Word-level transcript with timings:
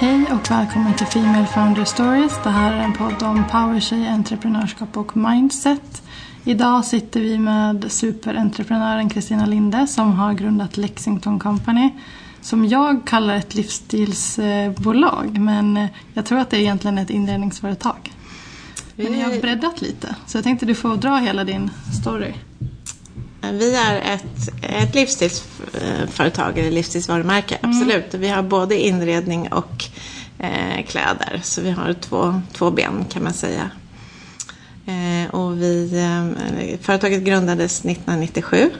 Hej 0.00 0.26
och 0.32 0.50
välkommen 0.50 0.94
till 0.94 1.06
Female 1.06 1.46
Founder 1.46 1.84
Stories. 1.84 2.32
Det 2.44 2.50
här 2.50 2.72
är 2.72 2.84
en 2.84 2.92
podd 2.92 3.22
om 3.22 3.44
powertjej, 3.50 4.08
entreprenörskap 4.08 4.96
och 4.96 5.16
mindset. 5.16 6.02
Idag 6.44 6.84
sitter 6.84 7.20
vi 7.20 7.38
med 7.38 7.92
superentreprenören 7.92 9.08
Kristina 9.08 9.46
Linde 9.46 9.86
som 9.86 10.12
har 10.12 10.32
grundat 10.32 10.76
Lexington 10.76 11.38
Company. 11.38 11.90
Som 12.40 12.66
jag 12.66 13.06
kallar 13.06 13.34
ett 13.34 13.54
livsstilsbolag 13.54 15.38
men 15.38 15.88
jag 16.14 16.26
tror 16.26 16.38
att 16.38 16.50
det 16.50 16.60
egentligen 16.60 16.98
är 16.98 17.02
ett 17.02 17.10
inredningsföretag. 17.10 18.12
Men 18.96 19.18
jag 19.18 19.28
har 19.28 19.40
breddat 19.40 19.82
lite 19.82 20.14
så 20.26 20.36
jag 20.36 20.44
tänkte 20.44 20.66
du 20.66 20.74
får 20.74 20.96
dra 20.96 21.16
hela 21.16 21.44
din 21.44 21.70
story. 22.02 22.34
Vi 23.40 23.76
är 23.76 24.14
ett, 24.14 24.48
ett 24.62 24.94
livsstilsföretag, 24.94 26.58
eller 26.58 26.70
livsstilsvarumärke, 26.70 27.54
mm. 27.54 27.70
absolut. 27.70 28.14
Vi 28.14 28.28
har 28.28 28.42
både 28.42 28.80
inredning 28.80 29.52
och 29.52 29.84
eh, 30.38 30.84
kläder. 30.86 31.40
Så 31.42 31.60
vi 31.60 31.70
har 31.70 31.92
två, 31.92 32.42
två 32.52 32.70
ben 32.70 33.04
kan 33.12 33.24
man 33.24 33.32
säga. 33.32 33.70
Eh, 34.86 35.34
och 35.34 35.62
vi, 35.62 35.98
eh, 35.98 36.78
företaget 36.80 37.22
grundades 37.22 37.84
1997. 37.84 38.70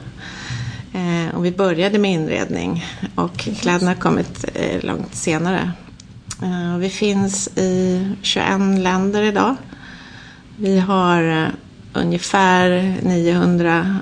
Eh, 0.93 1.35
och 1.35 1.45
vi 1.45 1.51
började 1.51 1.99
med 1.99 2.11
inredning 2.11 2.85
och 3.15 3.37
kläderna 3.37 3.91
har 3.91 3.95
kommit 3.95 4.45
eh, 4.53 4.83
långt 4.83 5.15
senare. 5.15 5.71
Eh, 6.43 6.77
vi 6.77 6.89
finns 6.89 7.47
i 7.57 8.07
21 8.21 8.79
länder 8.79 9.23
idag. 9.23 9.55
Vi 10.57 10.79
har 10.79 11.51
ungefär 11.93 12.95
900 13.01 13.97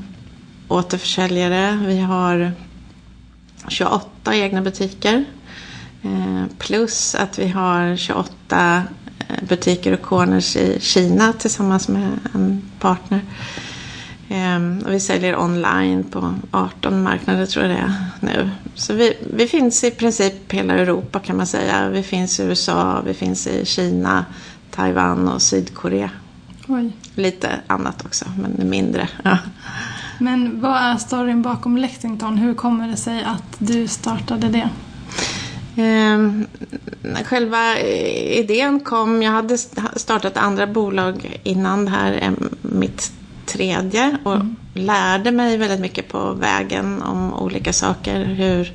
återförsäljare. 0.70 1.80
Vi 1.86 2.00
har 2.00 2.52
28 3.68 4.36
egna 4.36 4.62
butiker. 4.62 5.26
Eh, 6.02 6.44
plus 6.58 7.16
att 7.16 7.40
vi 7.40 7.48
har 7.48 7.96
28 7.96 8.84
eh, 9.20 9.44
butiker 9.48 9.94
och 9.94 10.02
corners 10.02 10.56
i 10.56 10.78
Kina 10.82 11.34
tillsammans 11.34 11.88
med 11.88 12.20
en 12.34 12.62
partner. 12.80 13.22
Ehm, 14.30 14.80
och 14.86 14.94
vi 14.94 15.00
säljer 15.00 15.40
online 15.40 16.04
på 16.04 16.34
18 16.52 17.04
marknader 17.04 17.46
tror 17.46 17.66
jag 17.66 17.76
det 17.76 17.82
är 17.82 17.94
nu. 18.20 18.50
Så 18.76 18.94
vi, 18.94 19.18
vi 19.34 19.48
finns 19.48 19.84
i 19.84 19.92
princip 19.92 20.54
hela 20.54 20.74
Europa 20.74 21.20
kan 21.20 21.38
man 21.38 21.48
säga. 21.48 21.90
Vi 21.90 22.04
finns 22.04 22.40
i 22.40 22.44
USA, 22.44 23.02
vi 23.06 23.14
finns 23.14 23.48
i 23.48 23.66
Kina, 23.66 24.26
Taiwan 24.72 25.28
och 25.28 25.42
Sydkorea. 25.42 26.10
Oj. 26.68 26.92
Lite 27.16 27.60
annat 27.68 28.06
också, 28.06 28.26
men 28.38 28.70
mindre. 28.70 29.10
Ja. 29.24 29.38
Men 30.20 30.62
vad 30.62 30.78
är 30.78 30.98
storyn 30.98 31.42
bakom 31.42 31.78
Lexington? 31.78 32.38
Hur 32.38 32.54
kommer 32.54 32.88
det 32.88 32.98
sig 32.98 33.24
att 33.24 33.56
du 33.58 33.88
startade 33.88 34.48
det? 34.48 34.70
Eh, 35.82 36.20
själva 37.24 37.80
idén 37.80 38.80
kom, 38.80 39.24
jag 39.24 39.32
hade 39.32 39.58
startat 39.96 40.38
andra 40.38 40.68
bolag 40.68 41.40
innan 41.44 41.86
det 41.86 41.92
här 41.92 42.12
är 42.12 42.34
mitt 42.62 43.12
tredje 43.46 44.18
och 44.24 44.36
mm. 44.36 44.56
lärde 44.74 45.32
mig 45.32 45.58
väldigt 45.58 45.80
mycket 45.80 46.08
på 46.08 46.34
vägen 46.34 47.02
om 47.02 47.34
olika 47.34 47.74
saker. 47.74 48.26
Hur, 48.26 48.74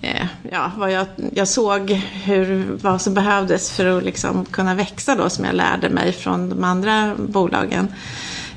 eh, 0.00 0.26
ja, 0.52 0.72
vad 0.76 0.92
jag, 0.92 1.06
jag 1.34 1.48
såg 1.48 1.90
hur, 2.24 2.78
vad 2.82 3.00
som 3.02 3.14
behövdes 3.14 3.70
för 3.70 3.98
att 3.98 4.04
liksom 4.04 4.44
kunna 4.44 4.74
växa 4.74 5.14
då 5.14 5.30
som 5.30 5.44
jag 5.44 5.54
lärde 5.54 5.88
mig 5.88 6.12
från 6.12 6.48
de 6.48 6.64
andra 6.64 7.14
bolagen. 7.16 7.88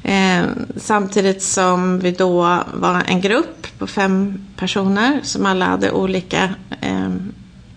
Eh, 0.04 0.44
samtidigt 0.76 1.42
som 1.44 2.00
vi 2.00 2.12
då 2.12 2.64
var 2.74 3.04
en 3.08 3.22
grupp 3.22 3.68
på 3.78 3.88
fem 3.88 4.46
personer 4.56 5.20
som 5.24 5.46
alla 5.46 5.66
hade 5.66 5.92
olika 5.92 6.50
eh, 6.82 7.10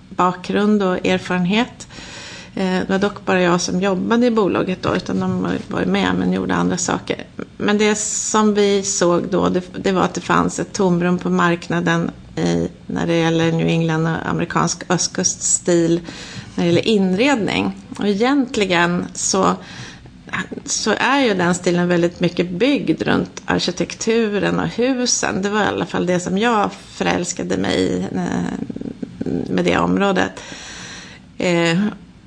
bakgrund 0.09 0.83
och 0.83 1.07
erfarenhet. 1.07 1.89
Eh, 2.55 2.65
det 2.65 2.87
var 2.89 2.99
dock 2.99 3.25
bara 3.25 3.43
jag 3.43 3.61
som 3.61 3.81
jobbade 3.81 4.27
i 4.27 4.31
bolaget 4.31 4.83
då, 4.83 4.97
utan 4.97 5.21
de 5.21 5.43
var 5.69 5.85
med 5.85 6.15
men 6.19 6.33
gjorde 6.33 6.55
andra 6.55 6.77
saker. 6.77 7.25
Men 7.57 7.79
det 7.79 7.95
som 7.99 8.55
vi 8.55 8.83
såg 8.83 9.23
då, 9.31 9.49
det, 9.49 9.63
det 9.77 9.93
var 9.93 10.03
att 10.03 10.15
det 10.15 10.21
fanns 10.21 10.59
ett 10.59 10.73
tomrum 10.73 11.19
på 11.19 11.31
marknaden 11.31 12.11
i, 12.37 12.69
när 12.87 13.07
det 13.07 13.15
gäller 13.15 13.53
New 13.53 13.67
England 13.67 14.07
och 14.07 14.29
amerikansk 14.29 14.83
östkuststil 14.89 16.01
när 16.55 16.65
det 16.65 16.69
gäller 16.69 16.89
inredning. 16.89 17.77
Och 17.99 18.09
egentligen 18.09 19.07
så 19.15 19.57
så 20.65 20.95
är 20.99 21.21
ju 21.21 21.35
den 21.35 21.55
stilen 21.55 21.89
väldigt 21.89 22.21
mycket 22.21 22.51
byggd 22.51 23.03
runt 23.03 23.43
arkitekturen 23.45 24.61
och 24.61 24.69
husen. 24.69 25.43
Det 25.43 25.51
var 25.51 25.65
i 25.65 25.67
alla 25.67 25.87
fall 25.87 26.07
det 26.07 26.21
som 26.21 26.39
jag 26.39 26.71
förälskade 26.73 27.57
mig 27.57 27.77
i 27.81 28.07
eh, 28.15 28.59
med 29.51 29.65
det 29.65 29.79
området. 29.79 30.33
Eh, 31.39 31.79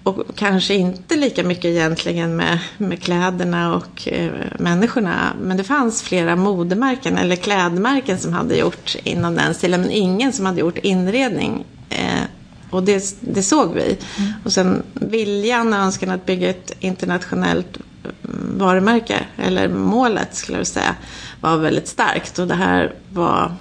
och 0.04 0.24
kanske 0.36 0.74
inte 0.74 1.16
lika 1.16 1.44
mycket 1.44 1.66
egentligen 1.66 2.36
med, 2.36 2.60
med 2.78 3.04
kläderna 3.04 3.76
och 3.76 4.08
eh, 4.08 4.32
människorna. 4.60 5.34
Men 5.42 5.58
det 5.58 5.64
fanns 5.64 6.02
flera 6.02 6.36
modemärken 6.36 7.18
eller 7.18 7.36
klädmärken 7.36 8.18
som 8.20 8.34
hade 8.34 8.58
gjort 8.58 8.96
inom 9.04 9.36
den 9.36 9.54
stilen. 9.54 9.82
Men 9.82 9.92
ingen 9.92 10.34
som 10.34 10.46
hade 10.46 10.60
gjort 10.60 10.78
inredning. 10.78 11.66
Och 12.70 12.84
det, 12.84 13.16
det 13.20 13.44
såg 13.44 13.74
vi. 13.74 13.98
Mm. 14.18 14.34
Och 14.44 14.54
sen 14.54 14.84
viljan 14.94 15.74
och 15.74 15.80
önskan 15.80 16.10
att 16.10 16.26
bygga 16.26 16.50
ett 16.50 16.72
internationellt 16.80 17.78
varumärke, 18.58 19.26
eller 19.38 19.68
målet 19.68 20.36
skulle 20.36 20.58
jag 20.58 20.68
säga, 20.68 20.96
var 21.42 21.58
väldigt 21.58 21.88
starkt. 21.88 22.40
Och 22.40 22.48
det 22.48 22.56
här 22.56 22.94
var, 23.14 23.52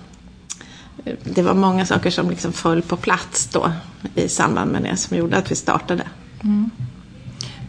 det 1.24 1.42
var 1.42 1.54
många 1.54 1.86
saker 1.86 2.10
som 2.10 2.30
liksom 2.30 2.52
föll 2.52 2.82
på 2.82 2.96
plats 2.96 3.46
då 3.46 3.72
i 4.14 4.28
samband 4.28 4.72
med 4.72 4.82
det 4.82 4.96
som 4.96 5.16
gjorde 5.16 5.36
att 5.36 5.50
vi 5.50 5.54
startade. 5.54 6.04
Mm. 6.42 6.70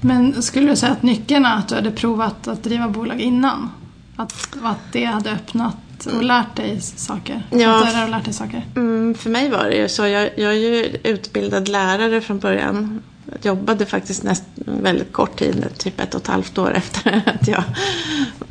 Men 0.01 0.41
skulle 0.41 0.69
du 0.69 0.75
säga 0.75 0.91
att 0.91 1.03
nyckeln 1.03 1.45
är 1.45 1.57
att 1.57 1.67
du 1.67 1.75
hade 1.75 1.91
provat 1.91 2.47
att 2.47 2.63
driva 2.63 2.89
bolag 2.89 3.21
innan? 3.21 3.71
Att, 4.15 4.57
att 4.63 4.91
det 4.91 5.05
hade 5.05 5.31
öppnat 5.31 6.05
och 6.05 6.23
lärt 6.23 6.55
dig 6.55 6.81
saker? 6.81 7.43
Ja, 7.49 8.05
lärt 8.09 8.25
dig 8.25 8.33
saker? 8.33 8.65
Mm, 8.75 9.15
för 9.15 9.29
mig 9.29 9.49
var 9.49 9.63
det 9.63 9.75
ju 9.75 9.89
så. 9.89 10.07
Jag, 10.07 10.29
jag 10.37 10.51
är 10.51 10.57
ju 10.57 10.97
utbildad 11.03 11.67
lärare 11.67 12.21
från 12.21 12.39
början. 12.39 13.01
Jag 13.31 13.45
jobbade 13.45 13.85
faktiskt 13.85 14.23
näst, 14.23 14.43
väldigt 14.55 15.13
kort 15.13 15.39
tid, 15.39 15.67
typ 15.77 15.99
ett 15.99 16.15
och 16.15 16.21
ett 16.21 16.27
halvt 16.27 16.57
år 16.57 16.73
efter 16.73 17.21
att 17.41 17.47
jag 17.47 17.63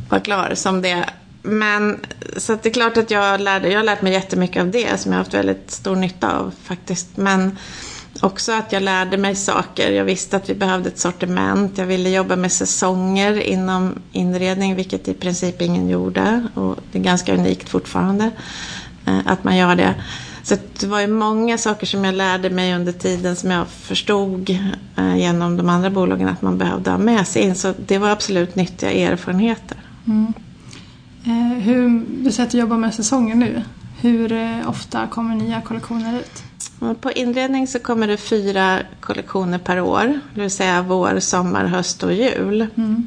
var 0.08 0.20
klar 0.20 0.52
som 0.54 0.82
det. 0.82 1.04
Men 1.42 2.00
så 2.36 2.52
att 2.52 2.62
det 2.62 2.68
är 2.68 2.72
klart 2.72 2.96
att 2.96 3.10
jag 3.10 3.40
lärde, 3.40 3.68
jag 3.68 3.78
har 3.78 3.84
lärt 3.84 4.02
mig 4.02 4.12
jättemycket 4.12 4.60
av 4.62 4.70
det 4.70 5.00
som 5.00 5.12
jag 5.12 5.18
har 5.18 5.24
haft 5.24 5.34
väldigt 5.34 5.70
stor 5.70 5.96
nytta 5.96 6.38
av 6.38 6.54
faktiskt. 6.62 7.16
Men 7.16 7.58
också 8.20 8.52
att 8.52 8.72
jag 8.72 8.82
lärde 8.82 9.16
mig 9.16 9.34
saker. 9.34 9.92
Jag 9.92 10.04
visste 10.04 10.36
att 10.36 10.50
vi 10.50 10.54
behövde 10.54 10.88
ett 10.88 10.98
sortiment. 10.98 11.78
Jag 11.78 11.86
ville 11.86 12.10
jobba 12.10 12.36
med 12.36 12.52
säsonger 12.52 13.40
inom 13.40 13.94
inredning, 14.12 14.74
vilket 14.74 15.08
i 15.08 15.14
princip 15.14 15.62
ingen 15.62 15.88
gjorde. 15.88 16.46
Och 16.54 16.76
det 16.92 16.98
är 16.98 17.02
ganska 17.02 17.34
unikt 17.34 17.68
fortfarande 17.68 18.30
eh, 19.06 19.18
att 19.24 19.44
man 19.44 19.56
gör 19.56 19.76
det. 19.76 19.94
Så 20.44 20.56
det 20.80 20.86
var 20.86 21.00
ju 21.00 21.06
många 21.06 21.58
saker 21.58 21.86
som 21.86 22.04
jag 22.04 22.14
lärde 22.14 22.50
mig 22.50 22.74
under 22.74 22.92
tiden 22.92 23.36
som 23.36 23.50
jag 23.50 23.68
förstod 23.68 24.50
eh, 24.96 25.16
genom 25.16 25.56
de 25.56 25.68
andra 25.68 25.90
bolagen 25.90 26.28
att 26.28 26.42
man 26.42 26.58
behövde 26.58 26.90
ha 26.90 26.98
med 26.98 27.28
sig 27.28 27.42
in. 27.42 27.54
Så 27.54 27.74
det 27.86 27.98
var 27.98 28.08
absolut 28.08 28.56
nyttiga 28.56 28.92
erfarenheter. 28.92 29.76
Mm. 30.06 30.32
Eh, 31.24 31.58
hur, 31.62 32.04
du 32.24 32.32
säger 32.32 32.46
att 32.46 32.52
du 32.52 32.58
jobbar 32.58 32.76
med 32.76 32.94
säsonger 32.94 33.34
nu. 33.34 33.62
Hur 34.00 34.32
eh, 34.32 34.68
ofta 34.68 35.06
kommer 35.06 35.34
nya 35.34 35.60
kollektioner 35.60 36.20
ut? 36.20 36.42
På 37.00 37.12
inredning 37.12 37.66
så 37.66 37.78
kommer 37.78 38.06
det 38.06 38.16
fyra 38.16 38.80
kollektioner 39.00 39.58
per 39.58 39.80
år. 39.80 40.20
Det 40.34 40.40
vill 40.40 40.50
säga 40.50 40.82
vår, 40.82 41.20
sommar, 41.20 41.64
höst 41.64 42.02
och 42.02 42.12
jul. 42.12 42.66
Mm. 42.76 43.06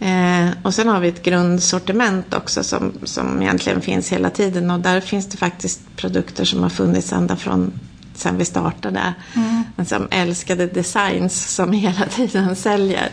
Eh, 0.00 0.50
och 0.62 0.74
sen 0.74 0.88
har 0.88 1.00
vi 1.00 1.08
ett 1.08 1.22
grundsortiment 1.22 2.34
också 2.34 2.62
som, 2.62 2.92
som 3.04 3.42
egentligen 3.42 3.80
finns 3.80 4.12
hela 4.12 4.30
tiden 4.30 4.70
och 4.70 4.80
där 4.80 5.00
finns 5.00 5.28
det 5.28 5.36
faktiskt 5.36 5.80
produkter 5.96 6.44
som 6.44 6.62
har 6.62 6.70
funnits 6.70 7.12
ända 7.12 7.36
från 7.36 7.72
sen 8.14 8.38
vi 8.38 8.44
startade. 8.44 9.14
Mm. 9.34 9.86
Som 9.86 10.08
älskade 10.10 10.66
designs 10.66 11.54
som 11.54 11.72
hela 11.86 12.06
tiden 12.06 12.56
säljer. 12.56 13.10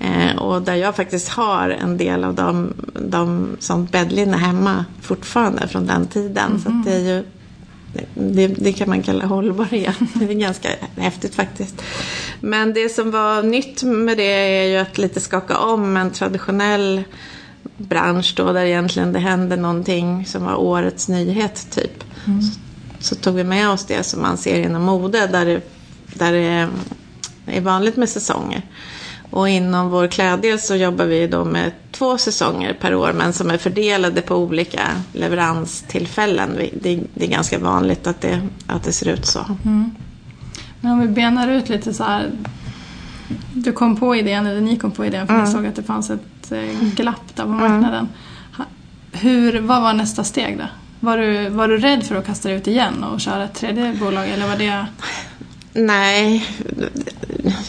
Eh, 0.00 0.36
och 0.36 0.62
där 0.62 0.74
jag 0.74 0.96
faktiskt 0.96 1.28
har 1.28 1.70
en 1.70 1.96
del 1.96 2.24
av 2.24 2.34
dem, 2.34 2.74
de 2.94 3.56
som 3.60 3.84
bäddlinne 3.84 4.36
hemma 4.36 4.84
fortfarande 5.00 5.68
från 5.68 5.86
den 5.86 6.06
tiden. 6.06 6.46
Mm. 6.46 6.60
Så 6.60 6.90
det 6.90 6.96
är 6.96 7.14
ju 7.14 7.24
det, 8.14 8.46
det, 8.46 8.72
kan 8.72 8.88
man 8.88 9.02
kalla 9.02 9.26
hållbarhet. 9.26 9.96
Det 10.14 10.24
är 10.24 10.34
ganska 10.34 10.68
häftigt 10.96 11.34
faktiskt. 11.34 11.82
Men 12.40 12.74
det 12.74 12.88
som 12.88 13.10
var 13.10 13.42
nytt 13.42 13.82
med 13.82 14.16
det 14.16 14.22
är 14.22 14.64
ju 14.64 14.76
att 14.76 14.98
lite 14.98 15.20
skaka 15.20 15.58
om 15.58 15.96
en 15.96 16.10
traditionell 16.10 17.02
bransch 17.76 18.34
då 18.36 18.52
där 18.52 18.64
egentligen 18.64 19.12
det 19.12 19.18
hände 19.18 19.56
någonting 19.56 20.26
som 20.26 20.44
var 20.44 20.54
årets 20.54 21.08
nyhet 21.08 21.66
typ. 21.70 22.04
Mm. 22.26 22.42
Så, 22.42 22.58
så, 22.98 23.14
tog 23.14 23.34
vi 23.34 23.44
med 23.44 23.70
oss 23.70 23.86
det 23.86 24.02
som 24.02 24.22
man 24.22 24.36
ser 24.36 24.62
inom 24.62 24.82
mode 24.82 25.26
där 25.26 25.46
det, 25.46 25.60
där 26.14 26.32
det 26.32 26.68
är 27.46 27.60
vanligt 27.60 27.96
med 27.96 28.08
säsonger. 28.08 28.62
Och 29.30 29.48
inom 29.48 29.90
vår 29.90 30.06
kläddel 30.06 30.58
så 30.60 30.74
jobbar 30.76 31.04
vi 31.04 31.26
då 31.26 31.44
med 31.44 31.72
två 31.92 32.18
säsonger 32.18 32.72
per 32.80 32.94
år 32.94 33.12
men 33.12 33.32
som 33.32 33.50
är 33.50 33.58
fördelade 33.58 34.20
på 34.22 34.34
olika 34.36 34.82
leveranstillfällen. 35.12 36.58
Det, 36.82 37.00
det 37.14 37.24
är 37.24 37.28
ganska 37.28 37.58
vanligt 37.58 38.06
att 38.06 38.20
det, 38.20 38.40
att 38.66 38.82
det 38.84 38.92
ser 38.92 39.08
ut 39.08 39.26
så. 39.26 39.40
Mm. 39.64 39.90
Men 40.80 40.92
om 40.92 41.00
vi 41.00 41.08
benar 41.08 41.48
ut 41.48 41.68
lite 41.68 41.94
så 41.94 42.04
här. 42.04 42.30
Du 43.52 43.72
kom 43.72 43.96
på 43.96 44.16
idén, 44.16 44.46
eller 44.46 44.60
ni 44.60 44.76
kom 44.78 44.90
på 44.90 45.04
idén 45.06 45.26
för 45.26 45.34
Mm. 45.34 45.46
ni 45.46 45.52
såg 45.52 45.66
att 45.66 45.76
det 45.76 45.82
fanns 45.82 46.10
ett 46.10 46.52
eh, 46.52 46.88
glapp 46.94 47.20
där 47.34 47.42
på 47.44 47.48
marknaden. 47.48 48.08
Ha- 48.56 48.64
Hur, 49.12 49.60
vad 49.60 49.82
var 49.82 49.92
nästa 49.92 50.24
steg 50.24 50.58
då? 50.58 50.64
Var 51.00 51.18
du, 51.18 51.48
var 51.48 51.68
du 51.68 51.78
rädd 51.78 52.04
för 52.06 52.14
att 52.16 52.26
kasta 52.26 52.48
dig 52.48 52.58
ut 52.58 52.66
igen 52.66 53.04
och 53.04 53.20
köra 53.20 53.44
ett 53.44 53.54
tredje 53.54 53.92
bolag 54.00 54.28
eller 54.28 54.48
var 54.48 54.56
det... 54.56 54.86
Nej, 55.72 56.46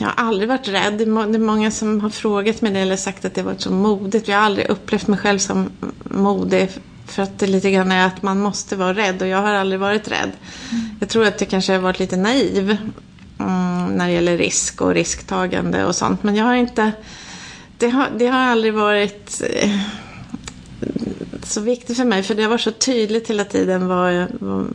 jag 0.02 0.08
har 0.08 0.28
aldrig 0.28 0.50
varit 0.50 0.68
rädd. 0.68 0.94
Det 0.94 1.04
är 1.04 1.40
många 1.40 1.72
som 1.72 2.02
har 2.02 2.10
frågat 2.10 2.62
mig 2.62 2.72
det 2.72 2.80
eller 2.80 2.96
sagt 2.96 3.26
att 3.26 3.34
det 3.34 3.44
varit 3.44 3.62
så 3.62 3.72
modigt. 3.72 4.28
Jag 4.28 4.38
har 4.38 4.44
aldrig 4.44 4.70
upplevt 4.70 5.08
mig 5.08 5.20
själv 5.20 5.40
som 5.40 5.70
modig. 6.04 6.70
För 7.06 7.24
att 7.24 7.40
det 7.40 7.48
lite 7.48 7.72
grann 7.72 7.92
är 7.92 8.08
att 8.08 8.22
man 8.22 8.40
måste 8.40 8.76
vara 8.76 8.94
rädd 8.94 9.22
och 9.22 9.28
jag 9.28 9.42
har 9.42 9.54
aldrig 9.54 9.80
varit 9.80 10.08
rädd. 10.08 10.32
Jag 11.00 11.10
tror 11.10 11.26
att 11.26 11.42
jag 11.42 11.50
kanske 11.50 11.74
har 11.74 11.80
varit 11.80 12.00
lite 12.00 12.18
naiv 12.18 12.78
mm, 13.40 13.86
när 13.96 14.08
det 14.08 14.14
gäller 14.14 14.38
risk 14.38 14.82
och 14.82 14.94
risktagande 14.94 15.86
och 15.86 15.96
sånt. 15.96 16.24
Men 16.24 16.36
jag 16.36 16.46
har 16.46 16.56
inte... 16.56 16.92
Det 17.78 17.90
har, 17.90 18.08
det 18.18 18.28
har 18.28 18.40
aldrig 18.40 18.74
varit 18.74 19.42
eh, 19.50 19.80
så 21.44 21.62
viktigt 21.62 21.98
för 21.98 22.06
mig 22.06 22.24
för 22.24 22.36
det 22.36 22.42
har 22.42 22.50
varit 22.50 22.62
så 22.62 22.72
tydligt 22.72 23.30
hela 23.30 23.46
tiden 23.46 23.88
vad 23.88 24.28
vad, 24.40 24.74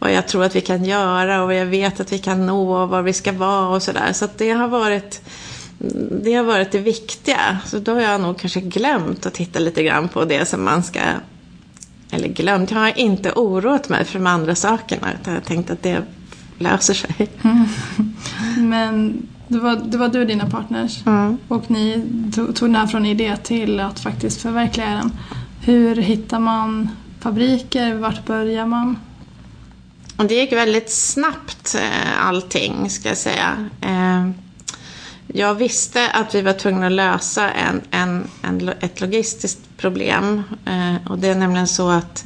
vad 0.00 0.12
jag 0.12 0.28
tror 0.28 0.44
att 0.44 0.56
vi 0.56 0.60
kan 0.60 0.84
göra 0.84 1.40
och 1.40 1.46
vad 1.46 1.56
jag 1.56 1.66
vet 1.66 2.00
att 2.00 2.12
vi 2.12 2.18
kan 2.18 2.46
nå 2.46 2.82
och 2.82 2.88
var 2.88 3.02
vi 3.02 3.12
ska 3.12 3.32
vara 3.32 3.68
och 3.68 3.82
sådär. 3.82 4.12
Så 4.12 4.24
att 4.24 4.38
det 4.38 4.50
har 4.50 4.68
varit 4.68 5.22
det 6.22 6.34
har 6.34 6.44
varit 6.44 6.72
det 6.72 6.78
viktiga. 6.78 7.58
Så 7.66 7.78
då 7.78 7.94
har 7.94 8.00
jag 8.00 8.20
nog 8.20 8.38
kanske 8.38 8.60
glömt 8.60 9.26
att 9.26 9.34
titta 9.34 9.58
lite 9.58 9.82
grann 9.82 10.08
på 10.08 10.24
det 10.24 10.48
som 10.48 10.64
man 10.64 10.82
ska 10.82 11.00
eller 12.10 12.28
glömt, 12.28 12.70
jag 12.70 12.78
har 12.78 12.98
inte 12.98 13.32
oroat 13.32 13.88
mig 13.88 14.04
för 14.04 14.18
de 14.18 14.26
andra 14.26 14.54
sakerna 14.54 15.12
utan 15.20 15.34
jag 15.34 15.40
har 15.40 15.46
tänkt 15.46 15.70
att 15.70 15.82
det 15.82 16.02
löser 16.58 16.94
sig. 16.94 17.28
Men 18.58 19.22
det 19.48 19.58
var, 19.58 19.76
det 19.84 19.98
var 19.98 20.08
du 20.08 20.20
och 20.20 20.26
dina 20.26 20.50
partners 20.50 21.06
Mm. 21.06 21.38
och 21.48 21.70
ni 21.70 22.04
tog, 22.34 22.56
tog 22.56 22.68
den 22.68 22.76
här 22.76 22.86
från 22.86 23.06
idé 23.06 23.36
till 23.36 23.80
att 23.80 24.00
faktiskt 24.00 24.42
förverkliga 24.42 24.88
den. 24.88 25.12
Hur 25.60 25.96
hittar 25.96 26.38
man 26.38 26.88
fabriker? 27.20 27.94
Vart 27.94 28.26
börjar 28.26 28.66
man? 28.66 28.96
Och 30.20 30.26
det 30.26 30.34
gick 30.34 30.52
väldigt 30.52 30.90
snabbt 30.90 31.74
eh, 31.74 32.26
allting, 32.26 32.90
ska 32.90 33.08
jag 33.08 33.18
säga. 33.18 33.68
Eh, 33.80 34.30
Jag 35.26 35.54
visste 35.54 36.10
att 36.10 36.34
vi 36.34 36.42
var 36.42 36.52
tvungna 36.52 36.86
att 36.86 36.92
lösa 36.92 37.50
en, 37.50 37.80
en, 37.90 38.24
en, 38.42 38.68
ett 38.80 39.00
logistiskt 39.00 39.60
problem. 39.76 40.42
Eh, 40.66 41.10
Och 41.10 41.18
det 41.18 41.28
är 41.28 41.34
nämligen 41.34 41.66
så 41.68 41.88
att 41.90 42.24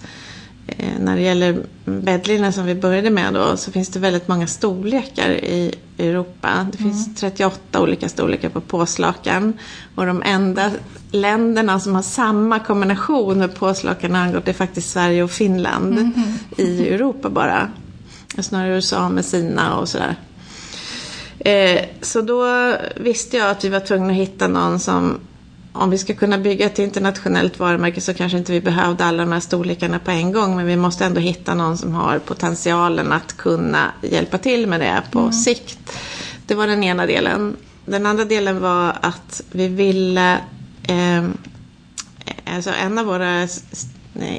när 0.99 1.17
det 1.17 1.23
gäller 1.23 1.63
bäddlinjen 1.85 2.53
som 2.53 2.67
vi 2.67 2.75
började 2.75 3.11
med 3.11 3.35
då 3.35 3.57
så 3.57 3.73
finns 3.73 3.89
det 3.89 3.99
väldigt 3.99 4.29
många 4.29 4.47
storlekar 4.47 5.31
i 5.31 5.75
Europa. 5.99 6.67
Det 6.73 6.79
finns 6.79 7.15
38 7.15 7.81
olika 7.83 8.09
storlekar 8.09 8.49
på 8.49 8.61
påslakan. 8.61 9.53
Och 9.95 10.07
de 10.07 10.23
enda 10.23 10.71
länderna 11.11 11.81
som 11.81 11.95
har 11.95 12.03
samma 12.03 12.59
kombination 12.59 13.39
med 13.39 13.55
påslakan 13.55 14.15
angående 14.17 14.51
är 14.51 14.55
faktiskt 14.55 14.91
Sverige 14.91 15.23
och 15.23 15.31
Finland 15.31 16.13
i 16.57 16.89
Europa 16.89 17.31
bara. 17.31 17.69
Snarare 18.43 18.75
USA 18.75 19.09
med 19.09 19.25
sina 19.25 19.79
och 19.79 19.89
sådär. 19.89 20.17
Eh, 21.39 21.85
så 22.01 22.21
då 22.21 22.47
visste 22.97 23.37
jag 23.37 23.51
att 23.51 23.65
vi 23.65 23.69
var 23.69 23.81
tvungna 23.81 24.11
att 24.11 24.19
hitta 24.19 24.49
någon 24.49 24.81
som 24.81 25.21
om 25.73 25.91
vi 25.91 25.99
ska 25.99 26.15
kunna 26.15 26.39
bygga 26.39 26.67
ett 26.67 26.79
internationellt 26.79 27.59
varumärke 27.59 28.01
så 28.01 28.15
kanske 28.15 28.39
inte 28.39 28.53
vi 28.53 28.61
behövde 28.61 29.05
alla 29.05 29.23
de 29.23 29.33
här 29.33 29.41
storlekarna 29.41 29.99
på 29.99 30.11
en 30.11 30.33
gång 30.33 30.57
men 30.57 30.67
vi 30.67 30.77
måste 30.77 31.05
ändå 31.05 31.21
hitta 31.21 31.55
någon 31.55 31.79
som 31.79 31.95
har 31.95 32.19
potentialen 32.19 33.13
att 33.13 33.37
kunna 33.37 33.93
hjälpa 34.03 34.39
till 34.39 34.67
med 34.67 34.81
det 34.81 35.03
på 35.11 35.33
sikt. 35.33 35.79
Det 36.47 36.55
var 36.55 36.67
den 36.67 36.85
ena 36.85 37.07
delen. 37.07 37.57
Den 37.85 38.07
andra 38.07 38.25
delen 38.25 38.61
var 38.61 38.97
att 39.01 39.43
vi 39.53 39.69
ville 39.69 40.33
eh, 40.89 41.25
Alltså 42.47 42.71
en 42.71 42.99
av 42.99 43.07
våra 43.07 43.49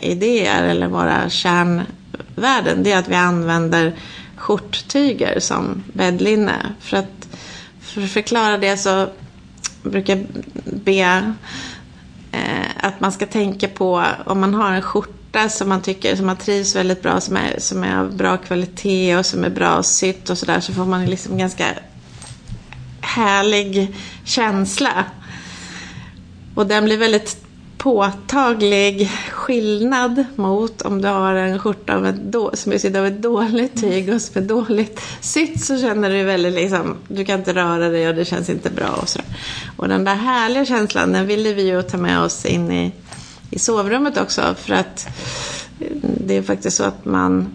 idéer 0.01 0.63
eller 0.63 0.87
våra 0.87 1.29
världen 2.35 2.83
det 2.83 2.91
är 2.91 2.99
att 2.99 3.07
vi 3.07 3.15
använder 3.15 3.95
skjorttyger 4.35 5.39
som 5.39 5.83
bäddlinne. 5.93 6.73
För 6.79 6.97
att, 6.97 7.27
för 7.81 8.03
att 8.03 8.11
förklara 8.11 8.57
det 8.57 8.77
så 8.77 9.07
brukar 9.83 10.15
jag 10.15 10.25
be 10.65 11.33
eh, 12.31 12.69
att 12.77 12.99
man 12.99 13.11
ska 13.11 13.25
tänka 13.25 13.67
på 13.67 14.05
om 14.25 14.39
man 14.39 14.53
har 14.53 14.71
en 14.71 14.81
skjorta 14.81 15.49
som 15.49 15.69
man 15.69 15.81
tycker 15.81 16.15
som 16.15 16.25
man 16.25 16.37
trivs 16.37 16.75
väldigt 16.75 17.01
bra, 17.01 17.21
som 17.21 17.37
är, 17.37 17.55
som 17.59 17.83
är 17.83 17.97
av 17.97 18.17
bra 18.17 18.37
kvalitet 18.37 19.17
och 19.17 19.25
som 19.25 19.43
är 19.43 19.49
bra 19.49 19.83
sytt 19.83 20.29
och 20.29 20.37
sådär 20.37 20.59
så 20.59 20.73
får 20.73 20.85
man 20.85 21.05
liksom 21.05 21.37
ganska 21.37 21.65
härlig 23.01 23.95
känsla. 24.23 25.05
Och 26.55 26.67
den 26.67 26.85
blir 26.85 26.97
väldigt 26.97 27.44
påtaglig 27.85 29.11
skillnad 29.31 30.25
mot 30.35 30.81
om 30.81 31.01
du 31.01 31.07
har 31.07 31.33
en 31.33 31.59
skjorta 31.59 31.95
av 31.95 32.05
ett 32.05 32.15
då, 32.15 32.51
som 32.53 32.71
är 32.71 32.77
sydd 32.77 32.97
av 32.97 33.05
ett 33.05 33.21
dåligt 33.21 33.81
tyg 33.81 34.13
och 34.13 34.21
som 34.21 34.43
är 34.43 34.47
dåligt 34.47 35.01
sytt 35.21 35.65
så 35.65 35.77
känner 35.77 36.09
du 36.09 36.23
väldigt 36.23 36.53
liksom, 36.53 36.95
du 37.07 37.25
kan 37.25 37.39
inte 37.39 37.53
röra 37.53 37.89
dig 37.89 38.09
och 38.09 38.15
det 38.15 38.25
känns 38.25 38.49
inte 38.49 38.69
bra 38.69 38.89
och 39.01 39.09
sådär. 39.09 39.27
Och 39.77 39.87
den 39.87 40.03
där 40.03 40.15
härliga 40.15 40.65
känslan 40.65 41.11
den 41.11 41.27
ville 41.27 41.53
vi 41.53 41.67
ju 41.67 41.81
ta 41.81 41.97
med 41.97 42.21
oss 42.21 42.45
in 42.45 42.71
i, 42.71 42.91
i 43.49 43.59
sovrummet 43.59 44.17
också 44.17 44.55
för 44.57 44.73
att 44.73 45.07
eh, 45.79 45.87
det 46.01 46.37
är 46.37 46.41
faktiskt 46.41 46.77
så 46.77 46.83
att 46.83 47.05
man 47.05 47.47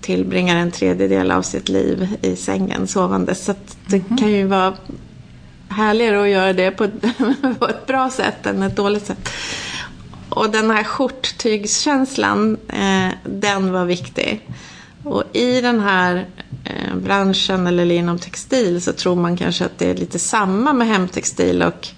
tillbringar 0.00 0.56
en 0.56 0.70
tredjedel 0.70 1.30
av 1.30 1.42
sitt 1.42 1.68
liv 1.68 2.08
i 2.22 2.36
sängen 2.36 2.86
sovandes. 2.86 3.44
Så 3.44 3.50
att 3.50 3.76
det 3.86 4.00
kan 4.00 4.30
ju 4.30 4.46
vara 4.46 4.74
härligare 5.70 6.22
att 6.22 6.28
göra 6.28 6.52
det 6.52 6.70
på 6.70 6.84
ett, 6.84 7.02
på 7.58 7.68
ett 7.68 7.86
bra 7.86 8.10
sätt 8.10 8.46
än 8.46 8.62
ett 8.62 8.76
dåligt 8.76 9.06
sätt. 9.06 9.28
Och 10.28 10.50
den 10.50 10.70
här 10.70 10.84
skjorttygskänslan, 10.84 12.56
eh, 12.68 13.14
den 13.24 13.72
var 13.72 13.84
viktig. 13.84 14.48
Och 15.04 15.24
i 15.32 15.60
den 15.60 15.80
här 15.80 16.26
eh, 16.64 16.96
branschen 16.96 17.66
eller 17.66 17.90
inom 17.90 18.18
textil 18.18 18.82
så 18.82 18.92
tror 18.92 19.16
man 19.16 19.36
kanske 19.36 19.64
att 19.64 19.78
det 19.78 19.90
är 19.90 19.94
lite 19.94 20.18
samma 20.18 20.72
med 20.72 20.88
hemtextil 20.88 21.62
och, 21.62 21.88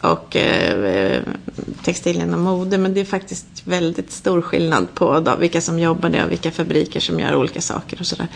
och 0.00 0.36
eh, 0.36 1.22
textil 1.82 2.16
inom 2.16 2.42
mode. 2.42 2.78
Men 2.78 2.94
det 2.94 3.00
är 3.00 3.04
faktiskt 3.04 3.46
väldigt 3.64 4.12
stor 4.12 4.42
skillnad 4.42 4.94
på 4.94 5.20
då, 5.20 5.36
vilka 5.36 5.60
som 5.60 5.78
jobbar 5.78 6.08
där 6.08 6.24
och 6.24 6.30
vilka 6.30 6.50
fabriker 6.50 7.00
som 7.00 7.20
gör 7.20 7.34
olika 7.34 7.60
saker 7.60 8.00
och 8.00 8.06
sådär. 8.06 8.28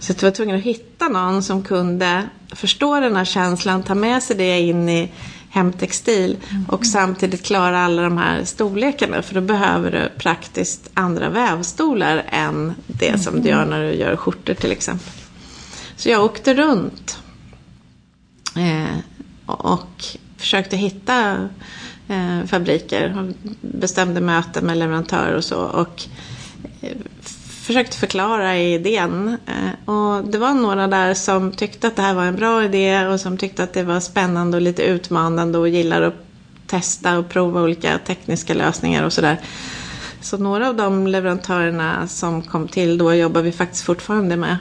Så 0.00 0.12
jag 0.12 0.22
var 0.22 0.30
tvungen 0.30 0.56
att 0.56 0.62
hitta 0.62 1.08
någon 1.08 1.42
som 1.42 1.62
kunde 1.62 2.28
förstå 2.52 3.00
den 3.00 3.16
här 3.16 3.24
känslan, 3.24 3.82
ta 3.82 3.94
med 3.94 4.22
sig 4.22 4.36
det 4.36 4.60
in 4.60 4.88
i 4.88 5.12
hemtextil 5.50 6.36
och 6.68 6.86
samtidigt 6.86 7.42
klara 7.42 7.84
alla 7.84 8.02
de 8.02 8.18
här 8.18 8.44
storlekarna. 8.44 9.22
För 9.22 9.34
då 9.34 9.40
behöver 9.40 9.90
du 9.90 10.18
praktiskt 10.18 10.90
andra 10.94 11.28
vävstolar 11.28 12.24
än 12.28 12.74
det 12.86 13.18
som 13.18 13.42
du 13.42 13.48
gör 13.48 13.66
när 13.66 13.82
du 13.82 13.92
gör 13.92 14.16
skjortor 14.16 14.54
till 14.54 14.72
exempel. 14.72 15.12
Så 15.96 16.08
jag 16.08 16.24
åkte 16.24 16.54
runt 16.54 17.18
eh, 18.56 18.98
och 19.46 20.04
försökte 20.36 20.76
hitta 20.76 21.48
eh, 22.08 22.44
fabriker 22.46 23.32
bestämde 23.60 24.20
möten 24.20 24.66
med 24.66 24.78
leverantörer 24.78 25.34
och 25.34 25.44
så. 25.44 25.60
Och 25.60 26.02
eh, 26.80 26.96
försökte 27.70 27.96
förklara 27.96 28.58
idén. 28.58 29.36
Eh, 29.46 29.90
och 29.94 30.24
det 30.24 30.38
var 30.38 30.54
några 30.54 30.86
där 30.86 31.14
som 31.14 31.52
tyckte 31.52 31.86
att 31.86 31.96
det 31.96 32.02
här 32.02 32.14
var 32.14 32.24
en 32.24 32.36
bra 32.36 32.64
idé 32.64 33.06
och 33.06 33.20
som 33.20 33.36
tyckte 33.36 33.62
att 33.62 33.72
det 33.72 33.82
var 33.82 34.00
spännande 34.00 34.56
och 34.56 34.60
lite 34.60 34.82
utmanande 34.82 35.58
och 35.58 35.68
gillar 35.68 36.02
att 36.02 36.14
testa 36.66 37.18
och 37.18 37.28
prova 37.28 37.62
olika 37.62 37.98
tekniska 37.98 38.54
lösningar 38.54 39.04
och 39.04 39.12
sådär. 39.12 39.40
Så 40.20 40.38
några 40.38 40.68
av 40.68 40.76
de 40.76 41.06
leverantörerna 41.06 42.08
som 42.08 42.42
kom 42.42 42.68
till 42.68 42.98
då 42.98 43.14
jobbar 43.14 43.42
vi 43.42 43.52
faktiskt 43.52 43.84
fortfarande 43.84 44.36
med. 44.36 44.56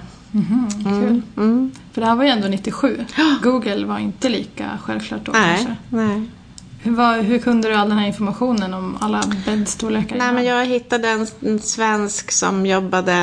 Kul. 0.83 1.21
Mm. 1.37 1.71
För 1.93 2.01
det 2.01 2.07
här 2.07 2.15
var 2.15 2.23
ju 2.23 2.29
ändå 2.29 2.47
97. 2.47 3.05
Google 3.43 3.85
var 3.85 3.99
inte 3.99 4.29
lika 4.29 4.69
självklart 4.81 5.25
då 5.25 5.31
Nej, 5.31 5.55
kanske. 5.55 5.75
nej. 5.89 6.29
Hur, 6.81 6.91
var, 6.91 7.21
hur 7.21 7.39
kunde 7.39 7.67
du 7.67 7.73
all 7.75 7.89
den 7.89 7.97
här 7.97 8.07
informationen 8.07 8.73
om 8.73 8.97
alla 9.01 9.23
bäddstorlekar? 9.45 10.15
Nej, 10.17 10.33
men 10.33 10.45
jag 10.45 10.65
hittade 10.65 11.09
en, 11.09 11.27
en 11.45 11.59
svensk 11.59 12.31
som 12.31 12.65
jobbade, 12.65 13.13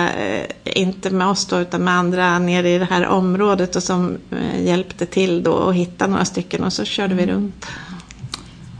eh, 0.64 0.82
inte 0.82 1.10
med 1.10 1.26
oss 1.26 1.46
då, 1.46 1.58
utan 1.60 1.84
med 1.84 1.94
andra 1.94 2.38
nere 2.38 2.70
i 2.70 2.78
det 2.78 2.84
här 2.84 3.06
området 3.06 3.76
och 3.76 3.82
som 3.82 4.16
eh, 4.30 4.64
hjälpte 4.64 5.06
till 5.06 5.42
då 5.42 5.68
att 5.68 5.74
hitta 5.74 6.06
några 6.06 6.24
stycken 6.24 6.64
och 6.64 6.72
så 6.72 6.84
körde 6.84 7.14
vi 7.14 7.26
runt. 7.26 7.66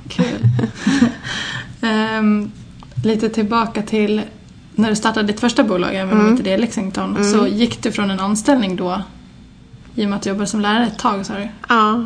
Kul. 0.09 0.49
Ehm, 1.83 2.53
lite 3.05 3.29
tillbaka 3.29 3.83
till 3.83 4.23
när 4.75 4.91
du 4.91 4.97
startade 4.97 5.27
ditt 5.27 5.41
första 5.41 5.65
bolag, 5.65 5.95
även 5.95 6.13
om 6.13 6.21
Mm. 6.21 6.31
inte 6.31 6.43
det 6.43 6.53
är 6.53 6.59
Lexington, 6.59 7.25
så 7.25 7.47
gick 7.47 7.83
du 7.83 7.93
från 7.93 8.11
en 8.11 8.21
anställning 8.21 8.77
då, 8.77 9.03
i 9.95 10.05
och 10.05 10.09
med 10.09 10.17
att 10.17 10.23
du 10.23 10.31
jobbade 10.31 10.47
som 10.47 10.61
lärare 10.61 10.87
ett 10.87 10.99
tag 10.99 11.27
sa 11.27 11.35
du. 11.35 11.49
Ja, 11.69 12.05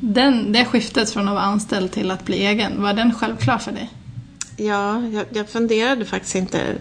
Den, 0.00 0.52
det 0.52 0.64
skiftet 0.64 1.10
från 1.10 1.28
att 1.28 1.34
vara 1.34 1.44
anställd 1.44 1.92
till 1.92 2.10
att 2.10 2.24
bli 2.24 2.46
egen, 2.46 2.82
var 2.82 2.94
den 2.94 3.14
självklar 3.14 3.58
för 3.58 3.72
dig? 3.72 3.90
ja 4.56 5.02
jag, 5.12 5.24
jag 5.30 5.48
funderade 5.48 6.04
faktiskt 6.04 6.34
inte 6.34 6.76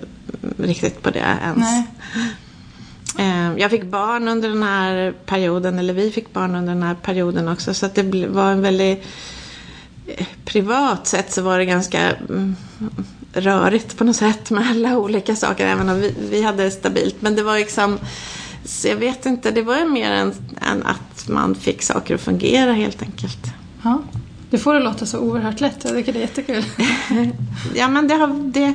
riktigt 0.58 1.02
på 1.02 1.10
det 1.10 1.20
ens. 1.20 1.58
Nej. 1.58 1.88
Eh, 3.18 3.58
jag 3.58 3.72
fick 3.72 3.84
barn 3.84 4.28
under 4.28 4.50
den 4.50 4.64
här 4.64 5.14
perioden, 5.26 5.80
eller 5.80 5.94
vi 5.94 6.12
fick 6.12 6.34
barn 6.34 6.56
under 6.56 6.74
den 6.74 6.84
här 6.84 6.96
perioden 6.96 7.48
också. 7.48 7.74
Så 7.74 7.86
att 7.86 7.96
det 7.96 8.28
var 8.28 8.52
en 8.52 8.62
väldigt 8.62 9.04
eh, 10.08 10.28
privat 10.46 11.08
sätt 11.08 11.32
så 11.32 11.42
var 11.42 11.58
det 11.58 11.66
ganska 11.66 12.12
mm, 12.30 12.56
rörigt 13.34 13.98
på 13.98 14.04
något 14.04 14.16
sätt 14.16 14.50
med 14.50 14.70
alla 14.70 14.98
olika 14.98 15.36
saker. 15.36 15.68
Även 15.68 15.90
om 15.90 16.02
vi, 16.02 16.14
vi 16.32 16.42
hade 16.42 16.72
stabilt. 16.72 17.22
Men 17.22 17.36
det 17.36 17.44
var 17.44 17.58
liksom, 17.58 18.00
så 18.66 18.88
jag 18.88 18.96
vet 18.96 19.26
inte, 19.26 19.52
det 19.52 19.62
var 19.62 19.78
ju 19.78 19.90
mer 19.90 20.12
än, 20.12 20.34
än 20.62 20.84
att 20.84 21.30
man 21.30 21.56
fick 21.56 21.82
saker 21.82 22.16
att 22.16 22.22
fungera 22.22 22.74
helt 22.74 23.02
enkelt. 23.02 23.48
Ja. 23.84 24.04
Du 24.50 24.60
får 24.60 24.74
det 24.74 24.80
låta 24.80 25.06
så 25.06 25.20
oerhört 25.20 25.62
lätt. 25.62 25.78
Jag 25.84 25.94
tycker 25.94 26.14
det 26.14 26.20
är 26.20 26.22
jättekul. 26.22 26.64
ja, 27.76 27.88
men 27.88 28.08
det 28.08 28.16
har, 28.16 28.52
det, 28.54 28.74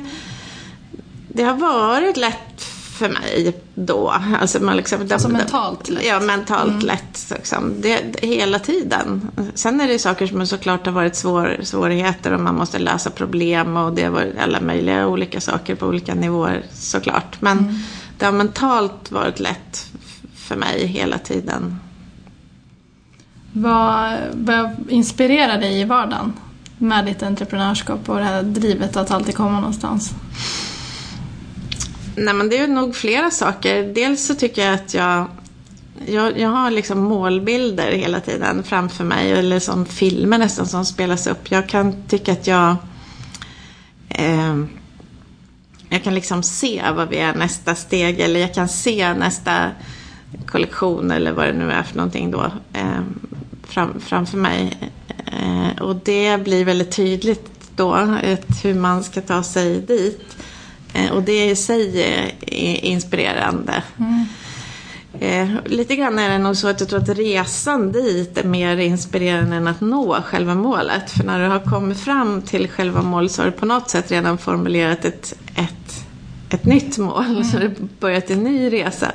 det 1.27 1.43
har 1.43 1.53
varit 1.53 2.17
lätt 2.17 2.63
för 2.99 3.09
mig 3.09 3.61
då. 3.75 4.13
Alltså, 4.39 4.63
man 4.63 4.77
liksom, 4.77 5.01
alltså 5.11 5.27
det, 5.27 5.33
mentalt 5.33 5.89
lätt? 5.89 6.05
Ja, 6.05 6.19
mentalt 6.19 6.69
mm. 6.69 6.85
lätt. 6.85 7.31
Liksom. 7.31 7.73
Det, 7.81 8.01
det, 8.11 8.27
hela 8.27 8.59
tiden. 8.59 9.31
Sen 9.53 9.81
är 9.81 9.87
det 9.87 9.99
saker 9.99 10.27
som 10.27 10.47
såklart 10.47 10.85
har 10.85 10.93
varit 10.93 11.15
svår, 11.15 11.57
svårigheter 11.63 12.31
och 12.31 12.39
man 12.39 12.55
måste 12.55 12.79
lösa 12.79 13.09
problem 13.09 13.77
och 13.77 13.93
det 13.93 14.03
har 14.03 14.11
varit 14.11 14.37
alla 14.39 14.61
möjliga 14.61 15.07
olika 15.07 15.41
saker 15.41 15.75
på 15.75 15.85
olika 15.85 16.15
nivåer 16.15 16.63
såklart. 16.73 17.41
Men 17.41 17.57
mm. 17.57 17.75
Det 18.19 18.25
har 18.25 18.31
mentalt 18.31 19.11
varit 19.11 19.39
lätt 19.39 19.87
för 20.35 20.55
mig 20.55 20.85
hela 20.85 21.17
tiden. 21.17 21.79
Vad, 23.53 24.17
vad 24.33 24.89
inspirerar 24.89 25.57
dig 25.57 25.81
i 25.81 25.83
vardagen 25.83 26.33
med 26.77 27.05
ditt 27.05 27.23
entreprenörskap 27.23 28.09
och 28.09 28.17
det 28.17 28.23
här 28.23 28.43
drivet 28.43 28.97
att 28.97 29.11
alltid 29.11 29.35
komma 29.35 29.59
någonstans? 29.59 30.11
Nej 32.15 32.33
men 32.33 32.49
det 32.49 32.57
är 32.57 32.67
nog 32.67 32.95
flera 32.95 33.31
saker. 33.31 33.93
Dels 33.93 34.25
så 34.25 34.35
tycker 34.35 34.65
jag 34.65 34.73
att 34.73 34.93
jag 34.93 35.27
jag, 36.05 36.39
jag 36.39 36.49
har 36.49 36.71
liksom 36.71 36.99
målbilder 36.99 37.91
hela 37.91 38.19
tiden 38.19 38.63
framför 38.63 39.03
mig, 39.03 39.31
eller 39.31 39.59
som 39.59 39.85
filmer 39.85 40.37
nästan 40.37 40.67
som 40.67 40.85
spelas 40.85 41.27
upp. 41.27 41.51
Jag 41.51 41.69
kan 41.69 42.03
tycka 42.07 42.31
att 42.31 42.47
jag 42.47 42.75
eh, 44.09 44.55
jag 45.89 46.03
kan 46.03 46.15
liksom 46.15 46.43
se 46.43 46.83
vad 46.95 47.09
vi 47.09 47.17
är 47.17 47.33
nästa 47.33 47.75
steg 47.75 48.19
eller 48.19 48.39
jag 48.39 48.53
kan 48.53 48.69
se 48.69 49.13
nästa 49.13 49.71
kollektion 50.45 51.11
eller 51.11 51.31
vad 51.31 51.45
det 51.45 51.53
nu 51.53 51.71
är 51.71 51.83
för 51.83 51.95
någonting 51.95 52.31
då 52.31 52.51
eh, 52.73 53.01
fram, 53.63 53.99
framför 53.99 54.37
mig. 54.37 54.77
Eh, 55.25 55.81
och 55.81 55.95
det 55.95 56.43
blir 56.43 56.65
väldigt 56.65 56.91
tydligt 56.91 57.51
då 57.75 58.17
ett, 58.23 58.65
hur 58.65 58.73
man 58.73 59.03
ska 59.03 59.21
ta 59.21 59.43
sig 59.43 59.81
dit. 59.81 60.37
Eh, 60.93 61.11
och 61.11 61.23
det 61.23 61.49
i 61.49 61.55
sig 61.55 62.01
är 62.41 62.85
inspirerande. 62.85 63.83
Mm. 63.97 64.25
Eh, 65.13 65.49
lite 65.65 65.95
grann 65.95 66.19
är 66.19 66.29
det 66.29 66.37
nog 66.37 66.57
så 66.57 66.67
att 66.67 66.79
jag 66.79 66.89
tror 66.89 66.99
att 67.01 67.09
resan 67.09 67.91
dit 67.91 68.37
är 68.37 68.43
mer 68.43 68.77
inspirerande 68.77 69.55
än 69.55 69.67
att 69.67 69.81
nå 69.81 70.21
själva 70.25 70.55
målet. 70.55 71.11
För 71.11 71.23
när 71.23 71.39
du 71.39 71.47
har 71.47 71.59
kommit 71.59 71.99
fram 71.99 72.41
till 72.41 72.69
själva 72.69 73.01
målet 73.01 73.31
så 73.31 73.41
har 73.41 73.45
du 73.45 73.51
på 73.51 73.65
något 73.65 73.89
sätt 73.89 74.11
redan 74.11 74.37
formulerat 74.37 75.05
ett, 75.05 75.33
ett, 75.55 76.05
ett 76.49 76.65
nytt 76.65 76.97
mål. 76.97 77.25
Mm. 77.25 77.43
Så 77.43 77.57
du 77.57 77.75
börjat 77.99 78.29
en 78.29 78.43
ny 78.43 78.69
resa. 78.73 79.11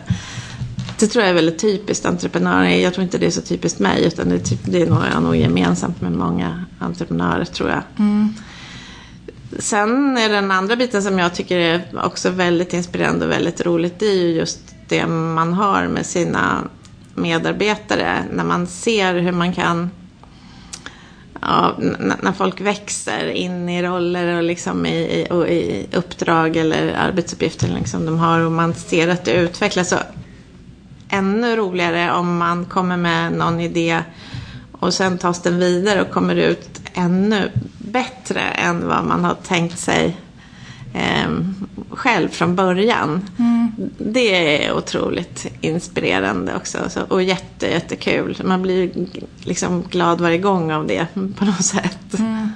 Det 0.98 1.06
tror 1.06 1.22
jag 1.22 1.30
är 1.30 1.34
väldigt 1.34 1.58
typiskt 1.58 2.06
entreprenörer. 2.06 2.68
Jag 2.68 2.94
tror 2.94 3.04
inte 3.04 3.18
det 3.18 3.26
är 3.26 3.30
så 3.30 3.40
typiskt 3.40 3.78
mig 3.78 4.04
utan 4.04 4.28
det 4.28 4.34
är, 4.34 4.38
typ, 4.38 4.60
det 4.64 4.82
är 4.82 4.86
nog, 4.86 5.22
nog 5.22 5.36
gemensamt 5.36 6.00
med 6.00 6.12
många 6.12 6.64
entreprenörer 6.78 7.44
tror 7.44 7.70
jag. 7.70 7.82
Mm. 7.98 8.34
Sen 9.58 10.16
är 10.16 10.28
den 10.28 10.50
andra 10.50 10.76
biten 10.76 11.02
som 11.02 11.18
jag 11.18 11.34
tycker 11.34 11.58
är 11.58 12.04
också 12.04 12.30
väldigt 12.30 12.72
inspirerande 12.72 13.24
och 13.24 13.30
väldigt 13.30 13.60
roligt. 13.60 13.98
Det 13.98 14.06
är 14.06 14.14
ju 14.14 14.32
just 14.32 14.73
det 14.88 15.06
man 15.06 15.52
har 15.52 15.88
med 15.88 16.06
sina 16.06 16.68
medarbetare. 17.14 18.24
När 18.32 18.44
man 18.44 18.66
ser 18.66 19.14
hur 19.14 19.32
man 19.32 19.52
kan 19.52 19.90
Ja, 21.46 21.76
när 22.22 22.32
folk 22.32 22.60
växer 22.60 23.28
in 23.28 23.68
i 23.68 23.82
roller 23.82 24.36
och, 24.36 24.42
liksom 24.42 24.86
i, 24.86 25.26
och 25.30 25.48
i 25.48 25.86
uppdrag 25.92 26.56
eller 26.56 26.92
arbetsuppgifter 26.92 27.68
liksom 27.68 28.06
de 28.06 28.18
har 28.18 28.40
och 28.40 28.52
man 28.52 28.74
ser 28.74 29.08
att 29.08 29.24
det 29.24 29.32
utvecklas. 29.32 29.88
Så 29.88 29.96
ännu 31.08 31.56
roligare 31.56 32.12
om 32.12 32.38
man 32.38 32.64
kommer 32.64 32.96
med 32.96 33.32
någon 33.32 33.60
idé 33.60 34.02
och 34.72 34.94
sen 34.94 35.18
tas 35.18 35.42
den 35.42 35.58
vidare 35.58 36.02
och 36.02 36.10
kommer 36.10 36.36
ut 36.36 36.80
ännu 36.94 37.50
bättre 37.78 38.40
än 38.40 38.88
vad 38.88 39.04
man 39.04 39.24
har 39.24 39.34
tänkt 39.34 39.78
sig 39.78 40.16
eh, 40.94 41.30
själv 41.90 42.28
från 42.28 42.56
början. 42.56 43.28
Mm. 43.38 43.72
Det 43.98 44.64
är 44.64 44.72
otroligt 44.72 45.46
inspirerande 45.60 46.56
också 46.56 46.78
så, 46.88 47.00
och 47.08 47.22
jätte, 47.22 47.66
jättekul. 47.66 48.40
Man 48.44 48.62
blir 48.62 48.90
liksom 49.42 49.82
glad 49.90 50.20
varje 50.20 50.38
gång 50.38 50.72
av 50.72 50.86
det 50.86 51.06
på 51.36 51.44
något 51.44 51.64
sätt. 51.64 52.18
Mm. 52.18 52.48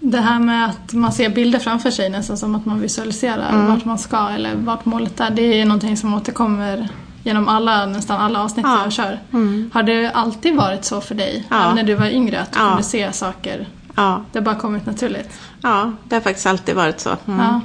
Det 0.00 0.20
här 0.20 0.38
med 0.38 0.66
att 0.66 0.92
man 0.92 1.12
ser 1.12 1.28
bilder 1.28 1.58
framför 1.58 1.90
sig 1.90 2.10
nästan 2.10 2.36
som 2.36 2.54
att 2.54 2.66
man 2.66 2.80
visualiserar 2.80 3.52
mm. 3.52 3.66
vart 3.66 3.84
man 3.84 3.98
ska 3.98 4.28
eller 4.28 4.54
vart 4.54 4.84
målet 4.84 5.20
är. 5.20 5.30
Det 5.30 5.60
är 5.60 5.64
någonting 5.64 5.96
som 5.96 6.14
återkommer 6.14 6.88
genom 7.22 7.48
alla, 7.48 7.86
nästan 7.86 8.20
alla 8.20 8.42
avsnitt 8.42 8.66
ja. 8.68 8.82
jag 8.84 8.92
kör. 8.92 9.20
Mm. 9.32 9.70
Har 9.74 9.82
det 9.82 10.10
alltid 10.10 10.56
varit 10.56 10.84
så 10.84 11.00
för 11.00 11.14
dig? 11.14 11.44
Ja. 11.50 11.64
Även 11.64 11.76
när 11.76 11.82
du 11.82 11.94
var 11.94 12.06
yngre, 12.06 12.40
att 12.40 12.52
du 12.52 12.58
ja. 12.58 12.68
kunde 12.68 12.82
se 12.82 13.12
saker? 13.12 13.68
Ja. 13.94 14.24
Det 14.32 14.38
har 14.38 14.44
bara 14.44 14.54
kommit 14.54 14.86
naturligt? 14.86 15.40
Ja, 15.62 15.92
det 16.08 16.16
har 16.16 16.20
faktiskt 16.20 16.46
alltid 16.46 16.74
varit 16.74 17.00
så. 17.00 17.16
Mm. 17.26 17.40
Ja. 17.40 17.60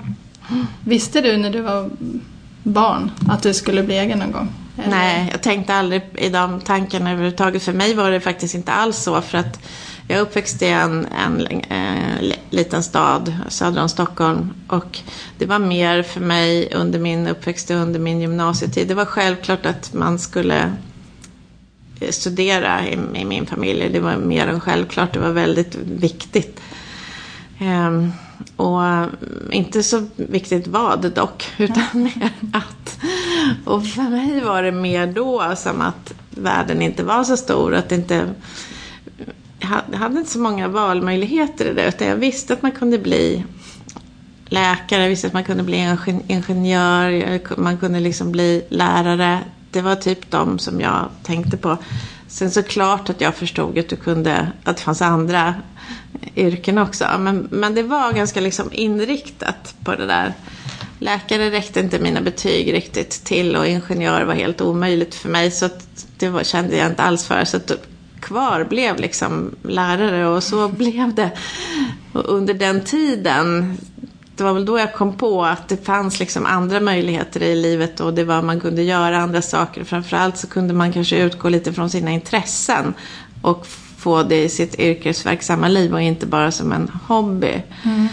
Visste 0.84 1.22
du 1.22 1.38
när 1.38 1.50
du 1.50 1.62
var 1.62 1.90
barn 2.64 3.12
att 3.30 3.44
du 3.44 3.54
skulle 3.54 3.84
bli 3.84 3.98
egen 3.98 4.20
någon 4.20 4.32
gång? 4.32 4.50
Eller? 4.78 4.90
Nej, 4.90 5.30
jag 5.32 5.42
tänkte 5.42 5.76
aldrig 5.76 6.02
i 6.16 6.30
de 6.30 6.62
tankarna 6.62 7.12
överhuvudtaget. 7.12 7.64
För 7.64 7.74
mig 7.74 7.94
var 7.94 8.12
det 8.12 8.20
faktiskt 8.20 8.56
inte 8.56 8.72
alls 8.72 8.98
så. 8.98 9.22
För 9.22 9.38
att 9.38 9.60
jag 10.08 10.18
är 10.18 10.22
uppväxt 10.22 10.62
i 10.62 10.68
en, 10.68 11.06
en, 11.06 11.48
en, 11.70 12.34
liten 12.50 12.84
stad 12.84 13.34
söder 13.48 13.82
om 13.82 13.90
Stockholm. 13.90 14.54
Och 14.68 15.00
det 15.38 15.46
var 15.46 15.60
mer 15.60 16.04
för 16.04 16.22
mig 16.22 16.74
under 16.76 17.00
min 17.00 17.28
uppväxt 17.28 17.70
och 17.70 17.76
under 17.76 18.00
min 18.00 18.22
gymnasietid. 18.22 18.88
Det 18.88 18.94
var 18.94 19.06
självklart 19.06 19.66
att 19.66 19.94
man 19.94 20.20
skulle 20.20 20.74
Eh, 22.00 22.12
studera 22.12 22.88
i, 22.88 22.94
i 23.16 23.26
min 23.26 23.46
familj. 23.46 23.90
Det 23.90 24.00
var 24.00 24.18
mer 24.18 24.48
än 24.48 24.60
självklart. 24.60 25.14
Det 25.14 25.20
var 25.20 25.32
väldigt 25.32 25.76
viktigt. 25.76 26.60
Ehm, 27.60 28.12
och 28.56 28.82
inte 29.52 29.84
så 29.84 30.08
viktigt 30.16 30.68
vad 30.68 31.12
dock, 31.12 31.52
utan 31.58 31.86
mer 31.94 32.32
att. 32.54 33.00
Och 33.66 33.88
för 33.88 34.02
mig 34.02 34.42
var 34.42 34.64
det 34.64 34.72
mer 34.72 35.08
då 35.08 35.54
som 35.56 35.82
att 35.82 36.14
världen 36.30 36.82
inte 36.82 37.04
var 37.04 37.24
så 37.24 37.38
stor. 37.38 37.76
Att 37.76 37.90
det 37.90 37.96
inte, 37.96 38.34
jag 39.60 39.98
hade 39.98 40.20
inte 40.20 40.32
så 40.32 40.40
många 40.40 40.68
valmöjligheter 40.68 41.66
i 41.66 41.74
det. 41.74 41.88
Utan 41.88 42.08
jag 42.08 42.16
visste 42.16 42.54
att 42.54 42.62
man 42.62 42.72
kunde 42.72 42.98
bli 42.98 43.44
läkare, 44.46 45.02
jag 45.02 45.10
visste 45.10 45.28
att 45.28 45.34
man 45.34 45.44
kunde 45.44 45.64
bli 45.64 45.98
ingenjör, 46.28 47.60
man 47.60 47.78
kunde 47.78 48.00
liksom 48.00 48.32
bli 48.32 48.66
lärare. 48.70 49.40
Det 49.72 49.82
var 49.82 49.96
typ 49.96 50.32
de 50.32 50.60
som 50.60 50.82
jag 50.82 51.10
tänkte 51.24 51.58
på. 51.58 51.78
Sen 52.28 52.52
så 52.52 52.64
klart 52.64 53.10
att 53.10 53.22
jag 53.22 53.36
förstod 53.36 53.80
att, 53.80 53.90
du 53.90 53.96
kunde, 53.96 54.52
att 54.64 54.78
det 54.78 54.84
fanns 54.84 55.02
andra 55.02 55.56
yrken 56.36 56.78
också. 56.78 57.06
Men, 57.20 57.48
men 57.52 57.76
det 57.76 57.84
var 57.84 58.14
ganska 58.14 58.42
liksom 58.42 58.70
inriktat 58.72 59.76
på 59.84 59.96
det 59.96 60.06
där. 60.06 60.34
Läkare 61.00 61.52
räckte 61.52 61.80
inte 61.80 62.00
mina 62.00 62.22
betyg 62.22 62.74
riktigt 62.74 63.10
till 63.10 63.56
och 63.56 63.68
ingenjör 63.68 64.24
var 64.24 64.34
helt 64.34 64.62
omöjligt 64.62 65.16
för 65.16 65.30
mig. 65.30 65.52
Så 65.52 65.70
det 66.18 66.30
var, 66.30 66.44
kände 66.44 66.78
jag 66.78 66.88
inte 66.88 67.04
alls 67.04 67.26
för. 67.26 67.46
Så 67.46 67.60
kvar 68.20 68.64
blev 68.64 68.98
liksom 68.98 69.56
lärare 69.64 70.28
och 70.28 70.44
så 70.44 70.68
blev 70.78 71.16
det. 71.16 71.32
Och 72.14 72.26
under 72.30 72.54
den 72.54 72.82
tiden, 72.82 73.78
det 74.40 74.44
var 74.44 74.54
väl 74.54 74.66
då 74.66 74.80
jag 74.80 74.94
kom 74.94 75.14
på 75.14 75.46
att 75.46 75.68
det 75.68 75.86
fanns 75.86 76.20
liksom 76.20 76.46
andra 76.46 76.80
möjligheter 76.80 77.44
i 77.44 77.56
livet 77.56 78.00
och 78.00 78.14
det 78.14 78.24
var 78.24 78.42
man 78.42 78.60
kunde 78.60 78.84
göra 78.84 79.18
andra 79.18 79.42
saker. 79.42 79.84
Framförallt 79.84 80.38
så 80.38 80.48
kunde 80.48 80.74
man 80.74 80.94
kanske 80.94 81.18
utgå 81.18 81.50
lite 81.50 81.74
från 81.74 81.90
sina 81.90 82.12
intressen 82.12 82.94
och 83.42 83.68
få 83.98 84.24
det 84.24 84.44
i 84.44 84.50
sitt 84.50 84.80
yrkesverksamma 84.80 85.68
liv 85.68 85.94
och 85.94 86.02
inte 86.02 86.26
bara 86.26 86.52
som 86.52 86.72
en 86.72 86.92
hobby. 87.08 87.62
Mm. 87.84 88.08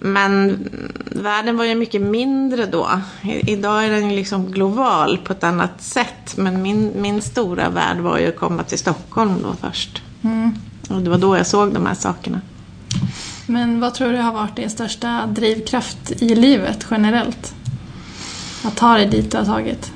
Men 0.00 0.68
världen 1.04 1.56
var 1.56 1.64
ju 1.64 1.74
mycket 1.74 2.02
mindre 2.02 2.66
då. 2.66 2.88
Idag 3.22 3.84
är 3.84 3.90
den 3.90 4.16
liksom 4.16 4.52
global 4.52 5.18
på 5.18 5.32
ett 5.32 5.44
annat 5.44 5.82
sätt. 5.82 6.36
Men 6.36 6.62
min, 6.62 6.92
min 6.96 7.22
stora 7.22 7.68
värld 7.68 7.98
var 7.98 8.18
ju 8.18 8.28
att 8.28 8.36
komma 8.36 8.62
till 8.62 8.78
Stockholm 8.78 9.42
då 9.42 9.68
först. 9.68 10.02
Mm. 10.22 10.52
Och 10.88 11.02
det 11.02 11.10
var 11.10 11.18
då 11.18 11.36
jag 11.36 11.46
såg 11.46 11.74
de 11.74 11.86
här 11.86 11.94
sakerna. 11.94 12.40
Men 13.48 13.80
vad 13.80 13.94
tror 13.94 14.12
du 14.12 14.18
har 14.18 14.32
varit 14.32 14.56
din 14.56 14.70
största 14.70 15.26
drivkraft 15.26 16.10
i 16.22 16.34
livet 16.34 16.86
generellt? 16.90 17.54
Att 18.64 18.76
ta 18.76 18.94
dig 18.94 19.06
dit 19.06 19.30
du 19.30 19.36
har 19.38 19.44
tagit? 19.44 19.92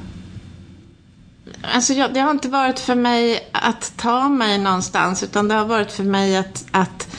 Alltså 1.62 1.92
jag, 1.92 2.14
det 2.14 2.20
har 2.20 2.30
inte 2.30 2.48
varit 2.48 2.78
för 2.78 2.94
mig 2.94 3.48
att 3.52 3.92
ta 3.96 4.28
mig 4.28 4.58
någonstans 4.58 5.22
utan 5.22 5.48
det 5.48 5.54
har 5.54 5.64
varit 5.64 5.92
för 5.92 6.04
mig 6.04 6.36
att, 6.36 6.64
att, 6.70 7.16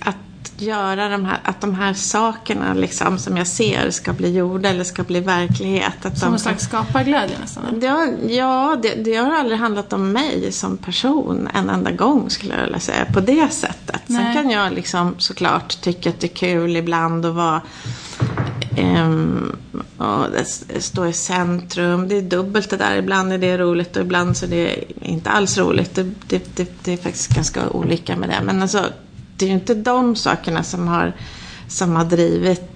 att 0.00 0.16
göra 0.62 1.08
de 1.08 1.24
här, 1.24 1.40
att 1.44 1.60
de 1.60 1.74
här 1.74 1.94
sakerna 1.94 2.74
liksom, 2.74 3.18
som 3.18 3.36
jag 3.36 3.46
ser 3.46 3.90
ska 3.90 4.12
bli 4.12 4.36
gjorda 4.36 4.68
eller 4.68 4.84
ska 4.84 5.02
bli 5.02 5.20
verklighet. 5.20 6.06
Att 6.06 6.18
Som 6.18 6.28
de 6.28 6.32
en 6.34 6.40
slags 6.40 6.64
skaparglädje 6.64 7.36
nästan. 7.40 7.80
det 7.80 7.86
har, 7.86 8.08
ja, 8.28 8.76
det, 8.82 8.94
det 8.94 9.16
har 9.16 9.34
aldrig 9.34 9.58
handlat 9.58 9.92
om 9.92 10.12
mig 10.12 10.52
som 10.52 10.76
person 10.76 11.48
en 11.54 11.70
enda 11.70 11.90
gång 11.90 12.30
skulle 12.30 12.54
jag 12.54 12.64
vilja 12.64 12.80
säga. 12.80 13.04
På 13.04 13.20
det 13.20 13.52
sättet. 13.52 14.02
Sen 14.06 14.16
Nej. 14.16 14.34
kan 14.34 14.50
jag 14.50 14.72
liksom 14.72 15.14
såklart 15.18 15.80
tycka 15.80 16.08
att 16.10 16.20
det 16.20 16.26
är 16.26 16.36
kul 16.36 16.76
ibland 16.76 17.26
att 17.26 17.34
vara 17.34 17.62
ehm, 18.76 19.56
och 19.96 20.26
stå 20.78 21.06
i 21.06 21.12
centrum. 21.12 22.08
Det 22.08 22.16
är 22.16 22.22
dubbelt 22.22 22.70
det 22.70 22.76
där. 22.76 22.96
Ibland 22.96 23.32
är 23.32 23.38
det 23.38 23.58
roligt 23.58 23.96
och 23.96 24.02
ibland 24.02 24.36
så 24.36 24.46
är 24.46 24.50
det 24.50 24.84
inte 25.00 25.30
alls 25.30 25.58
roligt. 25.58 25.94
Det, 25.94 26.02
det, 26.28 26.56
det, 26.56 26.84
det 26.84 26.92
är 26.92 26.96
faktiskt 26.96 27.34
ganska 27.34 27.68
olika 27.70 28.16
med 28.16 28.28
det. 28.28 28.40
Men 28.44 28.62
alltså, 28.62 28.84
det 29.42 29.46
är 29.46 29.48
ju 29.48 29.54
inte 29.54 29.74
de 29.74 30.16
sakerna 30.16 30.62
som 30.62 30.88
har, 30.88 31.12
som 31.68 31.96
har 31.96 32.04
drivit 32.04 32.68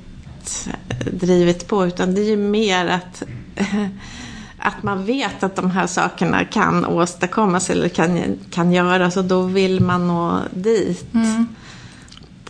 drivit 1.12 1.68
på 1.68 1.86
utan 1.86 2.14
det 2.14 2.20
är 2.20 2.24
ju 2.24 2.36
mer 2.36 2.86
att, 2.86 3.22
att 4.58 4.82
man 4.82 5.04
vet 5.04 5.42
att 5.42 5.56
de 5.56 5.70
här 5.70 5.86
sakerna 5.86 6.44
kan 6.44 6.84
åstadkommas 6.84 7.70
eller 7.70 7.88
kan, 7.88 8.38
kan 8.50 8.72
göras 8.72 9.16
och 9.16 9.24
då 9.24 9.42
vill 9.42 9.80
man 9.80 10.06
nå 10.06 10.40
dit. 10.54 11.14
Mm. 11.14 11.46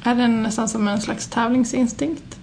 Är 0.02 0.14
det 0.14 0.28
nästan 0.28 0.68
som 0.68 0.88
en 0.88 1.00
slags 1.00 1.26
tävlingsinstinkt? 1.26 2.38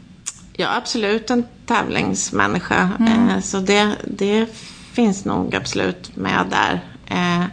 Är 0.57 0.77
absolut 0.77 1.29
en 1.29 1.43
tävlingsmänniska 1.65 2.89
eh, 2.99 3.39
så 3.41 3.59
det, 3.59 3.95
det 4.07 4.47
finns 4.91 5.25
nog 5.25 5.55
absolut 5.55 6.15
med 6.15 6.45
där. 6.49 6.81
Eh, 7.05 7.45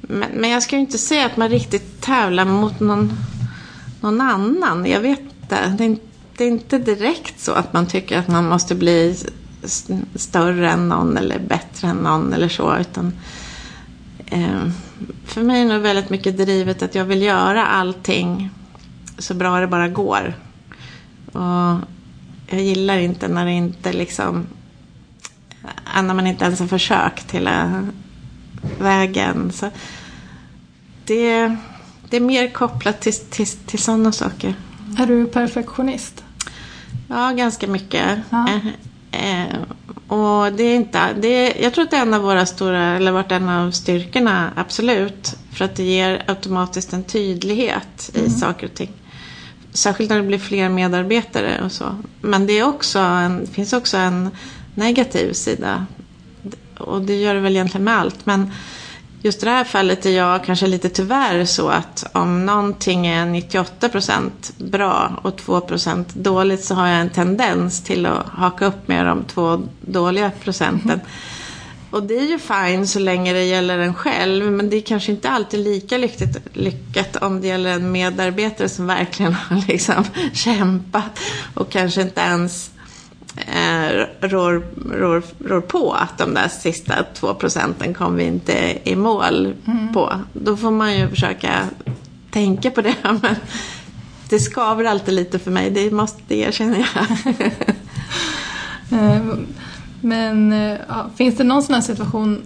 men, 0.00 0.30
men 0.34 0.50
jag 0.50 0.62
ska 0.62 0.76
ju 0.76 0.80
inte 0.80 0.98
säga 0.98 1.26
att 1.26 1.36
man 1.36 1.48
riktigt 1.48 2.00
tävlar 2.00 2.44
mot 2.44 2.80
någon, 2.80 3.18
någon 4.00 4.20
annan. 4.20 4.86
Jag 4.86 5.00
vet 5.00 5.20
inte. 5.20 5.74
Det 5.78 5.84
är, 5.84 5.96
det 6.36 6.44
är 6.44 6.48
inte 6.48 6.78
direkt 6.78 7.40
så 7.40 7.52
att 7.52 7.72
man 7.72 7.86
tycker 7.86 8.18
att 8.18 8.28
man 8.28 8.48
måste 8.48 8.74
bli 8.74 9.16
större 10.14 10.70
än 10.70 10.88
någon 10.88 11.16
eller 11.16 11.38
bättre 11.38 11.88
än 11.88 11.96
någon 11.96 12.32
eller 12.32 12.48
så. 12.48 12.76
Utan, 12.76 13.12
eh, 14.26 14.68
för 15.24 15.42
mig 15.42 15.60
är 15.60 15.64
det 15.64 15.72
nog 15.72 15.82
väldigt 15.82 16.10
mycket 16.10 16.36
drivet 16.36 16.82
att 16.82 16.94
jag 16.94 17.04
vill 17.04 17.22
göra 17.22 17.66
allting 17.66 18.50
så 19.18 19.34
bra 19.34 19.60
det 19.60 19.66
bara 19.66 19.88
går. 19.88 20.34
Och 21.32 21.80
jag 22.46 22.60
gillar 22.60 22.98
inte 22.98 23.28
när 23.28 23.44
det 23.44 23.52
inte 23.52 23.92
liksom 23.92 24.46
eh, 25.94 26.02
när 26.02 26.14
man 26.14 26.26
inte 26.26 26.44
ens 26.44 26.60
har 26.60 26.66
försökt 26.66 27.30
hela 27.30 27.86
vägen. 28.78 29.52
Så 29.52 29.70
det, 31.04 31.56
det 32.10 32.16
är 32.16 32.20
mer 32.20 32.48
kopplat 32.48 33.00
till, 33.00 33.12
till, 33.12 33.46
till 33.46 33.78
sådana 33.78 34.12
saker. 34.12 34.54
Är 34.98 35.06
du 35.06 35.26
perfektionist? 35.26 36.24
Ja, 37.08 37.30
ganska 37.30 37.66
mycket. 37.66 38.18
Ja. 38.30 38.48
Eh, 39.12 39.42
eh, 39.42 39.56
och 40.06 40.52
det 40.52 40.62
är 40.62 40.76
inte, 40.76 41.00
det 41.20 41.28
är, 41.28 41.62
jag 41.62 41.74
tror 41.74 41.84
att 41.84 41.90
det 41.90 41.96
är 41.96 42.02
en 42.02 42.14
av 42.14 42.22
våra 42.22 42.46
stora, 42.46 42.96
eller 42.96 43.12
varit 43.12 43.32
en 43.32 43.48
av 43.48 43.70
styrkorna, 43.70 44.50
absolut. 44.56 45.36
För 45.52 45.64
att 45.64 45.76
det 45.76 45.82
ger 45.82 46.22
automatiskt 46.26 46.92
en 46.92 47.04
tydlighet 47.04 48.10
i 48.14 48.30
saker 48.30 48.66
och 48.66 48.74
ting. 48.74 48.90
Särskilt 49.72 50.10
när 50.10 50.16
det 50.16 50.22
blir 50.22 50.38
fler 50.38 50.68
medarbetare 50.68 51.62
och 51.64 51.72
så. 51.72 51.84
Men 52.20 52.46
det 52.46 52.58
är 52.58 52.64
också 52.64 52.98
en, 52.98 53.46
finns 53.46 53.72
också 53.72 53.96
en 53.96 54.30
negativ 54.74 55.32
sida. 55.32 55.86
Och 56.78 57.02
det 57.02 57.16
gör 57.16 57.34
det 57.34 57.40
väl 57.40 57.56
egentligen 57.56 57.84
med 57.84 57.98
allt. 57.98 58.26
Men 58.26 58.52
just 59.22 59.42
i 59.42 59.46
det 59.46 59.50
här 59.50 59.64
fallet 59.64 60.06
är 60.06 60.10
jag 60.10 60.44
kanske 60.44 60.66
lite 60.66 60.88
tyvärr 60.88 61.44
så 61.44 61.68
att 61.68 62.04
om 62.12 62.46
någonting 62.46 63.06
är 63.06 63.26
98% 63.26 64.30
bra 64.58 65.20
och 65.22 65.40
2% 65.40 66.04
dåligt 66.12 66.64
så 66.64 66.74
har 66.74 66.86
jag 66.86 67.00
en 67.00 67.10
tendens 67.10 67.84
till 67.84 68.06
att 68.06 68.26
haka 68.26 68.66
upp 68.66 68.88
med 68.88 69.06
de 69.06 69.24
två 69.24 69.62
dåliga 69.80 70.30
procenten. 70.30 71.00
Och 71.90 72.02
det 72.02 72.14
är 72.14 72.26
ju 72.26 72.38
fine 72.38 72.86
så 72.86 72.98
länge 72.98 73.32
det 73.32 73.44
gäller 73.44 73.78
en 73.78 73.94
själv 73.94 74.52
men 74.52 74.70
det 74.70 74.76
är 74.76 74.80
kanske 74.80 75.12
inte 75.12 75.30
alltid 75.30 75.60
lika 75.60 75.98
lyckat, 75.98 76.36
lyckat 76.52 77.16
om 77.16 77.40
det 77.40 77.46
gäller 77.46 77.70
en 77.70 77.92
medarbetare 77.92 78.68
som 78.68 78.86
verkligen 78.86 79.34
har 79.34 79.68
liksom 79.68 80.04
kämpat 80.32 81.20
och 81.54 81.70
kanske 81.70 82.02
inte 82.02 82.20
ens 82.20 82.70
eh, 83.46 84.06
rår, 84.20 84.62
rår, 84.92 85.22
rår 85.44 85.60
på 85.60 85.92
att 85.92 86.18
de 86.18 86.34
där 86.34 86.48
sista 86.48 86.94
två 87.14 87.34
procenten 87.34 87.94
kom 87.94 88.16
vi 88.16 88.24
inte 88.24 88.78
i 88.84 88.96
mål 88.96 89.54
på. 89.92 90.12
Då 90.32 90.56
får 90.56 90.70
man 90.70 90.98
ju 90.98 91.08
försöka 91.08 91.64
tänka 92.30 92.70
på 92.70 92.80
det. 92.82 92.94
Men 93.02 93.36
det 94.28 94.38
skaver 94.38 94.84
alltid 94.84 95.14
lite 95.14 95.38
för 95.38 95.50
mig, 95.50 95.70
det 95.70 95.90
måste 95.90 96.34
erkänner 96.34 96.86
jag. 96.94 97.34
Eh, 98.92 99.22
Men 100.00 100.52
eh, 100.52 100.78
ja, 100.88 101.10
finns 101.16 101.36
det 101.36 101.44
någon 101.44 101.62
sån 101.62 101.74
här 101.74 101.82
situation 101.82 102.42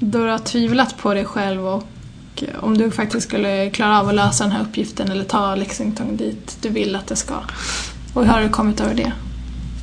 då 0.00 0.18
du 0.18 0.30
har 0.30 0.38
tvivlat 0.38 0.98
på 0.98 1.14
dig 1.14 1.24
själv 1.24 1.66
och 1.66 1.84
om 2.60 2.78
du 2.78 2.90
faktiskt 2.90 3.28
skulle 3.28 3.70
klara 3.70 4.00
av 4.00 4.08
att 4.08 4.14
lösa 4.14 4.44
den 4.44 4.52
här 4.52 4.62
uppgiften 4.62 5.10
eller 5.10 5.24
ta 5.24 5.54
Lexington 5.54 6.16
dit 6.16 6.58
du 6.62 6.68
vill 6.68 6.96
att 6.96 7.06
det 7.06 7.16
ska? 7.16 7.34
Och 8.14 8.24
hur 8.24 8.32
har 8.32 8.42
du 8.42 8.48
kommit 8.48 8.80
över 8.80 8.94
det? 8.94 9.12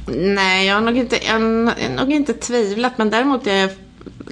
Nej, 0.08 0.68
jag 0.68 0.76
har 0.76 0.82
nog 0.82 0.98
inte, 0.98 1.26
jag 1.26 1.34
har 1.34 1.96
nog 1.96 2.12
inte 2.12 2.34
tvivlat 2.34 2.98
men 2.98 3.10
däremot 3.10 3.48
är 3.48 3.56
jag 3.56 3.70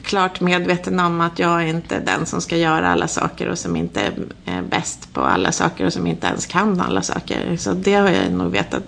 klart 0.04 0.42
medveten 0.42 1.00
om 1.00 1.22
att 1.22 1.40
jag 1.40 1.64
är 1.64 1.68
inte 1.68 2.00
den 2.00 2.26
som 2.26 2.42
ska 2.42 2.58
göra 2.58 2.90
alla 2.90 3.08
saker 3.08 3.48
och 3.48 3.60
som 3.60 3.76
inte 3.76 4.02
är 4.46 4.62
bäst 4.62 5.14
på 5.14 5.22
alla 5.22 5.52
saker 5.52 5.86
och 5.86 5.94
som 5.94 6.08
inte 6.08 6.28
ens 6.28 6.46
kan 6.46 6.82
alla 6.82 7.02
saker. 7.02 7.58
Så 7.58 7.74
det 7.74 7.94
har 7.94 8.10
jag 8.10 8.32
nog 8.32 8.52
vetat 8.52 8.84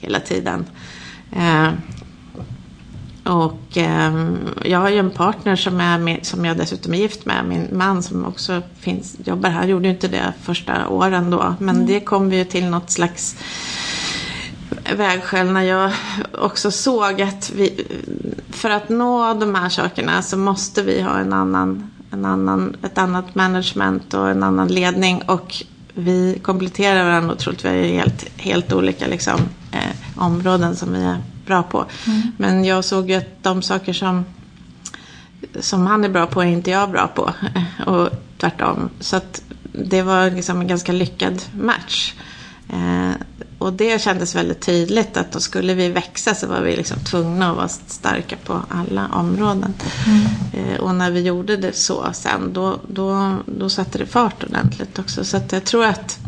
hela 0.00 0.20
tiden. 0.20 0.66
Eh, 1.36 1.68
och 3.24 3.76
eh, 3.76 4.28
jag 4.64 4.78
har 4.78 4.88
ju 4.88 4.98
en 4.98 5.10
partner 5.10 5.56
som, 5.56 5.80
är 5.80 5.98
med, 5.98 6.26
som 6.26 6.44
jag 6.44 6.56
dessutom 6.56 6.94
är 6.94 6.98
gift 6.98 7.26
med, 7.26 7.44
min 7.44 7.68
man 7.72 8.02
som 8.02 8.24
också 8.24 8.62
finns, 8.78 9.16
jobbar 9.24 9.50
här, 9.50 9.66
gjorde 9.66 9.84
ju 9.84 9.94
inte 9.94 10.08
det 10.08 10.32
första 10.42 10.88
åren 10.88 11.30
då. 11.30 11.54
Men 11.58 11.86
det 11.86 12.00
kom 12.00 12.30
vi 12.30 12.36
ju 12.36 12.44
till 12.44 12.64
något 12.64 12.90
slags 12.90 13.36
vägskäl 14.96 15.52
när 15.52 15.62
jag 15.62 15.92
också 16.32 16.70
såg 16.70 17.22
att 17.22 17.50
vi, 17.54 17.86
för 18.50 18.70
att 18.70 18.88
nå 18.88 19.34
de 19.34 19.54
här 19.54 19.68
sakerna 19.68 20.22
så 20.22 20.36
måste 20.36 20.82
vi 20.82 21.00
ha 21.00 21.18
en 21.18 21.32
annan, 21.32 21.90
en 22.10 22.24
annan, 22.24 22.76
ett 22.82 22.98
annat 22.98 23.34
management 23.34 24.14
och 24.14 24.30
en 24.30 24.42
annan 24.42 24.68
ledning 24.68 25.22
och 25.22 25.64
vi 25.94 26.38
kompletterar 26.42 27.04
varandra 27.04 27.34
otroligt. 27.34 27.64
Vi 27.64 27.68
är 27.68 27.98
helt, 27.98 28.40
helt 28.40 28.72
olika 28.72 29.06
liksom, 29.06 29.40
eh, 29.72 29.96
områden 30.16 30.76
som 30.76 30.92
vi 30.92 31.04
är 31.04 31.18
bra 31.46 31.62
på. 31.62 31.86
Men 32.36 32.64
jag 32.64 32.84
såg 32.84 33.10
ju 33.10 33.16
att 33.16 33.42
de 33.42 33.62
saker 33.62 33.92
som, 33.92 34.24
som 35.60 35.86
han 35.86 36.04
är 36.04 36.08
bra 36.08 36.26
på 36.26 36.42
är 36.42 36.46
inte 36.46 36.70
jag 36.70 36.90
bra 36.90 37.06
på. 37.06 37.32
Och 37.86 38.08
tvärtom. 38.38 38.90
Så 39.00 39.16
att 39.16 39.42
det 39.72 40.02
var 40.02 40.30
liksom 40.30 40.60
en 40.60 40.66
ganska 40.66 40.92
lyckad 40.92 41.42
match. 41.60 42.14
Eh, 42.68 43.10
och 43.58 43.72
det 43.72 44.00
kändes 44.02 44.34
väldigt 44.34 44.60
tydligt 44.60 45.16
att 45.16 45.32
då 45.32 45.40
skulle 45.40 45.74
vi 45.74 45.88
växa 45.88 46.34
så 46.34 46.46
var 46.46 46.60
vi 46.60 46.76
liksom 46.76 46.98
tvungna 46.98 47.50
att 47.50 47.56
vara 47.56 47.68
starka 47.68 48.36
på 48.44 48.60
alla 48.68 49.08
områden. 49.12 49.74
Eh, 50.52 50.80
och 50.80 50.94
när 50.94 51.10
vi 51.10 51.20
gjorde 51.20 51.56
det 51.56 51.76
så 51.76 52.06
sen 52.12 52.52
då, 52.52 52.78
då, 52.88 53.36
då 53.46 53.68
satte 53.70 53.98
det 53.98 54.06
fart 54.06 54.44
ordentligt 54.44 54.98
också. 54.98 55.24
Så 55.24 55.40
jag 55.50 55.64
tror 55.64 55.84
att 55.84 56.18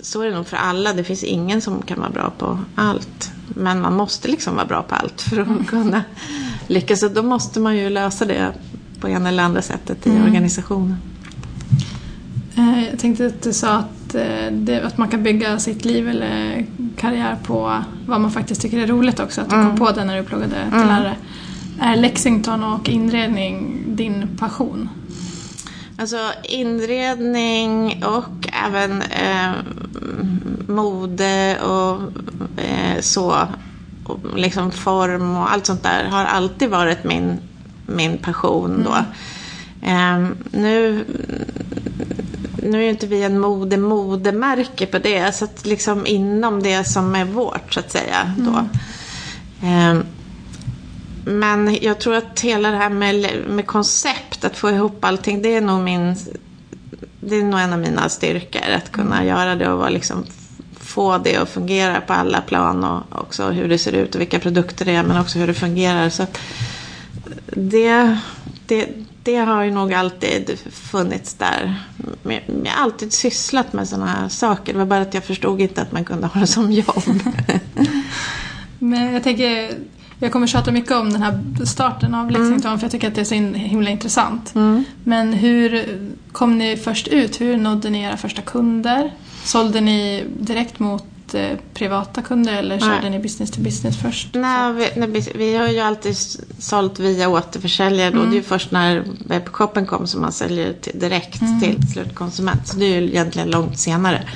så 0.00 0.22
är 0.22 0.26
det 0.30 0.34
nog 0.34 0.46
för 0.46 0.56
alla. 0.56 0.92
Det 0.92 1.04
finns 1.04 1.24
ingen 1.24 1.60
som 1.60 1.82
kan 1.82 2.00
vara 2.00 2.10
bra 2.10 2.32
på 2.38 2.58
allt. 2.74 3.30
Men 3.48 3.80
man 3.80 3.94
måste 3.96 4.28
liksom 4.28 4.54
vara 4.56 4.66
bra 4.66 4.82
på 4.82 4.94
allt 4.94 5.20
för 5.22 5.40
att 5.40 5.66
kunna 5.66 6.02
lyckas. 6.66 7.02
Och 7.02 7.10
då 7.10 7.22
måste 7.22 7.60
man 7.60 7.76
ju 7.76 7.90
lösa 7.90 8.24
det 8.24 8.52
på 9.00 9.08
ena 9.08 9.28
eller 9.28 9.42
andra 9.42 9.62
sättet 9.62 10.06
i 10.06 10.10
organisationen. 10.10 10.96
Eh, 12.56 12.88
Jag 12.90 12.98
tänkte 12.98 13.26
att 13.26 13.42
du 13.42 13.52
sa 13.52 13.70
att, 13.76 13.86
eh, 14.14 14.52
det, 14.52 14.82
att 14.82 14.98
man 14.98 15.08
kan 15.08 15.22
bygga 15.22 15.58
sitt 15.58 15.84
liv 15.84 16.08
eller 16.08 16.66
karriär 16.96 17.36
på 17.44 17.82
vad 18.06 18.20
man 18.20 18.30
faktiskt 18.30 18.60
tycker 18.60 18.78
är 18.78 18.86
roligt 18.86 19.20
också. 19.20 19.40
Att 19.40 19.50
du 19.50 19.56
kom 19.56 19.76
på 19.76 19.90
det 19.90 20.04
när 20.04 20.16
du 20.16 20.22
pluggade 20.22 20.70
till 20.70 20.88
lärare. 20.88 21.16
Är 21.80 21.96
Lexington 21.96 22.64
och 22.64 22.88
inredning 22.88 23.82
din 23.86 24.36
passion? 24.38 24.88
Alltså 25.98 26.16
inredning 26.42 28.04
och 28.04 28.48
även 28.66 29.02
eh, 29.02 29.52
mode 30.66 31.58
och 31.60 32.02
eh, 32.62 33.00
så. 33.00 33.48
Och 34.04 34.18
liksom 34.36 34.70
form 34.70 35.36
och 35.36 35.52
allt 35.52 35.66
sånt 35.66 35.82
där 35.82 36.04
har 36.04 36.24
alltid 36.24 36.70
varit 36.70 37.04
min, 37.04 37.38
min 37.86 38.18
passion 38.18 38.84
då. 38.84 38.96
Eh, 39.88 40.26
nu, 40.50 41.04
nu 42.70 42.78
är 42.78 42.82
ju 42.82 42.90
inte 42.90 43.06
vi 43.06 43.22
en 43.22 43.38
mode 43.38 43.76
modemärke 43.76 44.86
på 44.86 44.98
det. 44.98 45.34
Så 45.34 45.44
att 45.44 45.66
liksom 45.66 46.06
inom 46.06 46.62
det 46.62 46.84
som 46.84 47.14
är 47.14 47.24
vårt 47.24 47.74
så 47.74 47.80
att 47.80 47.90
säga. 47.90 48.34
Då. 48.38 48.68
Eh, 49.66 50.00
men 51.24 51.78
jag 51.80 52.00
tror 52.00 52.14
att 52.14 52.40
hela 52.40 52.70
det 52.70 52.76
här 52.76 52.90
med, 52.90 53.44
med 53.48 53.66
koncept, 53.66 54.44
att 54.44 54.56
få 54.56 54.70
ihop 54.70 55.04
allting, 55.04 55.42
det 55.42 55.56
är 55.56 55.60
nog 55.60 55.80
min 55.80 56.16
det 57.20 57.36
är 57.36 57.42
nog 57.42 57.60
en 57.60 57.72
av 57.72 57.78
mina 57.78 58.08
styrkor. 58.08 58.70
Att 58.76 58.92
kunna 58.92 59.24
göra 59.24 59.54
det 59.54 59.68
och 59.68 59.78
vara 59.78 59.88
liksom, 59.88 60.24
få 60.80 61.18
det 61.18 61.36
att 61.36 61.48
fungera 61.48 62.00
på 62.00 62.12
alla 62.12 62.40
plan 62.40 62.84
och 62.84 63.20
också 63.20 63.50
hur 63.50 63.68
det 63.68 63.78
ser 63.78 63.92
ut 63.92 64.14
och 64.14 64.20
vilka 64.20 64.38
produkter 64.38 64.84
det 64.84 64.92
är 64.92 65.02
men 65.02 65.20
också 65.20 65.38
hur 65.38 65.46
det 65.46 65.54
fungerar. 65.54 66.08
Så 66.08 66.26
det, 67.46 68.18
det, 68.68 68.88
det 69.22 69.36
har 69.36 69.62
ju 69.62 69.70
nog 69.70 69.92
alltid 69.92 70.58
funnits 70.70 71.34
där. 71.34 71.74
Jag 72.22 72.70
har 72.70 72.82
alltid 72.82 73.12
sysslat 73.12 73.72
med 73.72 73.88
sådana 73.88 74.06
här 74.06 74.28
saker. 74.28 74.72
Det 74.72 74.78
var 74.78 74.86
bara 74.86 75.00
att 75.00 75.14
jag 75.14 75.24
förstod 75.24 75.60
inte 75.60 75.82
att 75.82 75.92
man 75.92 76.04
kunde 76.04 76.26
ha 76.26 76.40
det 76.40 76.46
som 76.46 76.72
jobb. 76.72 77.02
Men 78.78 79.12
jag 79.12 79.22
tänker, 79.22 79.70
jag 80.18 80.32
kommer 80.32 80.46
tjata 80.46 80.70
mycket 80.70 80.92
om 80.92 81.12
den 81.12 81.22
här 81.22 81.64
starten 81.64 82.14
av 82.14 82.30
Lexington 82.30 82.66
mm. 82.66 82.78
för 82.78 82.84
jag 82.84 82.92
tycker 82.92 83.08
att 83.08 83.14
det 83.14 83.20
är 83.20 83.24
så 83.24 83.34
himla 83.34 83.90
intressant. 83.90 84.54
Mm. 84.54 84.84
Men 85.04 85.32
hur 85.32 85.98
kom 86.32 86.58
ni 86.58 86.76
först 86.76 87.08
ut? 87.08 87.40
Hur 87.40 87.56
nådde 87.56 87.90
ni 87.90 88.02
era 88.02 88.16
första 88.16 88.42
kunder? 88.42 89.12
Sålde 89.44 89.80
ni 89.80 90.24
direkt 90.40 90.78
mot 90.78 91.04
eh, 91.34 91.58
privata 91.74 92.22
kunder 92.22 92.52
eller 92.52 92.78
körde 92.78 93.00
Nej. 93.00 93.10
ni 93.10 93.18
business 93.18 93.50
to 93.50 93.60
business 93.60 93.96
först? 93.96 94.28
Nej, 94.34 94.72
vi, 94.72 95.00
nej, 95.00 95.32
vi 95.34 95.56
har 95.56 95.68
ju 95.68 95.80
alltid 95.80 96.16
sålt 96.58 96.98
via 96.98 97.28
återförsäljare. 97.28 98.12
Mm. 98.12 98.30
Det 98.30 98.38
är 98.38 98.42
först 98.42 98.70
när 98.70 99.04
webbshoppen 99.26 99.86
kom 99.86 100.06
som 100.06 100.20
man 100.20 100.32
säljer 100.32 100.72
till, 100.72 100.98
direkt 100.98 101.40
mm. 101.40 101.60
till 101.60 101.88
slutkonsument. 101.92 102.68
Så 102.68 102.76
det 102.76 102.84
är 102.84 103.00
ju 103.00 103.06
egentligen 103.06 103.50
långt 103.50 103.78
senare. 103.78 104.28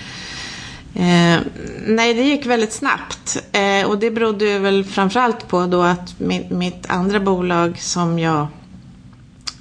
Eh, 0.94 1.40
nej, 1.86 2.14
det 2.14 2.22
gick 2.22 2.46
väldigt 2.46 2.72
snabbt. 2.72 3.42
Eh, 3.52 3.88
och 3.88 3.98
det 3.98 4.10
berodde 4.10 4.44
ju 4.44 4.58
väl 4.58 4.84
framförallt 4.84 5.48
på 5.48 5.66
då 5.66 5.82
att 5.82 6.20
mitt, 6.20 6.50
mitt 6.50 6.90
andra 6.90 7.20
bolag 7.20 7.78
som 7.78 8.18
jag 8.18 8.40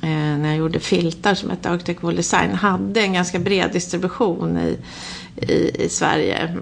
eh, 0.02 0.10
när 0.10 0.48
jag 0.48 0.58
gjorde 0.58 0.80
filtar 0.80 1.36
som 1.36 1.50
hette 1.50 1.96
Wall 2.02 2.15
Design 2.15 2.54
hade 2.54 3.02
en 3.02 3.13
ganska 3.13 3.39
bred 3.39 3.70
distribution 3.74 4.58
i, 4.58 4.78
i, 5.36 5.84
i 5.84 5.89
Sverige. 5.89 6.58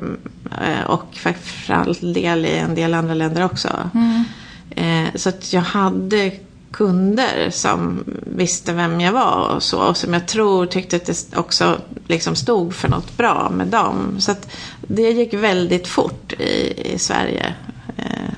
Eh, 0.62 0.84
och 0.88 1.05
framförallt 1.12 2.01
del 2.01 2.45
i 2.45 2.58
en 2.58 2.75
del 2.75 2.93
andra 2.93 3.13
länder 3.13 3.45
också. 3.45 3.89
Mm. 3.93 4.23
Eh, 4.71 5.15
så 5.15 5.29
att 5.29 5.53
jag 5.53 5.62
hade 5.62 6.32
kunder 6.71 7.49
som 7.49 8.03
visste 8.36 8.73
vem 8.73 9.01
jag 9.01 9.13
var 9.13 9.55
och 9.55 9.63
så. 9.63 9.79
Och 9.79 9.97
som 9.97 10.13
jag 10.13 10.27
tror 10.27 10.65
tyckte 10.65 10.95
att 10.95 11.05
det 11.05 11.38
också 11.38 11.82
liksom 12.08 12.36
stod 12.36 12.73
för 12.73 12.89
något 12.89 13.17
bra 13.17 13.49
med 13.49 13.67
dem. 13.67 14.15
Så 14.19 14.32
att 14.32 14.49
det 14.82 15.12
gick 15.12 15.34
väldigt 15.34 15.88
fort 15.88 16.34
i, 16.34 16.73
i 16.93 16.99
Sverige. 16.99 17.53
Eh, 17.97 18.34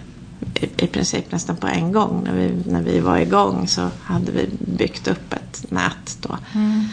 i, 0.55 0.69
I 0.77 0.87
princip 0.87 1.31
nästan 1.31 1.55
på 1.55 1.67
en 1.67 1.91
gång. 1.91 2.23
När 2.25 2.33
vi, 2.33 2.71
när 2.71 2.81
vi 2.81 2.99
var 2.99 3.17
igång 3.17 3.67
så 3.67 3.89
hade 4.03 4.31
vi 4.31 4.49
byggt 4.59 5.07
upp 5.07 5.33
ett 5.33 5.71
nät 5.71 6.17
då. 6.21 6.37
Mm. 6.53 6.85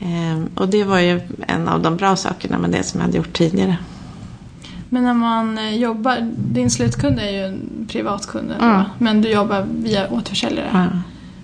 Eh, 0.00 0.42
och 0.54 0.68
det 0.68 0.84
var 0.84 0.98
ju 0.98 1.20
en 1.46 1.68
av 1.68 1.82
de 1.82 1.96
bra 1.96 2.16
sakerna 2.16 2.58
med 2.58 2.70
det 2.70 2.82
som 2.82 3.00
jag 3.00 3.06
hade 3.06 3.16
gjort 3.16 3.32
tidigare. 3.32 3.76
Men 4.88 5.04
när 5.04 5.14
man 5.14 5.58
eh, 5.58 5.76
jobbar, 5.76 6.16
din 6.36 6.70
slutkund 6.70 7.18
är 7.18 7.30
ju 7.30 7.44
en 7.44 7.86
privatkund 7.88 8.52
mm. 8.60 8.82
men 8.98 9.22
du 9.22 9.30
jobbar 9.30 9.66
via 9.70 10.10
återförsäljare. 10.10 10.68
Mm. 10.68 10.88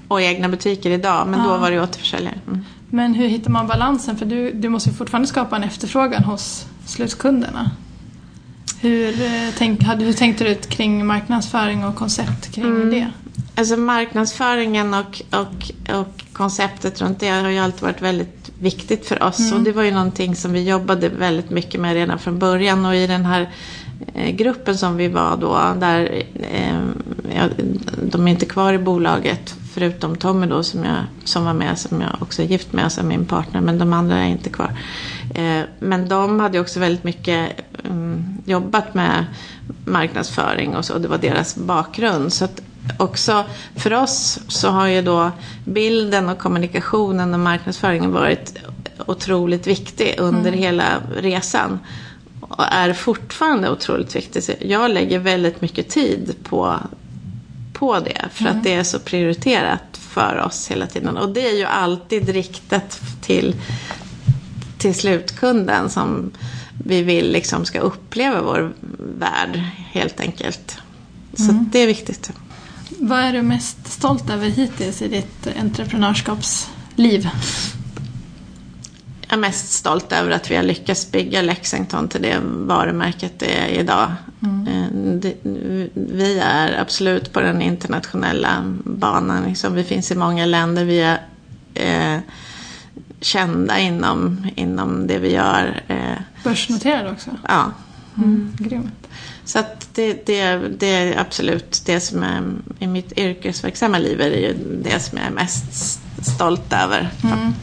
Och 0.09 0.23
egna 0.23 0.49
butiker 0.49 0.91
idag, 0.91 1.29
men 1.29 1.41
ja. 1.41 1.47
då 1.47 1.57
var 1.57 1.71
det 1.71 1.83
återförsäljare. 1.83 2.39
Mm. 2.47 2.65
Men 2.91 3.15
hur 3.15 3.29
hittar 3.29 3.51
man 3.51 3.67
balansen? 3.67 4.17
För 4.17 4.27
du, 4.27 4.53
du 4.53 4.69
måste 4.69 4.91
ju 4.91 4.97
fortfarande 4.97 5.29
skapa 5.29 5.57
en 5.57 5.63
efterfrågan 5.63 6.25
hos 6.25 6.67
slutkunderna. 6.87 7.71
Hur, 8.81 9.23
eh, 9.23 9.55
tänk, 9.59 9.83
hur 9.83 10.13
tänkte 10.13 10.45
du 10.45 10.55
kring 10.55 11.07
marknadsföring 11.07 11.85
och 11.85 11.95
koncept 11.95 12.53
kring 12.55 12.65
mm. 12.65 12.91
det? 12.91 13.11
Alltså 13.55 13.77
marknadsföringen 13.77 14.95
och, 14.95 15.23
och, 15.31 15.95
och 16.01 16.25
konceptet 16.33 17.01
runt 17.01 17.21
det 17.21 17.29
har 17.29 17.49
ju 17.49 17.59
alltid 17.59 17.83
varit 17.83 18.03
väldigt 18.03 18.46
viktigt 18.59 19.07
för 19.07 19.23
oss. 19.23 19.41
Mm. 19.41 19.59
Och 19.59 19.65
det 19.65 19.73
var 19.73 19.83
ju 19.83 19.91
någonting 19.91 20.37
som 20.37 20.53
vi 20.53 20.69
jobbade 20.69 21.09
väldigt 21.09 21.51
mycket 21.51 21.81
med 21.81 21.95
redan 21.95 22.19
från 22.19 22.39
början. 22.39 22.87
Och 22.87 22.95
i 22.97 23.07
den 23.07 23.25
här 23.25 23.51
eh, 24.15 24.31
gruppen 24.31 24.79
som 24.79 24.97
vi 24.97 25.09
var 25.09 25.37
då, 25.37 25.59
där 25.81 26.23
eh, 26.35 26.77
de 28.03 28.29
är 28.29 28.33
inte 28.33 28.47
kvar 28.47 28.73
i 28.73 28.79
bolaget. 28.79 29.55
Förutom 29.75 30.17
Tommy 30.17 30.47
då 30.47 30.63
som, 30.63 30.85
jag, 30.85 31.05
som 31.25 31.45
var 31.45 31.55
med, 31.55 31.79
som 31.79 32.01
jag 32.01 32.11
också 32.21 32.43
är 32.43 32.47
gift 32.47 32.73
med, 32.73 32.85
alltså 32.85 33.05
min 33.05 33.27
partner. 33.27 33.61
Men 33.61 33.79
de 33.79 33.93
andra 33.93 34.19
är 34.19 34.29
inte 34.29 34.51
kvar. 34.51 34.79
Eh, 35.35 35.61
men 35.79 36.09
de 36.09 36.41
hade 36.41 36.61
också 36.61 36.81
väldigt 36.81 37.05
mycket 37.05 37.51
um, 37.91 38.39
jobbat 38.45 38.95
med 38.95 39.25
marknadsföring 39.85 40.77
och 40.77 40.85
så. 40.85 40.99
Det 40.99 41.09
var 41.09 41.19
deras 41.19 41.57
bakgrund. 41.57 42.33
Så 42.33 42.45
att 42.45 42.61
också 42.99 43.45
för 43.77 43.93
oss 43.93 44.39
så 44.49 44.69
har 44.69 44.87
ju 44.87 45.03
då 45.03 45.31
bilden 45.65 46.29
och 46.29 46.39
kommunikationen 46.39 47.35
och 47.35 47.41
marknadsföringen 47.41 48.13
varit 48.13 48.55
otroligt 49.07 49.67
viktig 49.67 50.15
under 50.19 50.49
mm. 50.49 50.61
hela 50.61 50.85
resan. 51.17 51.79
Och 52.41 52.65
är 52.65 52.93
fortfarande 52.93 53.71
otroligt 53.71 54.17
viktig. 54.17 54.43
Så 54.43 54.53
jag 54.61 54.91
lägger 54.91 55.19
väldigt 55.19 55.61
mycket 55.61 55.89
tid 55.89 56.35
på, 56.43 56.79
på 57.73 58.01
det. 58.01 58.29
För 58.33 58.45
mm. 58.45 58.57
att 58.57 58.65
det 58.65 58.75
är 58.75 58.83
så 58.83 58.99
prioriterat 58.99 59.83
för 59.93 60.43
oss 60.47 60.71
hela 60.71 60.87
tiden. 60.87 61.17
Och 61.17 61.29
det 61.29 61.49
är 61.49 61.57
ju 61.57 61.65
alltid 61.65 62.29
riktat 62.29 63.01
till, 63.21 63.55
till 64.79 64.95
slutkunden 64.95 65.91
som 65.91 66.31
vi 66.85 67.03
vill 67.03 67.33
liksom 67.33 67.65
ska 67.65 67.81
uppleva 67.81 68.43
vår 68.43 68.73
värld 69.19 69.63
helt 69.93 70.21
enkelt. 70.21 70.79
Så 71.35 71.51
mm. 71.51 71.69
det 71.73 71.79
är 71.79 71.87
viktigt. 71.87 72.33
Vad 72.89 73.19
är 73.19 73.33
du 73.33 73.43
mest 73.43 73.87
stolt 73.87 74.31
över 74.31 74.49
hittills 74.49 75.03
i 75.03 75.09
ditt 75.09 75.49
entreprenörskapsliv? 75.61 77.29
Jag 79.21 79.37
är 79.37 79.41
mest 79.41 79.73
stolt 79.73 80.13
över 80.13 80.31
att 80.31 80.51
vi 80.51 80.57
har 80.57 80.63
lyckats 80.63 81.11
bygga 81.11 81.43
Lexington 81.43 82.09
till 82.09 82.23
det 82.23 82.39
varumärket 82.43 83.39
det 83.39 83.59
är 83.59 83.69
idag. 83.69 84.13
Mm. 84.43 84.67
Eh, 84.67 85.87
vi 85.95 86.39
är 86.43 86.81
absolut 86.81 87.33
på 87.33 87.41
den 87.41 87.63
internationella 87.63 88.75
banan. 88.85 89.45
Liksom. 89.45 89.75
Vi 89.75 89.85
finns 89.85 90.11
i 90.11 90.15
många 90.15 90.47
länder. 90.47 90.85
Vi 90.85 91.01
är 91.01 91.21
eh, 91.75 92.21
kända 93.21 93.79
inom, 93.79 94.47
inom 94.57 95.07
det 95.07 95.19
vi 95.19 95.33
gör. 95.33 95.83
Eh. 95.89 96.45
Börsnoterade 96.45 97.11
också? 97.11 97.31
Ja. 97.49 97.73
Mm. 98.17 98.57
Grymt. 98.59 99.09
Så 99.47 99.59
att 99.59 99.89
det, 99.95 100.27
det, 100.27 100.57
det 100.79 100.87
är 100.87 101.19
absolut 101.19 101.83
det 101.87 102.01
som 102.01 102.23
är 102.23 102.43
i 102.79 102.87
mitt 102.87 103.19
yrkesverksamma 103.19 103.99
liv 103.99 104.21
är 104.21 104.31
det 104.31 104.37
ju 104.37 104.55
det 104.83 105.01
som 105.01 105.19
jag 105.19 105.27
är 105.27 105.31
mest 105.31 106.01
stolt 106.23 106.73
över. 106.73 107.11
Mm. 107.25 107.55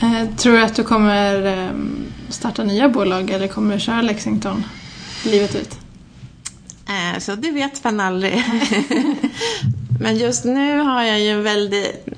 Mm. 0.00 0.36
tror 0.36 0.52
du 0.52 0.62
att 0.62 0.76
du 0.76 0.84
kommer 0.84 1.46
ehm, 1.46 2.04
starta 2.28 2.64
nya 2.64 2.88
bolag 2.88 3.30
eller 3.30 3.48
kommer 3.48 3.74
du 3.74 3.80
köra 3.80 4.02
Lexington 4.02 4.64
livet 5.24 5.54
ut? 5.54 5.78
Eh, 6.88 7.18
så 7.18 7.34
det 7.34 7.50
vet 7.50 7.84
man 7.84 8.00
aldrig. 8.00 8.44
Men 10.00 10.16
just 10.16 10.44
nu 10.44 10.78
har 10.78 11.02
jag 11.02 11.20
ju 11.20 11.40
väldigt... 11.40 12.08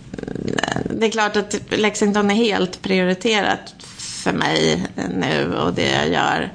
Det 0.99 1.07
är 1.07 1.11
klart 1.11 1.37
att 1.37 1.61
Lexington 1.71 2.31
är 2.31 2.35
helt 2.35 2.83
prioriterat 2.83 3.75
för 3.97 4.33
mig 4.33 4.87
nu 5.15 5.55
och 5.55 5.75
det 5.75 5.91
jag 5.91 6.09
gör 6.09 6.51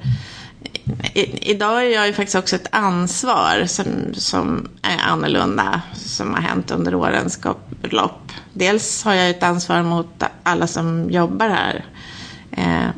i, 1.14 1.50
idag 1.50 1.84
är 1.84 1.88
jag 1.88 2.06
ju 2.06 2.12
faktiskt 2.12 2.36
också 2.36 2.56
ett 2.56 2.68
ansvar 2.70 3.66
som, 3.66 3.86
som 4.14 4.68
är 4.82 4.98
annorlunda 4.98 5.82
som 5.94 6.34
har 6.34 6.40
hänt 6.40 6.70
under 6.70 6.94
årens 6.94 7.40
lopp. 7.82 8.32
Dels 8.52 9.04
har 9.04 9.14
jag 9.14 9.30
ett 9.30 9.42
ansvar 9.42 9.82
mot 9.82 10.22
alla 10.42 10.66
som 10.66 11.10
jobbar 11.10 11.48
här. 11.48 11.84
Eh, 12.50 12.88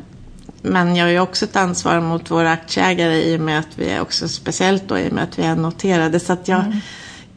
men 0.61 0.95
jag 0.95 1.05
har 1.05 1.11
ju 1.11 1.19
också 1.19 1.45
ett 1.45 1.55
ansvar 1.55 2.01
mot 2.01 2.31
våra 2.31 2.51
aktieägare 2.51 3.23
i 3.23 3.37
och 3.37 3.41
med 3.41 3.59
att 3.59 3.69
vi 3.75 3.89
är 3.89 4.01
också 4.01 4.27
speciellt 4.27 4.87
då 4.87 4.99
i 4.99 5.09
och 5.09 5.13
med 5.13 5.23
att 5.23 5.39
vi 5.39 5.43
är 5.43 5.55
noterade. 5.55 6.19
Så 6.19 6.33
att 6.33 6.47
jag 6.47 6.59
mm. 6.59 6.77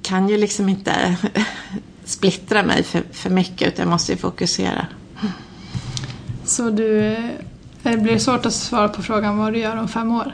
kan 0.03 0.29
ju 0.29 0.37
liksom 0.37 0.69
inte 0.69 1.17
splittra 2.05 2.63
mig 2.63 2.83
för, 2.83 3.03
för 3.13 3.31
mycket 3.31 3.69
utan 3.69 3.83
jag 3.83 3.91
måste 3.91 4.13
ju 4.13 4.19
fokusera. 4.19 4.87
Så 6.45 6.71
du 6.71 7.17
det 7.83 7.97
blir 7.97 8.19
svårt 8.19 8.47
att 8.47 8.53
svara 8.53 8.89
på 8.89 9.03
frågan 9.03 9.39
vad 9.39 9.53
du 9.53 9.59
gör 9.59 9.77
om 9.77 9.89
fem 9.89 10.13
år? 10.13 10.33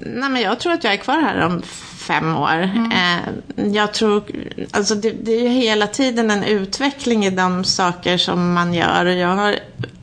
Nej, 0.00 0.30
men 0.30 0.42
jag 0.42 0.60
tror 0.60 0.72
att 0.72 0.84
jag 0.84 0.92
är 0.92 0.96
kvar 0.96 1.20
här 1.20 1.46
om 1.46 1.62
fem 2.08 2.36
år. 2.36 2.52
Mm. 2.52 2.92
Eh, 2.92 3.72
jag 3.74 3.94
tror, 3.94 4.24
alltså 4.70 4.94
det, 4.94 5.10
det, 5.10 5.32
är 5.32 5.42
ju 5.42 5.48
hela 5.48 5.86
tiden 5.86 6.30
en 6.30 6.44
utveckling 6.44 7.26
i 7.26 7.30
de 7.30 7.64
saker 7.64 8.18
som 8.18 8.52
man 8.52 8.74
gör. 8.74 9.06
Och 9.06 9.12
jag 9.12 9.36
har 9.36 9.58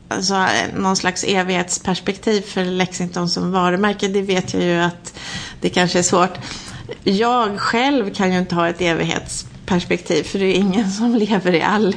alltså, 0.07 0.47
någon 0.77 0.95
slags 0.95 1.23
evighetsperspektiv 1.23 2.41
för 2.41 2.65
Lexington 2.65 3.29
som 3.29 3.51
varumärke. 3.51 4.07
Det 4.07 4.21
vet 4.21 4.53
jag 4.53 4.63
ju 4.63 4.75
att 4.75 5.19
det 5.61 5.69
kanske 5.69 5.99
är 5.99 6.03
svårt. 6.03 6.37
Jag 7.03 7.59
själv 7.59 8.13
kan 8.13 8.33
ju 8.33 8.39
inte 8.39 8.55
ha 8.55 8.69
ett 8.69 8.81
evighetsperspektiv 8.81 10.23
för 10.23 10.39
det 10.39 10.45
är 10.45 10.55
ingen 10.55 10.91
som 10.91 11.15
lever 11.15 11.55
i 11.55 11.61
all 11.61 11.95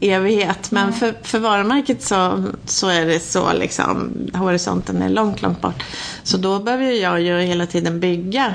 evighet. 0.00 0.70
Men 0.70 0.82
mm. 0.82 0.94
för, 0.94 1.14
för 1.22 1.38
varumärket 1.38 2.02
så, 2.02 2.44
så 2.64 2.88
är 2.88 3.06
det 3.06 3.20
så 3.20 3.52
liksom, 3.52 4.12
horisonten 4.34 5.02
är 5.02 5.08
långt, 5.08 5.42
långt 5.42 5.60
bort. 5.60 5.82
Så 6.22 6.36
då 6.36 6.58
behöver 6.58 6.90
jag 6.90 7.20
ju 7.20 7.40
hela 7.40 7.66
tiden 7.66 8.00
bygga 8.00 8.54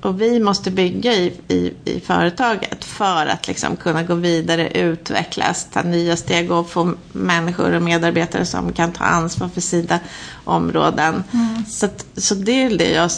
och 0.00 0.20
vi 0.20 0.40
måste 0.40 0.70
bygga 0.70 1.12
i, 1.12 1.32
i, 1.48 1.72
i 1.84 2.00
företaget 2.00 2.84
för 2.84 3.26
att 3.26 3.48
liksom 3.48 3.76
kunna 3.76 4.02
gå 4.02 4.14
vidare, 4.14 4.68
utvecklas, 4.68 5.66
ta 5.72 5.82
nya 5.82 6.16
steg 6.16 6.50
och 6.50 6.70
få 6.70 6.94
människor 7.12 7.72
och 7.72 7.82
medarbetare 7.82 8.44
som 8.46 8.72
kan 8.72 8.92
ta 8.92 9.04
ansvar 9.04 9.48
för 9.48 9.60
sina 9.60 9.98
områden. 10.44 11.24
Mm. 11.32 11.64
Så, 11.68 11.88
så 12.16 12.34
det 12.34 12.62
är 12.62 12.78
det 12.78 12.90
jag 12.90 13.10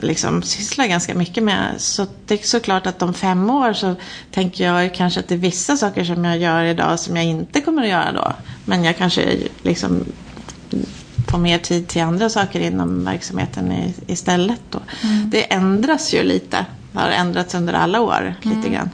liksom 0.00 0.42
sysslar 0.42 0.86
ganska 0.86 1.14
mycket 1.14 1.42
med. 1.42 1.74
Så 1.78 2.06
det 2.26 2.34
är 2.42 2.46
såklart 2.46 2.86
att 2.86 3.02
om 3.02 3.14
fem 3.14 3.50
år 3.50 3.72
så 3.72 3.94
tänker 4.30 4.64
jag 4.64 4.94
kanske 4.94 5.20
att 5.20 5.28
det 5.28 5.34
är 5.34 5.38
vissa 5.38 5.76
saker 5.76 6.04
som 6.04 6.24
jag 6.24 6.38
gör 6.38 6.64
idag 6.64 7.00
som 7.00 7.16
jag 7.16 7.24
inte 7.24 7.60
kommer 7.60 7.82
att 7.82 7.88
göra 7.88 8.12
då. 8.12 8.32
Men 8.64 8.84
jag 8.84 8.96
kanske 8.96 9.36
liksom 9.62 10.04
få 11.32 11.38
mer 11.38 11.58
tid 11.58 11.88
till 11.88 12.02
andra 12.02 12.28
saker 12.28 12.60
inom 12.60 13.04
verksamheten 13.04 13.72
i, 13.72 13.94
istället. 14.06 14.60
Då. 14.70 14.78
Mm. 15.04 15.30
Det 15.30 15.52
ändras 15.52 16.14
ju 16.14 16.22
lite. 16.22 16.66
Det 16.92 16.98
har 16.98 17.08
ändrats 17.08 17.54
under 17.54 17.72
alla 17.72 18.00
år 18.00 18.36
mm. 18.42 18.56
lite 18.56 18.68
grann. 18.68 18.90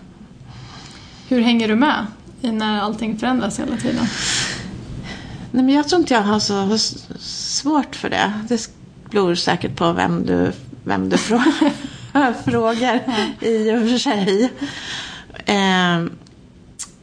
Hur 1.29 1.41
hänger 1.41 1.69
du 1.69 1.77
med 1.77 2.07
när 2.41 2.81
allting 2.81 3.19
förändras 3.19 3.59
hela 3.61 3.77
tiden? 3.77 4.07
Nej, 5.51 5.65
men 5.65 5.75
jag 5.75 5.89
tror 5.89 6.01
inte 6.01 6.15
jag 6.15 6.23
har 6.23 6.39
så 6.39 6.79
svårt 7.19 7.97
för 7.97 8.11
det. 8.11 8.33
Det 8.49 8.71
beror 9.11 9.35
säkert 9.35 9.77
på 9.77 9.93
vem 9.93 10.27
du, 10.27 10.53
vem 10.85 11.09
du 11.09 11.17
frågar 12.45 12.95
i 13.41 13.73
och 13.73 13.89
för 13.89 13.99
sig. 13.99 14.53
Eh, 15.45 16.05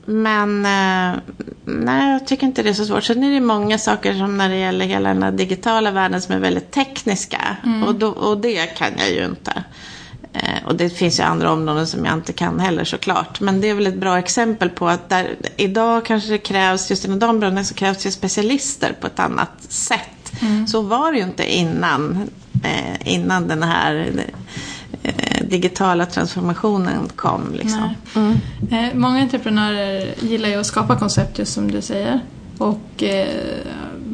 men 0.06 0.66
eh, 0.66 1.20
nej, 1.66 2.12
jag 2.12 2.28
tycker 2.28 2.48
inte 2.48 2.64
det 2.64 2.70
är 2.70 2.74
så 2.74 2.86
svårt. 2.86 3.04
Sen 3.04 3.24
är 3.24 3.32
det 3.32 3.40
många 3.40 3.78
saker 3.78 4.14
som 4.14 4.38
när 4.38 4.50
det 4.50 4.56
gäller 4.56 4.86
hela 4.86 5.10
den 5.10 5.24
här 5.24 5.32
digitala 5.32 5.92
världen 5.92 6.22
som 6.22 6.36
är 6.36 6.40
väldigt 6.40 6.72
tekniska. 6.72 7.58
Mm. 7.64 7.84
Och, 7.84 7.96
då, 7.96 8.08
och 8.08 8.38
det 8.38 8.66
kan 8.66 8.92
jag 8.98 9.12
ju 9.12 9.26
inte. 9.26 9.64
Eh, 10.34 10.66
och 10.66 10.76
det 10.76 10.90
finns 10.90 11.20
ju 11.20 11.24
andra 11.24 11.52
områden 11.52 11.88
som 11.88 12.06
jag 12.06 12.14
inte 12.14 12.34
kan 12.34 12.60
heller 12.60 12.84
såklart. 12.84 13.40
Men 13.40 13.62
det 13.62 13.70
är 13.70 13.74
väl 13.74 13.88
ett 13.88 14.00
bra 14.00 14.20
exempel 14.20 14.70
på 14.70 14.88
att 14.88 15.10
där, 15.10 15.36
idag 15.58 16.06
kanske 16.06 16.30
det 16.30 16.38
krävs, 16.38 16.90
just 16.90 17.06
inom 17.06 17.20
de 17.20 17.30
områdena 17.30 17.64
så 17.64 17.74
krävs 17.74 18.04
det 18.04 18.12
specialister 18.12 18.96
på 19.02 19.08
ett 19.08 19.20
annat 19.20 19.52
sätt. 19.70 20.42
Mm. 20.42 20.68
Så 20.68 20.82
var 20.82 21.12
det 21.12 21.18
ju 21.18 21.24
inte 21.24 21.54
innan, 21.54 22.30
eh, 22.64 23.14
innan 23.14 23.48
den 23.48 23.64
här 23.64 24.12
digitala 25.42 26.06
transformationen 26.06 27.10
kom. 27.16 27.42
Liksom. 27.54 27.90
Mm. 28.16 28.38
Eh, 28.72 28.94
många 28.96 29.22
entreprenörer 29.22 30.14
gillar 30.20 30.50
ju 30.50 30.56
att 30.56 30.66
skapa 30.66 30.96
koncept 30.96 31.40
just 31.40 31.54
som 31.54 31.72
du 31.72 31.82
säger. 31.82 32.20
Och 32.58 33.04
eh, 33.04 33.28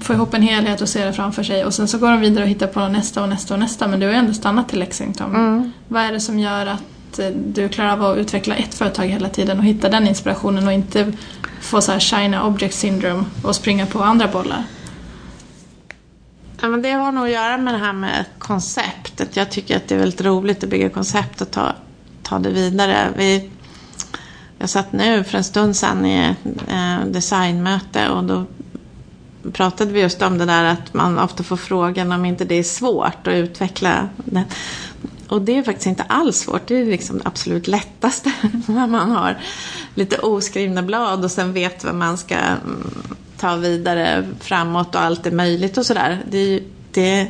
få 0.01 0.13
ihop 0.13 0.33
en 0.33 0.41
helhet 0.41 0.81
och 0.81 0.89
se 0.89 1.05
det 1.05 1.13
framför 1.13 1.43
sig. 1.43 1.65
Och 1.65 1.73
sen 1.73 1.87
så 1.87 1.97
går 1.97 2.11
de 2.11 2.19
vidare 2.19 2.43
och 2.43 2.49
hittar 2.49 2.67
på 2.67 2.87
nästa 2.87 3.23
och 3.23 3.29
nästa 3.29 3.53
och 3.53 3.59
nästa. 3.59 3.87
Men 3.87 3.99
du 3.99 4.05
har 4.05 4.13
ju 4.13 4.19
ändå 4.19 4.33
stannat 4.33 4.69
till 4.69 4.79
Lexington. 4.79 5.35
Mm. 5.35 5.71
Vad 5.87 6.03
är 6.03 6.11
det 6.11 6.19
som 6.19 6.39
gör 6.39 6.65
att 6.65 7.19
eh, 7.19 7.27
du 7.27 7.69
klarar 7.69 7.91
av 7.91 8.03
att 8.03 8.17
utveckla 8.17 8.55
ett 8.55 8.73
företag 8.73 9.05
hela 9.05 9.29
tiden 9.29 9.59
och 9.59 9.65
hitta 9.65 9.89
den 9.89 10.07
inspirationen 10.07 10.67
och 10.67 10.73
inte 10.73 11.13
få 11.61 11.81
så 11.81 11.91
här 11.91 11.99
shina 11.99 12.45
object 12.45 12.75
syndrome 12.75 13.23
och 13.43 13.55
springa 13.55 13.85
på 13.85 14.03
andra 14.03 14.27
bollar? 14.27 14.63
Ja, 16.61 16.69
men 16.69 16.81
det 16.81 16.91
har 16.91 17.11
nog 17.11 17.23
att 17.23 17.31
göra 17.31 17.57
med 17.57 17.73
det 17.73 17.77
här 17.77 17.93
med 17.93 18.25
konceptet. 18.39 19.35
Jag 19.35 19.51
tycker 19.51 19.77
att 19.77 19.87
det 19.87 19.95
är 19.95 19.99
väldigt 19.99 20.21
roligt 20.21 20.63
att 20.63 20.69
bygga 20.69 20.89
koncept 20.89 21.41
och 21.41 21.51
ta, 21.51 21.75
ta 22.23 22.39
det 22.39 22.49
vidare. 22.49 23.13
Vi, 23.17 23.49
jag 24.57 24.69
satt 24.69 24.91
nu 24.91 25.23
för 25.23 25.37
en 25.37 25.43
stund 25.43 25.75
sedan 25.75 26.05
i 26.05 26.17
ett 26.17 26.69
eh, 26.69 27.05
designmöte 27.05 28.09
och 28.09 28.23
då 28.23 28.45
pratade 29.53 29.91
vi 29.91 30.01
just 30.01 30.21
om 30.21 30.37
det 30.37 30.45
där 30.45 30.63
att 30.63 30.93
man 30.93 31.19
ofta 31.19 31.43
får 31.43 31.57
frågan 31.57 32.11
om 32.11 32.25
inte 32.25 32.45
det 32.45 32.55
är 32.55 32.63
svårt 32.63 33.27
att 33.27 33.33
utveckla 33.33 34.09
det. 34.15 34.43
Och 35.27 35.41
det 35.41 35.57
är 35.57 35.63
faktiskt 35.63 35.87
inte 35.87 36.03
alls 36.03 36.37
svårt. 36.37 36.67
Det 36.67 36.75
är 36.75 36.85
liksom 36.85 37.17
det 37.17 37.25
absolut 37.25 37.67
lättaste 37.67 38.31
när 38.67 38.87
man 38.87 39.11
har 39.11 39.37
lite 39.95 40.17
oskrivna 40.17 40.83
blad 40.83 41.23
och 41.23 41.31
sen 41.31 41.53
vet 41.53 41.83
vad 41.83 41.95
man 41.95 42.17
ska 42.17 42.37
ta 43.41 43.55
vidare 43.55 44.27
framåt 44.39 44.95
och 44.95 45.01
allt 45.01 45.27
är 45.27 45.31
möjligt 45.31 45.77
och 45.77 45.85
sådär. 45.85 46.21
Det, 46.31 46.63
det, 46.91 47.27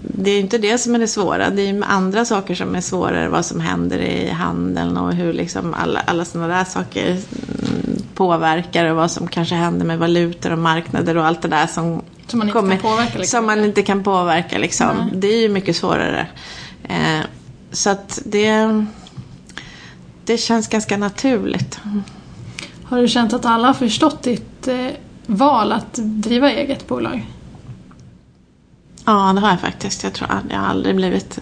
det 0.00 0.30
är 0.30 0.40
inte 0.40 0.58
det 0.58 0.78
som 0.78 0.94
är 0.94 0.98
det 0.98 1.08
svåra. 1.08 1.50
Det 1.50 1.62
är 1.62 1.82
andra 1.84 2.24
saker 2.24 2.54
som 2.54 2.74
är 2.74 2.80
svårare. 2.80 3.28
Vad 3.28 3.44
som 3.44 3.60
händer 3.60 3.98
i 3.98 4.30
handeln 4.30 4.96
och 4.96 5.12
hur 5.12 5.32
liksom 5.32 5.74
alla, 5.74 6.00
alla 6.00 6.24
sådana 6.24 6.56
där 6.56 6.64
saker 6.64 7.10
mm, 7.10 8.02
påverkar 8.14 8.90
och 8.90 8.96
vad 8.96 9.10
som 9.10 9.28
kanske 9.28 9.54
händer 9.54 9.86
med 9.86 9.98
valutor 9.98 10.52
och 10.52 10.58
marknader 10.58 11.16
och 11.16 11.26
allt 11.26 11.42
det 11.42 11.48
där 11.48 11.66
som, 11.66 12.02
som 12.26 12.38
man 12.38 12.48
inte 12.48 12.60
kommer, 12.60 12.76
kan 12.76 12.82
påverka. 12.82 13.18
Liksom. 13.18 13.38
Som 13.38 13.46
man 13.46 13.64
inte 13.64 13.82
kan 13.82 14.02
påverka 14.02 14.58
liksom. 14.58 15.10
Det 15.14 15.28
är 15.28 15.40
ju 15.40 15.48
mycket 15.48 15.76
svårare. 15.76 16.26
Eh, 16.84 17.20
så 17.72 17.90
att 17.90 18.22
det, 18.24 18.84
det 20.24 20.38
känns 20.38 20.68
ganska 20.68 20.96
naturligt. 20.96 21.80
Har 22.84 22.98
du 22.98 23.08
känt 23.08 23.32
att 23.32 23.44
alla 23.44 23.66
har 23.66 23.74
förstått 23.74 24.22
ditt 24.22 24.53
eh, 24.68 24.90
val 25.26 25.72
att 25.72 25.94
driva 25.94 26.50
eget 26.50 26.88
bolag? 26.88 27.26
Ja, 29.04 29.32
det 29.32 29.40
har 29.40 29.50
jag 29.50 29.60
faktiskt. 29.60 30.02
Jag 30.02 30.12
tror 30.12 30.30
jag 30.50 30.58
har 30.58 30.66
aldrig 30.66 30.96
blivit... 30.96 31.38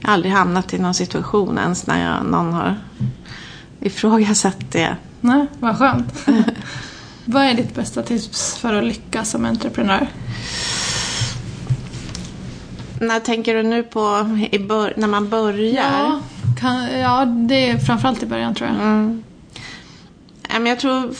Jag 0.00 0.08
har 0.08 0.14
aldrig 0.14 0.32
hamnat 0.32 0.74
i 0.74 0.78
någon 0.78 0.94
situation 0.94 1.58
ens 1.58 1.86
när 1.86 2.04
jag, 2.04 2.26
någon 2.26 2.52
har 2.52 2.76
ifrågasatt 3.80 4.72
det. 4.72 4.96
Nej, 5.20 5.46
vad 5.58 5.78
skönt. 5.78 6.26
vad 7.24 7.42
är 7.42 7.54
ditt 7.54 7.74
bästa 7.74 8.02
tips 8.02 8.58
för 8.58 8.74
att 8.74 8.84
lyckas 8.84 9.30
som 9.30 9.44
entreprenör? 9.44 10.08
När 13.00 13.20
tänker 13.20 13.54
du 13.54 13.62
nu 13.62 13.82
på 13.82 14.00
när 14.96 15.06
man 15.06 15.28
börjar? 15.28 15.92
Ja, 15.92 16.20
kan, 16.60 16.98
ja, 17.00 17.24
det 17.24 17.70
är 17.70 17.78
framförallt 17.78 18.22
i 18.22 18.26
början 18.26 18.54
tror 18.54 18.68
jag. 18.68 18.76
Mm. 18.76 19.22
Jag 20.66 20.80
tror, 20.80 21.14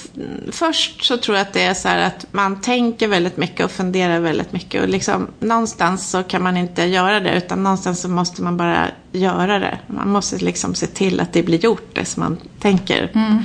först 0.52 1.04
så 1.04 1.16
tror 1.16 1.36
jag 1.36 1.46
att 1.46 1.52
det 1.52 1.62
är 1.62 1.74
så 1.74 1.88
här 1.88 2.06
att 2.06 2.26
man 2.30 2.60
tänker 2.60 3.08
väldigt 3.08 3.36
mycket 3.36 3.64
och 3.64 3.70
funderar 3.70 4.20
väldigt 4.20 4.52
mycket. 4.52 4.82
Och 4.82 4.88
liksom, 4.88 5.26
någonstans 5.40 6.10
så 6.10 6.22
kan 6.22 6.42
man 6.42 6.56
inte 6.56 6.84
göra 6.84 7.20
det 7.20 7.36
utan 7.36 7.62
någonstans 7.62 8.00
så 8.00 8.08
måste 8.08 8.42
man 8.42 8.56
bara 8.56 8.86
göra 9.12 9.58
det. 9.58 9.78
Man 9.86 10.08
måste 10.08 10.36
liksom 10.36 10.74
se 10.74 10.86
till 10.86 11.20
att 11.20 11.32
det 11.32 11.42
blir 11.42 11.58
gjort, 11.58 11.94
det 11.94 12.04
som 12.04 12.22
man 12.22 12.38
tänker. 12.58 13.12
Mm. 13.14 13.42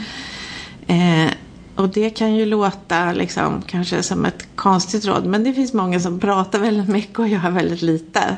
Eh, 0.87 1.31
och 1.75 1.89
det 1.89 2.09
kan 2.09 2.35
ju 2.35 2.45
låta 2.45 3.11
liksom, 3.11 3.61
kanske 3.67 4.03
som 4.03 4.25
ett 4.25 4.47
konstigt 4.55 5.05
råd 5.05 5.25
men 5.25 5.43
det 5.43 5.53
finns 5.53 5.73
många 5.73 5.99
som 5.99 6.19
pratar 6.19 6.59
väldigt 6.59 6.89
mycket 6.89 7.19
och 7.19 7.27
gör 7.27 7.49
väldigt 7.49 7.81
lite. 7.81 8.37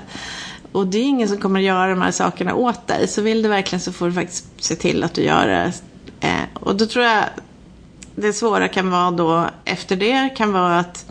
Och 0.72 0.88
det 0.88 0.98
är 0.98 1.04
ingen 1.04 1.28
som 1.28 1.38
kommer 1.38 1.60
att 1.60 1.66
göra 1.66 1.90
de 1.90 2.02
här 2.02 2.12
sakerna 2.12 2.56
åt 2.56 2.88
dig. 2.88 3.08
Så 3.08 3.22
vill 3.22 3.42
du 3.42 3.50
verkligen 3.50 3.80
så 3.80 3.92
får 3.92 4.06
du 4.06 4.14
faktiskt 4.14 4.46
se 4.60 4.76
till 4.76 5.04
att 5.04 5.14
du 5.14 5.22
gör 5.22 5.48
det 5.48 5.74
Eh, 6.20 6.44
och 6.54 6.76
då 6.76 6.86
tror 6.86 7.06
jag 7.06 7.24
det 8.18 8.34
svåra 8.34 8.68
kan 8.68 8.90
vara 8.90 9.12
då 9.12 9.50
efter 9.66 9.96
det 9.96 10.30
kan 10.38 10.52
vara 10.54 10.80
att 10.80 11.06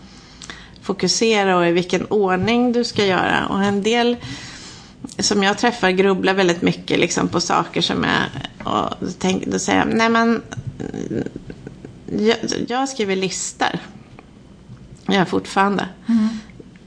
fokusera 0.83 1.57
och 1.57 1.67
i 1.67 1.73
vilken 1.73 2.07
ordning 2.07 2.73
du 2.73 2.85
ska 2.85 3.05
göra. 3.05 3.47
Och 3.47 3.65
en 3.65 3.83
del 3.83 4.17
som 5.19 5.43
jag 5.43 5.59
träffar 5.59 5.91
grubblar 5.91 6.35
väldigt 6.35 6.63
mycket 6.63 6.99
liksom 6.99 7.29
på 7.29 7.41
saker 7.41 7.81
som 7.81 8.05
är 8.05 8.29
och 8.65 8.95
tänk, 9.19 9.47
då 9.47 9.59
säger 9.59 9.79
jag, 9.79 9.89
nej 9.95 10.09
men 10.09 10.43
jag, 12.19 12.37
jag 12.69 12.89
skriver 12.89 13.17
listor. 13.17 13.79
Jag 15.07 15.15
gör 15.15 15.25
fortfarande. 15.25 15.89
Mm. 16.09 16.29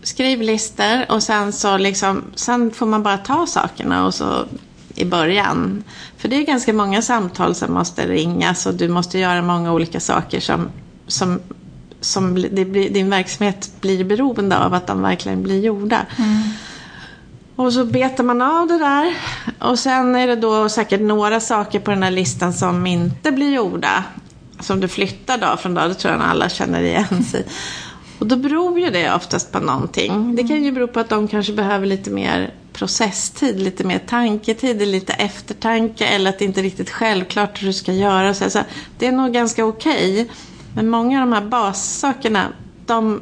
Skriv 0.04 0.42
listor 0.42 1.12
och 1.12 1.24
sen 1.24 1.54
så 1.54 1.78
liksom, 1.78 2.24
sen 2.36 2.72
får 2.72 2.86
man 2.86 3.04
bara 3.04 3.18
ta 3.18 3.48
sakerna 3.48 4.06
och 4.06 4.14
så 4.14 4.46
i 5.00 5.06
början. 5.06 5.84
För 6.18 6.30
det 6.30 6.36
är 6.36 6.44
ganska 6.44 6.74
många 6.74 7.02
samtal 7.02 7.56
som 7.56 7.74
måste 7.74 8.08
ringas 8.08 8.66
och 8.66 8.74
du 8.74 8.88
måste 8.88 9.20
göra 9.20 9.42
många 9.42 9.74
olika 9.74 10.00
saker 10.00 10.40
som, 10.40 10.68
som, 11.08 11.40
som 12.02 12.34
blir, 12.34 12.90
din 12.90 13.10
verksamhet 13.10 13.72
blir 13.82 14.04
beroende 14.04 14.58
av 14.58 14.74
att 14.74 14.88
de 14.88 15.02
verkligen 15.02 15.44
blir 15.44 15.60
gjorda. 15.60 16.06
Mm. 16.18 16.42
Och 17.56 17.74
så 17.74 17.86
betar 17.86 18.24
man 18.24 18.42
av 18.42 18.68
det 18.68 18.78
där. 18.78 19.16
Och 19.60 19.80
sen 19.80 20.16
är 20.16 20.28
det 20.28 20.36
då 20.36 20.70
säkert 20.70 21.02
några 21.02 21.40
saker 21.40 21.80
på 21.80 21.92
den 21.92 22.04
här 22.04 22.12
listan 22.12 22.54
som 22.54 22.88
inte 22.88 23.32
blir 23.32 23.54
gjorda. 23.54 24.04
Som 24.60 24.80
du 24.80 24.88
flyttar 24.88 25.38
dag 25.38 25.60
från 25.60 25.74
dag. 25.74 25.90
Det 25.90 25.94
tror 25.94 26.14
jag 26.14 26.22
alla 26.22 26.50
känner 26.50 26.82
igen 26.82 27.24
sig 27.32 27.46
Och 28.20 28.28
då 28.28 28.36
beror 28.36 28.80
ju 28.80 28.90
det 28.90 29.14
oftast 29.14 29.52
på 29.52 29.60
någonting. 29.60 30.36
Det 30.36 30.44
kan 30.44 30.64
ju 30.64 30.72
bero 30.72 30.88
på 30.88 31.00
att 31.00 31.10
de 31.10 31.28
kanske 31.28 31.54
behöver 31.54 31.86
lite 31.86 32.10
mer 32.10 32.54
processtid, 32.80 33.60
lite 33.60 33.84
mer 33.84 34.00
tanketid, 34.00 34.88
lite 34.88 35.14
eftertanke 35.14 36.06
eller 36.06 36.30
att 36.30 36.40
det 36.40 36.46
inte 36.46 36.62
är 36.62 36.64
riktigt 36.64 36.90
självklart 36.90 37.62
hur 37.62 37.68
du 37.68 37.74
ska 37.74 37.94
göra. 37.94 38.34
Så, 38.34 38.50
så 38.50 38.60
det 38.98 39.08
är 39.08 39.12
nog 39.12 39.34
ganska 39.34 39.66
okej. 39.66 40.22
Okay. 40.22 40.36
Men 40.76 40.90
många 40.90 41.22
av 41.22 41.28
de 41.28 41.34
här 41.34 41.50
bassakerna, 41.50 42.48
de, 42.86 43.22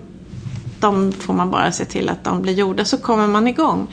de 0.80 1.12
får 1.12 1.34
man 1.34 1.52
bara 1.52 1.72
se 1.72 1.86
till 1.86 2.10
att 2.10 2.24
de 2.24 2.42
blir 2.42 2.54
gjorda 2.54 2.86
så 2.86 2.98
kommer 2.98 3.28
man 3.28 3.48
igång. 3.48 3.88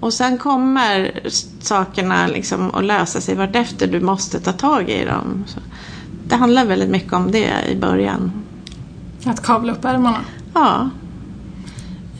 Och 0.00 0.12
sen 0.12 0.38
kommer 0.38 1.20
sakerna 1.60 2.26
liksom 2.26 2.70
att 2.74 2.84
lösa 2.84 3.20
sig 3.20 3.34
vartefter. 3.34 3.86
Du 3.86 4.00
måste 4.00 4.40
ta 4.40 4.52
tag 4.52 4.88
i 4.88 5.04
dem. 5.04 5.44
Så 5.46 5.60
det 6.28 6.36
handlar 6.36 6.64
väldigt 6.64 6.90
mycket 6.90 7.12
om 7.12 7.30
det 7.30 7.52
i 7.68 7.76
början. 7.76 8.32
Att 9.24 9.42
kavla 9.42 9.72
upp 9.72 9.84
ärmarna? 9.84 10.20
Ja. 10.54 10.90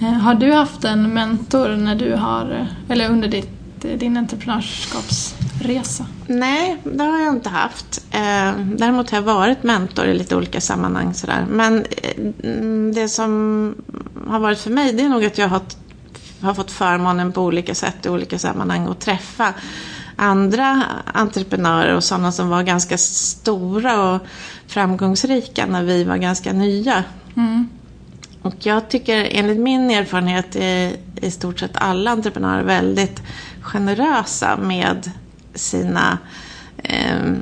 Eh, 0.01 0.13
har 0.13 0.35
du 0.35 0.53
haft 0.53 0.85
en 0.85 1.15
mentor 1.15 1.69
när 1.69 1.95
du 1.95 2.15
har, 2.15 2.67
eller 2.89 3.11
under 3.11 3.29
ditt 3.29 3.59
följt 3.81 4.01
din 4.01 4.17
entreprenörskapsresa? 4.17 6.07
Nej, 6.27 6.77
det 6.85 7.05
har 7.05 7.19
jag 7.19 7.35
inte 7.35 7.49
haft. 7.49 8.05
Eh, 8.11 8.53
däremot 8.77 9.11
har 9.11 9.19
jag 9.19 9.23
varit 9.23 9.63
mentor 9.63 10.07
i 10.07 10.19
lite 10.19 10.37
olika 10.37 10.61
sammanhang. 10.61 11.15
Sådär. 11.15 11.47
Men 11.51 11.79
eh, 11.79 12.25
det 12.95 13.09
som 13.09 13.75
har 14.29 14.41
varit 14.41 14.59
för 14.59 14.71
mig 14.71 14.93
det 14.93 15.03
är 15.03 15.09
nog 15.09 15.25
att 15.25 15.39
jag 15.39 15.49
har, 15.49 15.61
har 16.41 16.55
fått 16.55 16.71
förmånen 16.71 17.33
på 17.33 17.43
olika 17.43 17.75
sätt 17.75 18.07
i 18.07 18.09
olika 18.09 18.39
sammanhang 18.39 18.87
att 18.87 19.01
träffa 19.01 19.55
andra 20.17 20.83
entreprenörer 21.15 21.95
och 21.95 22.05
sådana 22.05 22.33
som 22.33 22.49
var 22.49 22.63
ganska 22.63 22.99
stora 22.99 24.15
och 24.15 24.23
framgångsrika 24.67 25.67
när 25.67 25.83
vi 25.85 26.05
var 26.05 26.17
ganska 26.17 26.53
nya. 26.53 27.05
Mm. 27.37 27.69
Och 28.43 28.55
jag 28.59 28.89
tycker 28.89 29.29
enligt 29.31 29.59
min 29.59 29.91
erfarenhet 29.91 30.57
är 30.57 30.97
i 31.23 31.31
stort 31.31 31.61
sett 31.61 31.77
alla 31.77 32.11
entreprenörer 32.11 32.63
väldigt 32.63 33.23
generösa 33.61 34.57
med 34.57 35.11
sina 35.55 36.19
eh, 36.83 37.33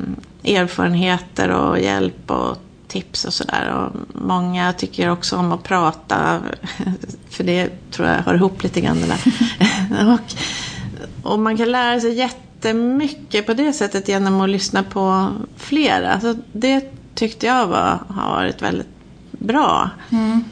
erfarenheter 0.45 1.49
och 1.49 1.81
hjälp 1.81 2.31
och 2.31 2.57
tips 2.89 3.25
och 3.25 3.33
sådär. 3.33 3.91
Många 4.13 4.73
tycker 4.73 5.11
också 5.11 5.37
om 5.37 5.53
att 5.53 5.63
prata, 5.63 6.41
för 7.31 7.45
det 7.45 7.91
tror 7.91 8.09
jag 8.09 8.15
hör 8.17 8.35
ihop 8.35 8.63
lite 8.63 8.81
grann 8.81 9.01
det 9.01 9.07
där. 9.07 10.13
och, 10.13 11.31
och 11.33 11.39
man 11.39 11.57
kan 11.57 11.73
lära 11.73 12.01
sig 12.01 12.15
jättemycket 12.15 13.47
på 13.47 13.55
det 13.55 13.73
sättet 13.73 14.09
genom 14.09 14.41
att 14.41 14.51
lyssna 14.51 14.83
på 14.83 15.29
flera. 15.57 16.21
Så 16.21 16.35
det 16.53 16.91
tyckte 17.15 17.47
jag 17.47 17.67
var, 17.67 17.99
har 18.09 18.31
varit 18.31 18.63
väldigt 18.63 18.89
bra. 19.31 19.91
Mm. 20.11 20.45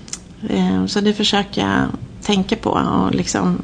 Eh, 0.48 0.86
så 0.86 1.00
det 1.00 1.14
försöker 1.14 1.60
jag 1.60 1.88
tänka 2.22 2.56
på 2.56 2.70
och 2.70 3.14
liksom 3.14 3.62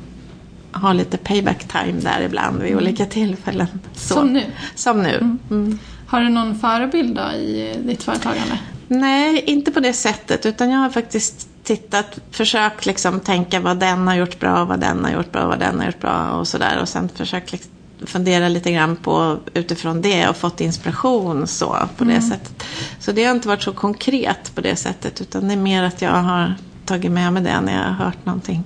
ha 0.73 0.93
lite 0.93 1.17
payback 1.17 1.69
time 1.69 2.01
där 2.01 2.21
ibland 2.21 2.61
vid 2.61 2.73
mm. 2.73 2.85
olika 2.85 3.07
tillfällen. 3.07 3.67
Så. 3.95 4.15
Som 4.15 4.33
nu? 4.33 4.45
Som 4.75 5.03
nu. 5.03 5.15
Mm. 5.15 5.39
Mm. 5.51 5.79
Har 6.07 6.21
du 6.21 6.29
någon 6.29 6.59
förebild 6.59 7.17
då 7.17 7.33
i 7.33 7.77
ditt 7.85 8.03
företagande? 8.03 8.59
Nej, 8.89 9.45
inte 9.47 9.73
på 9.73 9.81
det 9.81 9.93
sättet. 9.93 10.47
Utan 10.47 10.71
jag 10.71 10.79
har 10.79 10.91
faktiskt 10.91 11.49
tittat, 11.65 12.19
försökt 12.31 12.87
liksom 12.87 13.21
tänka 13.21 13.61
vad 13.61 13.77
den 13.77 14.09
har 14.09 14.15
gjort 14.15 14.41
bra, 14.41 14.65
vad 14.65 14.81
den 14.81 15.05
har 15.05 15.13
gjort 15.13 15.33
bra, 15.33 15.47
vad 15.47 15.59
den 15.59 15.79
har 15.79 15.87
gjort 15.87 16.01
bra 16.01 16.31
och 16.31 16.49
sådär. 16.49 16.79
Och 16.81 16.89
sen 16.89 17.09
försökt 17.09 17.53
liksom 17.53 17.73
fundera 18.07 18.49
lite 18.49 18.73
grann 18.73 18.97
på 18.97 19.39
utifrån 19.55 20.03
det 20.03 20.29
och 20.29 20.37
fått 20.37 20.61
inspiration 20.61 21.47
så 21.47 21.77
på 21.97 22.05
det 22.05 22.13
mm. 22.13 22.31
sättet. 22.31 22.65
Så 22.99 23.13
det 23.13 23.25
har 23.25 23.35
inte 23.35 23.49
varit 23.49 23.63
så 23.63 23.73
konkret 23.73 24.55
på 24.55 24.61
det 24.61 24.77
sättet 24.77 25.21
utan 25.21 25.49
det 25.49 25.55
är 25.55 25.59
mer 25.59 25.83
att 25.83 26.03
jag 26.03 26.11
har 26.11 26.55
tagit 26.91 27.13
med 27.13 27.33
mig 27.33 27.43
det 27.43 27.61
när 27.61 27.73
jag 27.73 27.85
har 27.85 28.05
hört 28.05 28.27
någonting 28.27 28.65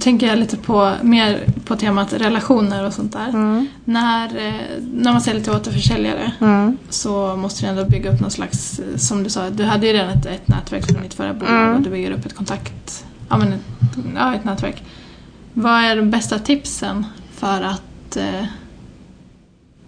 tänker 0.00 0.26
jag 0.26 0.38
lite 0.38 0.56
på, 0.56 0.92
mer 1.02 1.46
på 1.64 1.76
temat 1.76 2.12
relationer 2.12 2.86
och 2.86 2.94
sånt 2.94 3.12
där. 3.12 3.28
Mm. 3.28 3.68
När, 3.84 4.26
eh, 4.46 4.82
när 4.92 5.12
man 5.12 5.20
säljer 5.20 5.44
till 5.44 5.52
återförsäljare 5.52 6.32
mm. 6.40 6.76
så 6.88 7.36
måste 7.36 7.62
du 7.62 7.68
ändå 7.68 7.84
bygga 7.84 8.12
upp 8.12 8.20
någon 8.20 8.30
slags, 8.30 8.78
eh, 8.78 8.96
som 8.96 9.22
du 9.22 9.30
sa, 9.30 9.50
du 9.50 9.64
hade 9.64 9.86
ju 9.86 9.92
redan 9.92 10.10
ett, 10.10 10.26
ett 10.26 10.48
nätverk 10.48 10.92
från 10.92 11.02
ditt 11.02 11.14
förra 11.14 11.34
bolag 11.34 11.62
mm. 11.62 11.76
och 11.76 11.82
du 11.82 11.90
bygger 11.90 12.10
upp 12.10 12.26
ett 12.26 12.36
kontakt, 12.36 13.04
ja 13.28 13.38
men 13.38 13.52
ett, 13.52 13.60
ja, 14.14 14.34
ett 14.34 14.44
nätverk. 14.44 14.82
Vad 15.52 15.82
är 15.82 15.96
de 15.96 16.10
bästa 16.10 16.38
tipsen 16.38 17.06
för 17.34 17.62
att 17.62 18.16
eh, 18.16 18.44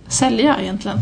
sälja 0.08 0.60
egentligen? 0.60 0.98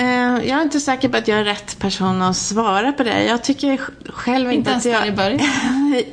Eh, 0.00 0.48
jag 0.48 0.58
är 0.58 0.62
inte 0.62 0.80
säker 0.80 1.08
på 1.08 1.16
att 1.16 1.28
jag 1.28 1.38
är 1.38 1.44
rätt 1.44 1.78
person 1.78 2.22
att 2.22 2.36
svara 2.36 2.92
på 2.92 3.02
det. 3.02 3.24
Jag 3.24 3.44
tycker 3.44 3.80
själv 4.08 4.52
inte, 4.52 4.70
inte 4.72 4.76
att 4.76 4.84
jag... 4.84 5.18
Ens 5.18 5.42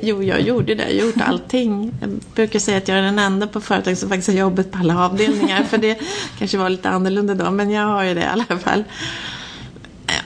Jo, 0.00 0.22
jag 0.22 0.40
gjorde 0.40 0.74
det. 0.74 0.90
Jag 0.90 1.00
har 1.00 1.06
gjort 1.06 1.20
allting. 1.20 1.94
Jag 2.00 2.10
brukar 2.34 2.58
säga 2.58 2.78
att 2.78 2.88
jag 2.88 2.98
är 2.98 3.02
den 3.02 3.18
enda 3.18 3.46
på 3.46 3.60
företaget 3.60 3.98
som 3.98 4.08
faktiskt 4.08 4.28
har 4.28 4.34
jobbat 4.34 4.70
på 4.70 4.78
alla 4.78 5.04
avdelningar. 5.04 5.62
för 5.62 5.78
det 5.78 6.00
kanske 6.38 6.58
var 6.58 6.70
lite 6.70 6.90
annorlunda 6.90 7.34
då, 7.34 7.50
men 7.50 7.70
jag 7.70 7.86
har 7.86 8.04
ju 8.04 8.14
det 8.14 8.20
i 8.20 8.26
alla 8.26 8.44
fall. 8.44 8.84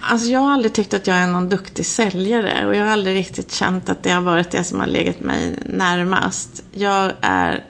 Alltså 0.00 0.28
jag 0.28 0.40
har 0.40 0.52
aldrig 0.52 0.72
tyckt 0.72 0.94
att 0.94 1.06
jag 1.06 1.16
är 1.16 1.26
någon 1.26 1.48
duktig 1.48 1.86
säljare 1.86 2.66
och 2.66 2.76
jag 2.76 2.84
har 2.84 2.92
aldrig 2.92 3.16
riktigt 3.16 3.52
känt 3.52 3.88
att 3.88 4.02
det 4.02 4.10
har 4.10 4.20
varit 4.20 4.50
det 4.50 4.64
som 4.64 4.80
har 4.80 4.86
legat 4.86 5.20
mig 5.20 5.58
närmast. 5.66 6.64
Jag 6.72 7.12
är 7.20 7.64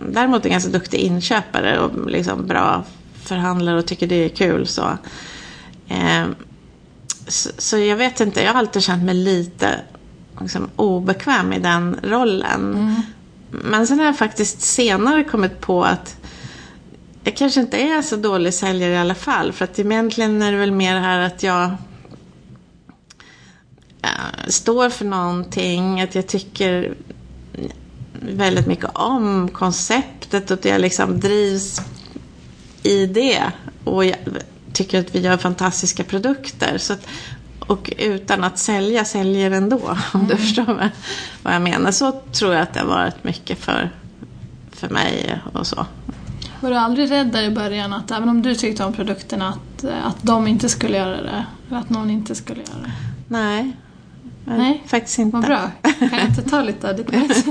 däremot 0.00 0.44
en 0.44 0.50
ganska 0.50 0.70
duktig 0.70 0.98
inköpare 0.98 1.78
och 1.78 2.10
liksom 2.10 2.46
bra 2.46 2.84
förhandlar 3.28 3.74
och 3.74 3.86
tycker 3.86 4.06
det 4.06 4.24
är 4.24 4.28
kul. 4.28 4.66
Så. 4.66 4.98
Eh, 5.88 6.26
så, 7.26 7.50
så, 7.58 7.78
jag 7.78 7.96
vet 7.96 8.20
inte, 8.20 8.42
jag 8.42 8.52
har 8.52 8.58
alltid 8.58 8.82
känt 8.82 9.04
mig 9.04 9.14
lite 9.14 9.80
liksom, 10.40 10.70
obekväm 10.76 11.52
i 11.52 11.58
den 11.58 11.96
rollen. 12.02 12.74
Mm. 12.74 13.02
Men 13.50 13.86
sen 13.86 13.98
har 13.98 14.06
jag 14.06 14.18
faktiskt 14.18 14.60
senare 14.60 15.24
kommit 15.24 15.60
på 15.60 15.84
att 15.84 16.16
jag 17.24 17.36
kanske 17.36 17.60
inte 17.60 17.76
är 17.76 18.02
så 18.02 18.16
dålig 18.16 18.54
säljare 18.54 18.92
i 18.92 18.98
alla 18.98 19.14
fall. 19.14 19.52
För 19.52 19.64
att 19.64 19.78
egentligen 19.78 20.42
är 20.42 20.52
det 20.52 20.58
väl 20.58 20.72
mer 20.72 21.00
här 21.00 21.18
att 21.18 21.42
jag 21.42 21.70
står 24.48 24.90
för 24.90 25.04
någonting. 25.04 26.00
Att 26.00 26.14
jag 26.14 26.26
tycker 26.26 26.94
väldigt 28.20 28.66
mycket 28.66 28.90
om 28.94 29.48
konceptet 29.48 30.50
och 30.50 30.58
att 30.58 30.64
jag 30.64 30.80
liksom 30.80 31.20
drivs 31.20 31.80
i 32.82 33.06
det. 33.06 33.42
Och 33.84 34.04
jag 34.04 34.16
tycker 34.72 35.00
att 35.00 35.14
vi 35.14 35.20
gör 35.20 35.36
fantastiska 35.36 36.04
produkter. 36.04 36.78
Så 36.78 36.92
att, 36.92 37.06
och 37.58 37.92
utan 37.98 38.44
att 38.44 38.58
sälja, 38.58 39.04
säljer 39.04 39.50
ändå. 39.50 39.96
Om 40.12 40.20
mm. 40.20 40.26
du 40.28 40.36
förstår 40.36 40.90
vad 41.42 41.54
jag 41.54 41.62
menar. 41.62 41.90
Så 41.90 42.20
tror 42.32 42.54
jag 42.54 42.62
att 42.62 42.74
det 42.74 42.80
har 42.80 42.86
varit 42.86 43.24
mycket 43.24 43.58
för, 43.58 43.90
för 44.72 44.88
mig 44.88 45.40
och 45.52 45.66
så. 45.66 45.86
Var 46.60 46.70
du 46.70 46.76
aldrig 46.76 47.10
rädd 47.10 47.26
där 47.26 47.42
i 47.42 47.50
början 47.50 47.92
att 47.92 48.10
även 48.10 48.28
om 48.28 48.42
du 48.42 48.54
tyckte 48.54 48.84
om 48.84 48.92
produkterna 48.92 49.48
att, 49.48 49.84
att 50.04 50.22
de 50.22 50.46
inte 50.46 50.68
skulle 50.68 50.96
göra 50.96 51.22
det? 51.22 51.44
Eller 51.68 51.78
att 51.78 51.90
någon 51.90 52.10
inte 52.10 52.34
skulle 52.34 52.60
göra 52.60 52.82
det? 52.82 52.92
Nej, 53.28 53.72
Nej, 54.56 54.82
faktiskt 54.86 55.18
inte. 55.18 55.36
Vad 55.36 55.46
bra. 55.46 55.70
Kan 55.82 56.18
jag 56.18 56.28
inte 56.28 56.42
ta 56.42 56.62
lite 56.62 56.90
av 56.90 56.96
ditt 56.96 57.10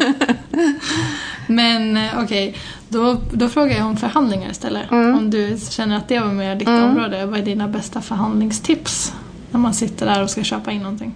Men 1.48 1.98
eh, 1.98 2.10
okej, 2.24 2.50
okay. 2.50 2.62
då, 2.90 3.22
då 3.32 3.50
frågar 3.50 3.78
jag 3.78 3.86
om 3.86 3.98
förhandlingar 3.98 4.52
istället. 4.52 4.92
Mm. 4.92 5.18
Om 5.18 5.30
du 5.30 5.58
känner 5.70 5.98
att 5.98 6.08
det 6.08 6.20
var 6.20 6.34
mer 6.34 6.56
ditt 6.56 6.68
mm. 6.68 6.84
område, 6.84 7.26
vad 7.26 7.40
är 7.40 7.44
dina 7.46 7.68
bästa 7.68 8.02
förhandlingstips? 8.02 9.14
När 9.52 9.60
man 9.60 9.74
sitter 9.74 10.06
där 10.06 10.24
och 10.24 10.30
ska 10.30 10.44
köpa 10.44 10.72
in 10.72 10.82
någonting. 10.82 11.14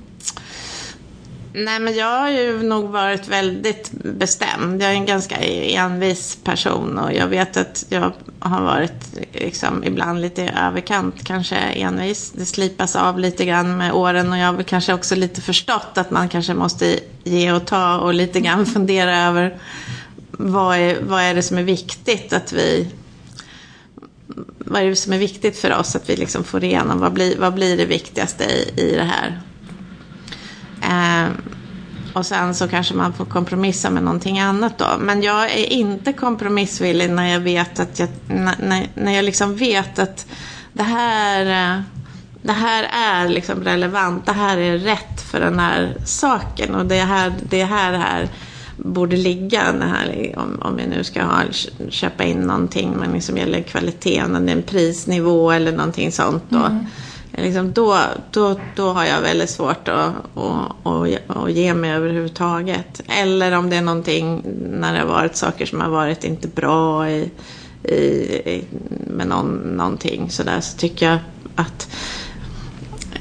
Nej, 1.53 1.79
men 1.79 1.95
jag 1.95 2.19
har 2.19 2.29
ju 2.29 2.63
nog 2.63 2.89
varit 2.89 3.27
väldigt 3.27 3.91
bestämd. 3.91 4.81
Jag 4.81 4.89
är 4.89 4.93
en 4.93 5.05
ganska 5.05 5.35
envis 5.35 6.37
person 6.43 6.97
och 6.97 7.13
jag 7.13 7.27
vet 7.27 7.57
att 7.57 7.85
jag 7.89 8.13
har 8.39 8.61
varit 8.61 8.93
liksom, 9.33 9.83
ibland 9.83 10.21
lite 10.21 10.43
överkant 10.43 11.23
kanske 11.23 11.55
envis. 11.55 12.31
Det 12.31 12.45
slipas 12.45 12.95
av 12.95 13.19
lite 13.19 13.45
grann 13.45 13.77
med 13.77 13.93
åren 13.93 14.31
och 14.31 14.37
jag 14.37 14.45
har 14.45 14.53
väl 14.53 14.63
kanske 14.63 14.93
också 14.93 15.15
lite 15.15 15.41
förstått 15.41 15.91
att 15.97 16.11
man 16.11 16.29
kanske 16.29 16.53
måste 16.53 16.99
ge 17.23 17.51
och 17.51 17.65
ta 17.65 17.97
och 17.97 18.13
lite 18.13 18.39
grann 18.39 18.65
fundera 18.65 19.17
över 19.17 19.57
vad 20.31 20.77
är, 20.77 21.01
vad 21.01 21.21
är 21.21 21.33
det 21.33 21.43
som 21.43 21.57
är 21.57 21.63
viktigt 21.63 22.33
att 22.33 22.53
vi 22.53 22.87
vad 24.57 24.81
är 24.81 24.85
det 24.85 24.95
som 24.95 25.13
är 25.13 25.17
viktigt 25.17 25.57
för 25.57 25.77
oss 25.77 25.95
att 25.95 26.09
vi 26.09 26.15
liksom 26.15 26.43
får 26.43 26.63
igenom? 26.63 26.99
Vad 26.99 27.13
blir, 27.13 27.37
vad 27.37 27.53
blir 27.53 27.77
det 27.77 27.85
viktigaste 27.85 28.43
i, 28.43 28.73
i 28.81 28.95
det 28.95 29.03
här? 29.03 29.41
Eh, 30.81 31.29
och 32.13 32.25
sen 32.25 32.55
så 32.55 32.67
kanske 32.67 32.93
man 32.93 33.13
får 33.13 33.25
kompromissa 33.25 33.89
med 33.89 34.03
någonting 34.03 34.39
annat 34.39 34.77
då. 34.77 34.87
Men 34.99 35.21
jag 35.21 35.51
är 35.51 35.65
inte 35.65 36.13
kompromissvillig 36.13 37.09
när 37.09 37.27
jag 37.27 37.39
vet 37.39 37.79
att 37.79 37.99
jag, 37.99 38.09
när, 38.27 38.87
när 38.93 39.11
jag 39.15 39.25
liksom 39.25 39.55
vet 39.55 39.99
att 39.99 40.25
det 40.73 40.83
här, 40.83 41.75
eh, 41.75 41.81
det 42.41 42.53
här 42.53 42.87
är 42.93 43.29
liksom 43.29 43.63
relevant, 43.63 44.25
det 44.25 44.31
här 44.31 44.57
är 44.57 44.77
rätt 44.77 45.21
för 45.21 45.39
den 45.39 45.59
här 45.59 45.95
saken 46.05 46.75
och 46.75 46.85
det 46.85 46.95
här, 46.95 47.33
det 47.49 47.63
här, 47.63 47.91
det 47.91 47.97
här 47.97 48.29
borde 48.77 49.17
ligga 49.17 49.61
här, 49.61 50.33
om, 50.37 50.59
om 50.61 50.75
vi 50.75 50.87
nu 50.87 51.03
ska 51.03 51.23
ha, 51.23 51.41
köpa 51.89 52.23
in 52.23 52.39
någonting 52.39 52.93
men 52.99 53.11
liksom 53.11 53.37
gäller 53.37 53.61
kvaliteten, 53.61 54.49
en 54.49 54.61
prisnivå 54.61 55.51
eller 55.51 55.71
någonting 55.71 56.11
sånt 56.11 56.43
då. 56.49 56.57
Mm 56.57 56.85
Eh, 57.33 57.43
liksom 57.43 57.73
då, 57.73 57.99
då, 58.31 58.59
då 58.75 58.93
har 58.93 59.05
jag 59.05 59.21
väldigt 59.21 59.49
svårt 59.49 59.87
att, 59.87 60.13
att, 60.35 60.87
att, 60.87 61.37
att 61.37 61.51
ge 61.51 61.73
mig 61.73 61.91
överhuvudtaget. 61.91 63.01
Eller 63.07 63.51
om 63.51 63.69
det 63.69 63.75
är 63.75 63.81
någonting 63.81 64.41
när 64.69 64.93
det 64.93 64.99
har 64.99 65.07
varit 65.07 65.35
saker 65.35 65.65
som 65.65 65.81
har 65.81 65.89
varit 65.89 66.23
inte 66.23 66.47
bra 66.47 67.09
i, 67.09 67.31
i, 67.83 68.63
med 69.07 69.27
någon, 69.27 69.55
någonting 69.55 70.29
sådär 70.29 70.61
så 70.61 70.77
tycker 70.77 71.05
jag 71.05 71.19
att 71.55 71.89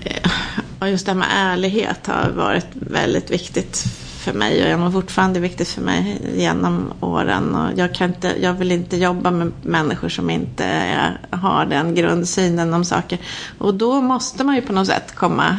eh, 0.04 0.30
och 0.78 0.88
just 0.88 1.06
det 1.06 1.12
här 1.12 1.18
med 1.18 1.28
ärlighet 1.32 2.06
har 2.06 2.30
varit 2.30 2.66
väldigt 2.72 3.30
viktigt 3.30 3.84
för 4.20 4.32
mig 4.32 4.62
och 4.62 4.86
är 4.86 4.90
fortfarande 4.90 5.40
viktigt 5.40 5.68
för 5.68 5.82
mig 5.82 6.20
genom 6.36 6.92
åren. 7.00 7.54
Och 7.54 7.78
jag, 7.78 7.94
kan 7.94 8.08
inte, 8.08 8.34
jag 8.40 8.54
vill 8.54 8.72
inte 8.72 8.96
jobba 8.96 9.30
med 9.30 9.52
människor 9.62 10.08
som 10.08 10.30
inte 10.30 10.64
är, 10.64 11.20
har 11.30 11.66
den 11.66 11.94
grundsynen 11.94 12.74
om 12.74 12.84
saker. 12.84 13.18
Och 13.58 13.74
då 13.74 14.00
måste 14.00 14.44
man 14.44 14.54
ju 14.54 14.62
på 14.62 14.72
något 14.72 14.86
sätt 14.86 15.14
komma 15.14 15.58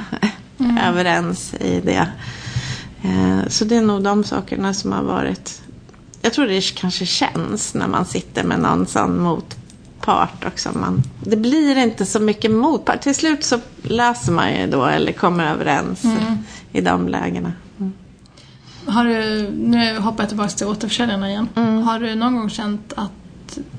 mm. 0.57 0.77
överens 0.87 1.53
i 1.53 1.81
det. 1.81 2.07
Eh, 3.03 3.47
så 3.47 3.65
det 3.65 3.75
är 3.75 3.81
nog 3.81 4.03
de 4.03 4.23
sakerna 4.23 4.73
som 4.73 4.91
har 4.91 5.03
varit 5.03 5.61
jag 6.21 6.33
tror 6.33 6.47
det 6.47 6.75
kanske 6.75 7.05
känns 7.05 7.73
när 7.73 7.87
man 7.87 8.05
sitter 8.05 8.43
med 8.43 8.59
någon 8.59 8.87
sån 8.87 9.21
motpart 9.21 10.45
också. 10.45 10.69
Man, 10.73 11.03
det 11.23 11.37
blir 11.37 11.77
inte 11.77 12.05
så 12.05 12.19
mycket 12.19 12.51
motpart. 12.51 13.01
Till 13.01 13.15
slut 13.15 13.43
så 13.43 13.59
löser 13.81 14.31
man 14.31 14.53
ju 14.53 14.67
då 14.67 14.85
eller 14.85 15.11
kommer 15.11 15.51
överens 15.51 16.03
mm. 16.03 16.37
i 16.71 16.81
de 16.81 17.07
lägena. 17.07 17.53
Har 18.91 19.05
du, 19.05 19.49
nu 19.51 19.97
hoppar 19.97 20.23
jag 20.23 20.29
tillbaka 20.29 20.49
till 20.49 20.67
återförsäljarna 20.67 21.29
igen. 21.29 21.49
Mm. 21.55 21.81
Har 21.81 21.99
du 21.99 22.15
någon 22.15 22.35
gång 22.35 22.49
känt 22.49 22.93
att 22.95 23.11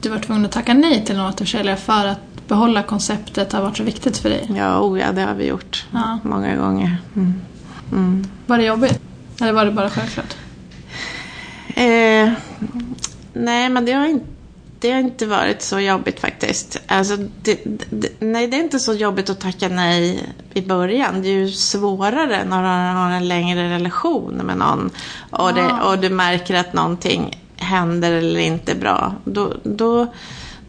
du 0.01 0.09
var 0.09 0.19
tvungen 0.19 0.45
att 0.45 0.53
tacka 0.53 0.75
nej 0.75 1.05
till 1.05 1.15
en 1.17 1.27
återförsäljare 1.27 1.77
för 1.77 2.07
att 2.07 2.49
behålla 2.49 2.83
konceptet 2.83 3.53
har 3.53 3.63
varit 3.63 3.77
så 3.77 3.83
viktigt 3.83 4.19
för 4.19 4.31
dig? 4.31 4.51
Ja, 4.57 4.81
oh 4.81 5.01
ja 5.01 5.13
det 5.13 5.23
har 5.23 5.35
vi 5.35 5.47
gjort. 5.47 5.87
Ja. 5.91 6.19
Många 6.23 6.57
gånger. 6.57 6.97
Mm. 7.17 7.35
Mm. 7.93 8.25
Var 8.47 8.59
det 8.59 8.65
jobbigt? 8.65 9.01
Eller 9.41 9.53
var 9.53 9.65
det 9.65 9.73
bara 9.73 9.91
självklart? 9.91 10.37
Eh, 11.69 12.33
nej, 13.33 13.69
men 13.69 13.85
det 13.85 13.93
har, 13.93 14.07
inte, 14.07 14.27
det 14.83 14.93
har 14.93 14.99
inte 14.99 15.27
varit 15.27 15.63
så 15.63 15.81
jobbigt 15.81 16.21
faktiskt. 16.21 16.77
Alltså, 16.87 17.17
det, 17.17 17.61
det, 17.91 18.09
nej, 18.19 18.47
det 18.47 18.57
är 18.57 18.61
inte 18.63 18.79
så 18.79 18.95
jobbigt 18.95 19.31
att 19.31 19.41
tacka 19.41 19.69
nej 19.69 20.35
i 20.55 20.63
början. 20.63 21.23
Det 21.23 21.29
är 21.29 21.33
ju 21.33 21.51
svårare 21.51 22.45
när 22.45 22.63
man 22.63 22.97
har 22.97 23.11
en 23.11 23.29
längre 23.29 23.71
relation 23.71 24.35
med 24.35 24.57
någon 24.57 24.91
och, 25.31 25.55
det, 25.55 25.73
och 25.85 25.99
du 25.99 26.09
märker 26.09 26.55
att 26.55 26.73
någonting 26.73 27.43
händer 27.57 28.13
eller 28.13 28.41
inte 28.41 28.73
är 28.73 28.77
bra. 28.77 29.15
Då, 29.25 29.53
då 29.63 30.07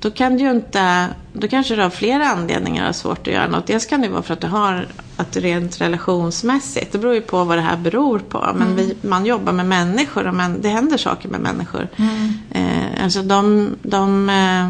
då 0.04 0.12
kan 0.12 0.38
du 0.38 0.44
ju 0.44 0.52
inte, 0.52 1.08
då 1.34 1.48
kanske 1.48 1.76
du 1.76 1.82
har 1.82 1.90
flera 1.90 2.28
anledningar 2.28 2.90
att 2.90 2.96
svårt 2.96 3.28
att 3.28 3.34
göra 3.34 3.48
något. 3.48 3.68
Dels 3.68 3.86
kan 3.86 4.02
det 4.02 4.10
vara 4.10 4.24
för 4.24 4.34
att 4.34 4.42
du 4.42 4.48
har 4.48 4.88
att 5.18 5.38
rent 5.38 5.82
relationsmässigt, 5.82 6.92
det 6.92 6.98
beror 6.98 7.14
ju 7.14 7.22
på 7.22 7.44
vad 7.44 7.58
det 7.58 7.62
här 7.62 7.78
beror 7.78 8.20
på. 8.20 8.40
Men 8.56 8.68
mm. 8.68 8.76
vi, 8.76 8.96
man 9.02 9.26
jobbar 9.26 9.54
med 9.54 9.66
människor 9.66 10.28
och 10.28 10.36
men, 10.36 10.62
det 10.62 10.70
händer 10.70 10.98
saker 10.98 11.30
med 11.30 11.40
människor. 11.40 11.88
Mm. 11.96 12.34
Eh, 12.52 13.04
alltså 13.04 13.22
de, 13.22 13.70
de 13.82 14.30
eh, 14.30 14.70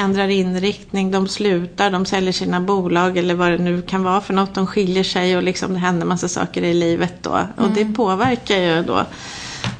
ändrar 0.00 0.28
inriktning, 0.28 1.10
de 1.10 1.28
slutar, 1.28 1.90
de 1.90 2.06
säljer 2.06 2.32
sina 2.32 2.60
bolag 2.60 3.16
eller 3.16 3.34
vad 3.34 3.50
det 3.50 3.58
nu 3.58 3.82
kan 3.82 4.02
vara 4.02 4.20
för 4.20 4.34
något. 4.34 4.54
De 4.54 4.66
skiljer 4.66 5.04
sig 5.04 5.36
och 5.36 5.42
liksom 5.42 5.72
det 5.72 5.78
händer 5.78 6.06
massa 6.06 6.28
saker 6.28 6.62
i 6.62 6.74
livet 6.74 7.14
då. 7.22 7.38
Och 7.56 7.70
det 7.74 7.82
mm. 7.82 7.94
påverkar 7.94 8.58
ju 8.58 8.82
då. 8.82 9.04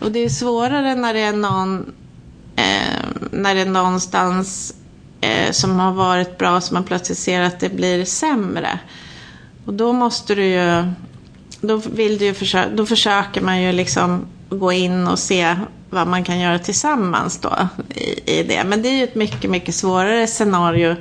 Och 0.00 0.12
det 0.12 0.18
är 0.18 0.28
svårare 0.28 0.94
när 0.94 1.14
det 1.14 1.20
är 1.20 1.32
någon 1.32 1.92
eh, 2.56 3.08
när 3.30 3.54
det 3.54 3.60
är 3.60 3.66
någonstans 3.66 4.74
eh, 5.20 5.50
som 5.52 5.78
har 5.78 5.92
varit 5.92 6.38
bra 6.38 6.60
som 6.60 6.74
man 6.74 6.84
plötsligt 6.84 7.18
ser 7.18 7.40
att 7.40 7.60
det 7.60 7.68
blir 7.68 8.04
sämre. 8.04 8.78
Och 9.66 9.74
då 9.74 9.92
måste 9.92 10.34
du 10.34 10.44
ju, 10.44 10.84
då 11.60 11.76
vill 11.76 12.18
du 12.18 12.24
ju 12.24 12.34
försöka, 12.34 12.70
då 12.76 12.86
försöker 12.86 13.40
man 13.40 13.62
ju 13.62 13.72
liksom 13.72 14.26
gå 14.48 14.72
in 14.72 15.06
och 15.06 15.18
se 15.18 15.56
vad 15.90 16.06
man 16.06 16.24
kan 16.24 16.40
göra 16.40 16.58
tillsammans 16.58 17.38
då 17.38 17.68
i, 17.94 18.38
i 18.38 18.42
det. 18.42 18.64
Men 18.64 18.82
det 18.82 18.88
är 18.88 18.96
ju 18.96 19.04
ett 19.04 19.14
mycket, 19.14 19.50
mycket 19.50 19.74
svårare 19.74 20.26
scenario. 20.26 20.96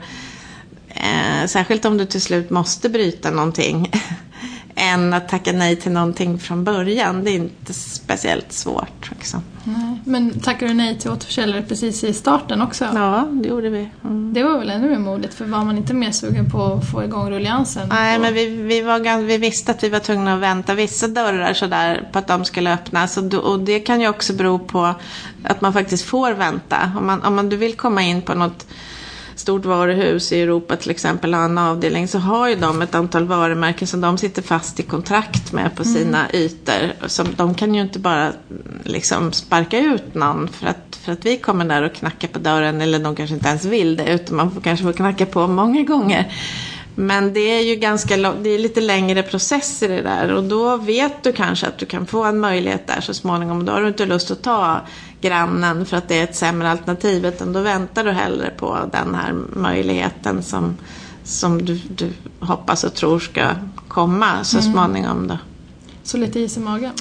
Eh, 0.88 1.47
särskilt 1.47 1.86
om 1.86 1.97
du 1.97 2.06
till 2.06 2.22
slut 2.22 2.49
måste 2.49 2.89
bryta 2.89 3.32
någonting. 3.32 3.91
än 4.76 5.13
att 5.13 5.30
tacka 5.30 5.51
nej 5.51 5.76
till 5.76 5.91
någonting 5.91 6.39
från 6.39 6.63
början. 6.63 7.24
Det 7.24 7.32
är 7.32 7.36
inte 7.36 7.74
speciellt 7.74 8.51
svårt. 8.51 9.09
Liksom. 9.09 9.43
Nej. 9.63 10.01
Men 10.05 10.39
tackade 10.39 10.71
du 10.71 10.78
nej 10.78 10.99
till 10.99 11.11
återförsäljare 11.11 11.61
precis 11.61 12.03
i 12.03 12.13
starten 12.13 12.61
också? 12.61 12.86
Ja, 12.93 13.28
det 13.32 13.49
gjorde 13.49 13.69
vi. 13.69 13.89
Mm. 14.03 14.34
Det 14.34 14.43
var 14.43 14.59
väl 14.59 14.69
ännu 14.69 14.89
mer 14.89 14.99
modigt, 14.99 15.34
för 15.34 15.45
var 15.45 15.63
man 15.63 15.78
inte 15.78 15.93
mer 15.93 16.11
sugen 16.11 16.49
på 16.49 16.63
att 16.63 16.91
få 16.91 17.03
igång 17.03 17.32
rulliansen? 17.32 17.89
Nej, 17.89 18.19
men 18.19 18.34
vi, 18.34 18.45
vi, 18.45 18.82
var, 18.82 19.21
vi 19.21 19.38
visste 19.38 19.71
att 19.71 19.84
vi 19.84 19.89
var 19.89 19.99
tvungna 19.99 20.34
att 20.34 20.39
vänta 20.39 20.74
vissa 20.74 21.07
dörrar 21.07 21.53
sådär 21.53 22.09
på 22.11 22.19
att 22.19 22.28
de 22.28 22.45
skulle 22.45 22.74
öppnas. 22.74 23.17
Och, 23.17 23.34
och 23.34 23.59
det 23.59 23.80
kan 23.80 24.01
ju 24.01 24.07
också 24.07 24.34
bero 24.34 24.59
på 24.59 24.93
att 25.43 25.61
man 25.61 25.74
faktiskt 25.74 26.05
får 26.05 26.32
vänta. 26.32 26.91
Om, 26.97 27.07
man, 27.07 27.24
om 27.24 27.36
man, 27.36 27.49
du 27.49 27.57
vill 27.57 27.76
komma 27.76 28.01
in 28.01 28.21
på 28.21 28.34
något 28.34 28.65
stort 29.43 29.65
varuhus 29.65 30.31
i 30.31 30.41
Europa 30.41 30.75
till 30.75 30.91
exempel 30.91 31.33
har 31.33 31.45
en 31.45 31.57
avdelning 31.57 32.07
så 32.07 32.19
har 32.19 32.49
ju 32.49 32.55
de 32.55 32.81
ett 32.81 32.95
antal 32.95 33.25
varumärken 33.25 33.87
som 33.87 34.01
de 34.01 34.17
sitter 34.17 34.41
fast 34.41 34.79
i 34.79 34.83
kontrakt 34.83 35.51
med 35.51 35.75
på 35.75 35.83
sina 35.83 36.29
mm. 36.29 36.41
ytor. 36.41 37.07
Så 37.07 37.23
de 37.23 37.53
kan 37.53 37.75
ju 37.75 37.81
inte 37.81 37.99
bara 37.99 38.31
liksom 38.83 39.33
sparka 39.33 39.79
ut 39.79 40.15
någon 40.15 40.47
för 40.47 40.67
att, 40.67 40.99
för 41.01 41.11
att 41.11 41.25
vi 41.25 41.37
kommer 41.37 41.65
där 41.65 41.83
och 41.83 41.93
knackar 41.93 42.27
på 42.27 42.39
dörren 42.39 42.81
eller 42.81 42.99
de 42.99 43.15
kanske 43.15 43.35
inte 43.35 43.49
ens 43.49 43.65
vill 43.65 43.95
det 43.95 44.13
utan 44.13 44.35
man 44.35 44.51
får 44.51 44.61
kanske 44.61 44.85
få 44.85 44.93
knacka 44.93 45.25
på 45.25 45.47
många 45.47 45.83
gånger. 45.83 46.33
Men 46.95 47.33
det 47.33 47.39
är 47.39 47.61
ju 47.61 47.75
ganska 47.75 48.17
det 48.17 48.49
är 48.49 48.59
lite 48.59 48.81
längre 48.81 49.23
processer 49.23 49.91
i 49.91 49.95
det 49.95 50.01
där 50.01 50.31
och 50.31 50.43
då 50.43 50.77
vet 50.77 51.23
du 51.23 51.33
kanske 51.33 51.67
att 51.67 51.77
du 51.77 51.85
kan 51.85 52.05
få 52.05 52.23
en 52.23 52.39
möjlighet 52.39 52.87
där 52.87 53.01
så 53.01 53.13
småningom. 53.13 53.65
Då 53.65 53.71
har 53.71 53.81
du 53.81 53.87
inte 53.87 54.05
lust 54.05 54.31
att 54.31 54.41
ta 54.41 54.81
grannen 55.24 55.86
för 55.86 55.97
att 55.97 56.07
det 56.07 56.19
är 56.19 56.24
ett 56.24 56.36
sämre 56.36 56.69
alternativ 56.69 57.26
utan 57.26 57.53
då 57.53 57.61
väntar 57.61 58.03
du 58.03 58.11
hellre 58.11 58.49
på 58.57 58.78
den 58.91 59.15
här 59.15 59.34
möjligheten 59.55 60.43
som, 60.43 60.78
som 61.24 61.65
du, 61.65 61.80
du 61.95 62.13
hoppas 62.39 62.84
och 62.84 62.93
tror 62.93 63.19
ska 63.19 63.49
komma 63.88 64.43
så 64.43 64.59
mm. 64.59 64.74
småningom. 64.74 65.28
Då. 65.28 65.38
Så 66.03 66.17
lite 66.17 66.39
is 66.39 66.57
i 66.57 66.59
magen? 66.59 66.91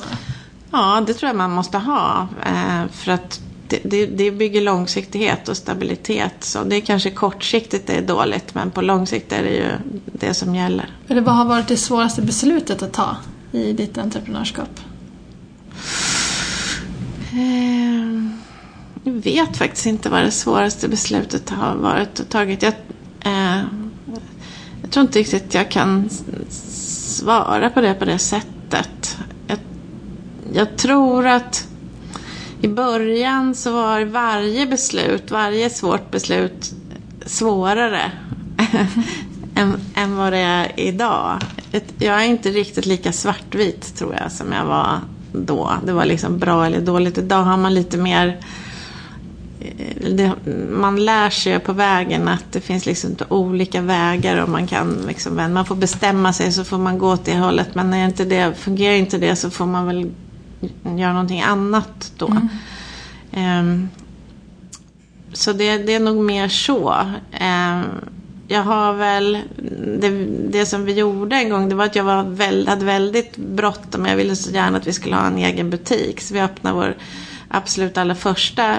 Ja, 0.71 1.03
det 1.07 1.15
tror 1.15 1.29
jag 1.29 1.37
man 1.37 1.51
måste 1.51 1.79
ha. 1.79 2.29
Eh, 2.47 2.91
för 2.93 3.13
att 3.13 3.41
det, 3.69 3.81
det, 3.85 4.07
det, 4.07 4.31
bygger 4.31 4.61
långsiktighet 4.61 5.49
och 5.49 5.57
stabilitet. 5.57 6.35
Så 6.41 6.65
det 6.65 6.77
är 6.77 6.81
kanske 6.81 7.11
kortsiktigt 7.11 7.87
det 7.87 7.93
är 7.93 8.03
dåligt 8.03 8.55
men 8.55 8.71
på 8.71 8.83
lång 8.83 9.07
sikt 9.07 9.33
är 9.33 9.43
det 9.43 9.55
ju 9.55 9.71
det 10.07 10.35
som 10.35 10.55
gäller. 10.55 10.97
Eller 11.09 11.21
vad 11.21 11.35
har 11.35 11.45
varit 11.45 11.69
det 11.69 11.77
svåraste 11.77 12.23
beslutet 12.23 12.83
att 12.83 12.93
ta 12.93 13.17
i 13.53 13.73
ditt 13.73 13.99
entreprenörskap? 13.99 14.81
Eh, 17.33 18.33
jag 19.05 19.12
vet 19.23 19.57
faktiskt 19.57 19.87
inte 19.87 20.09
vad 20.09 20.23
det 20.23 20.31
svåraste 20.31 20.89
beslutet 20.89 21.51
har 21.51 21.75
varit 21.75 22.21
och 22.21 22.29
tagit. 22.29 22.63
Jag, 22.63 22.75
eh, 23.21 23.63
jag 24.83 24.91
tror 24.91 25.07
inte 25.07 25.19
riktigt 25.19 25.55
jag 25.55 25.71
kan 25.71 26.11
svara 26.49 27.71
på 27.71 27.81
det 27.81 27.95
på 27.95 28.05
det 28.05 28.19
sättet. 28.19 29.19
Jag, 29.47 29.59
jag 30.53 30.77
tror 30.77 31.27
att 31.27 31.69
i 32.61 32.69
början 32.69 33.55
så 33.55 33.73
var 33.73 34.05
varje 34.05 34.67
beslut, 34.67 35.31
varje 35.31 35.71
svårt 35.71 36.11
beslut 36.11 36.75
svårare 37.27 38.13
än, 39.55 39.81
än 39.95 40.17
vad 40.17 40.33
det 40.33 40.39
är 40.39 40.73
idag. 40.81 41.39
Jag 41.99 42.23
är 42.23 42.27
inte 42.27 42.51
riktigt 42.51 42.87
lika 42.87 43.13
svartvit 43.13 43.97
tror 43.97 44.15
jag 44.15 44.33
som 44.33 44.53
jag 44.53 44.65
var 44.65 45.01
då. 45.33 45.73
Det 45.87 45.93
var 45.93 46.05
liksom 46.05 46.39
bra 46.39 46.67
eller 46.67 46.81
dåligt. 46.81 47.19
Idag 47.19 47.43
har 47.43 47.57
man 47.57 47.75
lite 47.75 47.97
mer 47.97 48.29
eh, 48.29 48.45
det, 50.11 50.33
man 50.71 51.05
lär 51.05 51.31
sig 51.31 51.59
på 51.59 51.73
vägen 51.73 52.29
att 52.29 52.53
det 52.53 52.61
finns 52.61 52.87
liksom 52.87 53.17
olika 53.29 53.81
vägar 53.81 54.43
och 54.43 54.49
man 54.49 54.67
kan 54.67 55.05
liksom, 55.09 55.37
man 55.37 55.67
får 55.67 55.77
bestämma 55.77 56.33
sig 56.33 56.53
så 56.53 56.65
får 56.65 56.79
man 56.79 56.99
gå 56.99 57.13
åt 57.13 57.25
det 57.25 57.39
hållet. 57.39 57.75
Men 57.75 57.91
när 57.91 58.05
inte 58.05 58.25
det, 58.25 58.55
fungerar 58.55 58.95
inte 58.95 59.19
det 59.19 59.37
så 59.37 59.51
får 59.51 59.67
man 59.67 59.87
väl 59.87 60.11
göra 60.97 61.13
någonting 61.13 61.43
annat 61.43 62.13
då. 62.17 62.27
Mm. 62.27 63.59
Um, 63.61 63.89
så 65.33 65.53
det, 65.53 65.79
det, 65.79 65.95
är 65.95 66.01
nog 66.01 66.17
mer 66.17 66.49
så. 66.49 66.97
Um, 67.41 67.85
jag 68.49 68.63
har 68.63 68.93
väl, 68.93 69.39
det, 70.01 70.27
det, 70.51 70.67
som 70.67 70.85
vi 70.85 70.93
gjorde 70.93 71.37
en 71.37 71.51
gång 71.51 71.69
det 71.69 71.75
var 71.75 71.85
att 71.85 71.97
jag 71.97 72.05
var 72.05 72.23
väl, 72.23 72.69
hade 72.69 72.85
väldigt 72.85 73.37
bråttom. 73.37 74.07
Jag 74.07 74.17
ville 74.17 74.37
så 74.37 74.51
gärna 74.51 74.79
att 74.79 74.87
vi 74.87 74.93
skulle 74.93 75.17
ha 75.17 75.27
en 75.27 75.39
egen 75.39 75.71
butik. 75.71 76.21
Så 76.21 76.35
vi 76.35 76.41
öppnade 76.41 76.77
vår 76.77 76.97
absolut 77.49 77.99
allra 77.99 78.15
första 78.15 78.77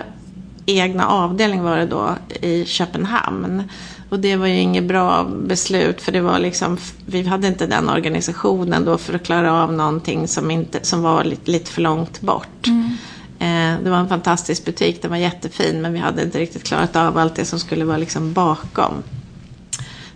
egna 0.65 1.07
avdelning 1.07 1.63
var 1.63 1.77
det 1.77 1.85
då 1.85 2.15
i 2.41 2.65
Köpenhamn. 2.65 3.63
Och 4.09 4.19
det 4.19 4.35
var 4.35 4.47
ju 4.47 4.55
inget 4.55 4.83
bra 4.83 5.23
beslut 5.23 6.01
för 6.01 6.11
det 6.11 6.21
var 6.21 6.39
liksom, 6.39 6.77
vi 7.05 7.23
hade 7.23 7.47
inte 7.47 7.67
den 7.67 7.89
organisationen 7.89 8.85
då 8.85 8.97
för 8.97 9.13
att 9.13 9.23
klara 9.23 9.63
av 9.63 9.73
någonting 9.73 10.27
som, 10.27 10.51
inte, 10.51 10.79
som 10.81 11.01
var 11.01 11.23
lite, 11.23 11.51
lite 11.51 11.71
för 11.71 11.81
långt 11.81 12.21
bort. 12.21 12.67
Mm. 12.67 12.97
Eh, 13.39 13.83
det 13.83 13.89
var 13.89 13.97
en 13.97 14.09
fantastisk 14.09 14.65
butik, 14.65 15.01
den 15.01 15.11
var 15.11 15.17
jättefin 15.17 15.81
men 15.81 15.93
vi 15.93 15.99
hade 15.99 16.23
inte 16.23 16.39
riktigt 16.39 16.63
klarat 16.63 16.95
av 16.95 17.17
allt 17.17 17.35
det 17.35 17.45
som 17.45 17.59
skulle 17.59 17.85
vara 17.85 17.97
liksom 17.97 18.33
bakom. 18.33 18.93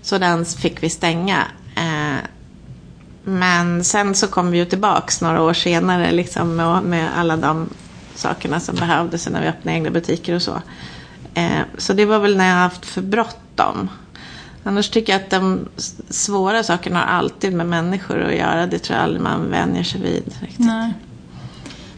Så 0.01 0.17
den 0.17 0.45
fick 0.45 0.83
vi 0.83 0.89
stänga. 0.89 1.43
Eh, 1.75 2.23
men 3.23 3.83
sen 3.83 4.15
så 4.15 4.27
kom 4.27 4.51
vi 4.51 4.57
ju 4.57 4.65
tillbaks 4.65 5.21
några 5.21 5.41
år 5.41 5.53
senare 5.53 6.11
liksom 6.11 6.55
med, 6.55 6.83
med 6.83 7.09
alla 7.17 7.37
de 7.37 7.69
sakerna 8.17 8.59
som 8.59 8.75
behövdes 8.75 9.29
när 9.29 9.41
vi 9.41 9.47
öppnade 9.47 9.77
egna 9.77 9.89
butiker 9.89 10.35
och 10.35 10.41
så. 10.41 10.61
Eh, 11.33 11.59
så 11.77 11.93
det 11.93 12.05
var 12.05 12.19
väl 12.19 12.37
när 12.37 12.47
jag 12.47 12.55
haft 12.55 12.85
för 12.85 13.01
bråttom. 13.01 13.89
Annars 14.63 14.89
tycker 14.89 15.13
jag 15.13 15.21
att 15.21 15.29
de 15.29 15.67
svåra 16.09 16.63
sakerna 16.63 16.99
har 16.99 17.05
alltid 17.05 17.53
med 17.53 17.67
människor 17.67 18.21
att 18.21 18.35
göra. 18.35 18.67
Det 18.67 18.79
tror 18.79 18.95
jag 18.97 19.03
aldrig 19.03 19.21
man 19.21 19.49
vänjer 19.49 19.83
sig 19.83 20.01
vid. 20.01 20.35
Riktigt. 20.41 20.65
Nej. 20.65 20.93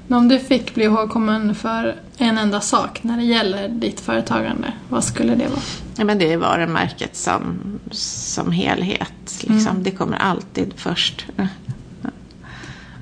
Men 0.08 0.18
om 0.18 0.28
du 0.28 0.40
fick 0.40 0.76
bli 0.76 0.84
ihågkommen 0.84 1.56
för 1.56 1.96
en 2.18 2.38
enda 2.38 2.62
sak 2.62 3.04
när 3.04 3.18
det 3.18 3.24
gäller 3.24 3.68
ditt 3.70 4.00
företagande, 4.00 4.74
vad 4.90 5.04
skulle 5.04 5.36
det 5.36 5.48
vara? 5.48 5.62
Ja, 5.98 6.06
men 6.06 6.18
det 6.18 6.34
är 6.34 6.38
varumärket 6.38 7.16
som, 7.16 7.60
som 7.92 8.52
helhet. 8.52 9.38
Liksom. 9.42 9.68
Mm. 9.68 9.84
Det 9.84 9.92
kommer 9.92 10.18
alltid 10.18 10.74
först. 10.76 11.26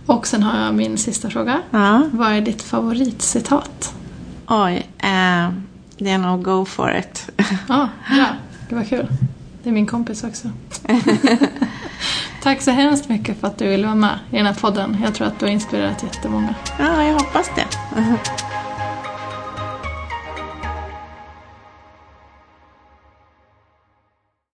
Och 0.08 0.28
sen 0.28 0.43
har 0.43 0.66
jag 0.66 0.74
min 0.76 0.97
sista 0.97 1.30
fråga. 1.30 1.62
Ja. 1.72 2.01
Vad 2.12 2.32
är 2.32 2.41
ditt 2.41 2.62
favoritcitat? 2.62 3.93
Oj, 4.47 4.89
eh, 4.97 5.49
det 5.97 6.10
är 6.10 6.18
nog 6.18 6.43
go 6.43 6.66
for 6.66 6.97
it. 6.97 7.30
Ja, 7.68 7.89
bra. 8.16 8.28
Det 8.70 8.76
var 8.76 8.84
kul. 8.84 9.08
Det 9.64 9.70
är 9.70 9.74
min 9.74 9.86
kompis 9.86 10.24
också. 10.24 10.49
Tack 12.43 12.62
så 12.62 12.72
hemskt 12.72 13.10
mycket 13.10 13.39
för 13.39 13.47
att 13.47 13.58
du 13.58 13.68
ville 13.68 13.84
vara 13.84 13.95
med 13.95 14.20
i 14.32 14.38
den 14.38 14.45
här 14.45 14.53
podden. 14.53 14.97
Jag 15.03 15.16
tror 15.16 15.28
att 15.28 15.39
du 15.39 15.45
har 15.45 15.51
inspirerat 15.53 16.03
jättemånga. 16.03 16.55
Ja, 16.80 17.03
jag 17.03 17.14
hoppas 17.14 17.51
det. 17.55 17.66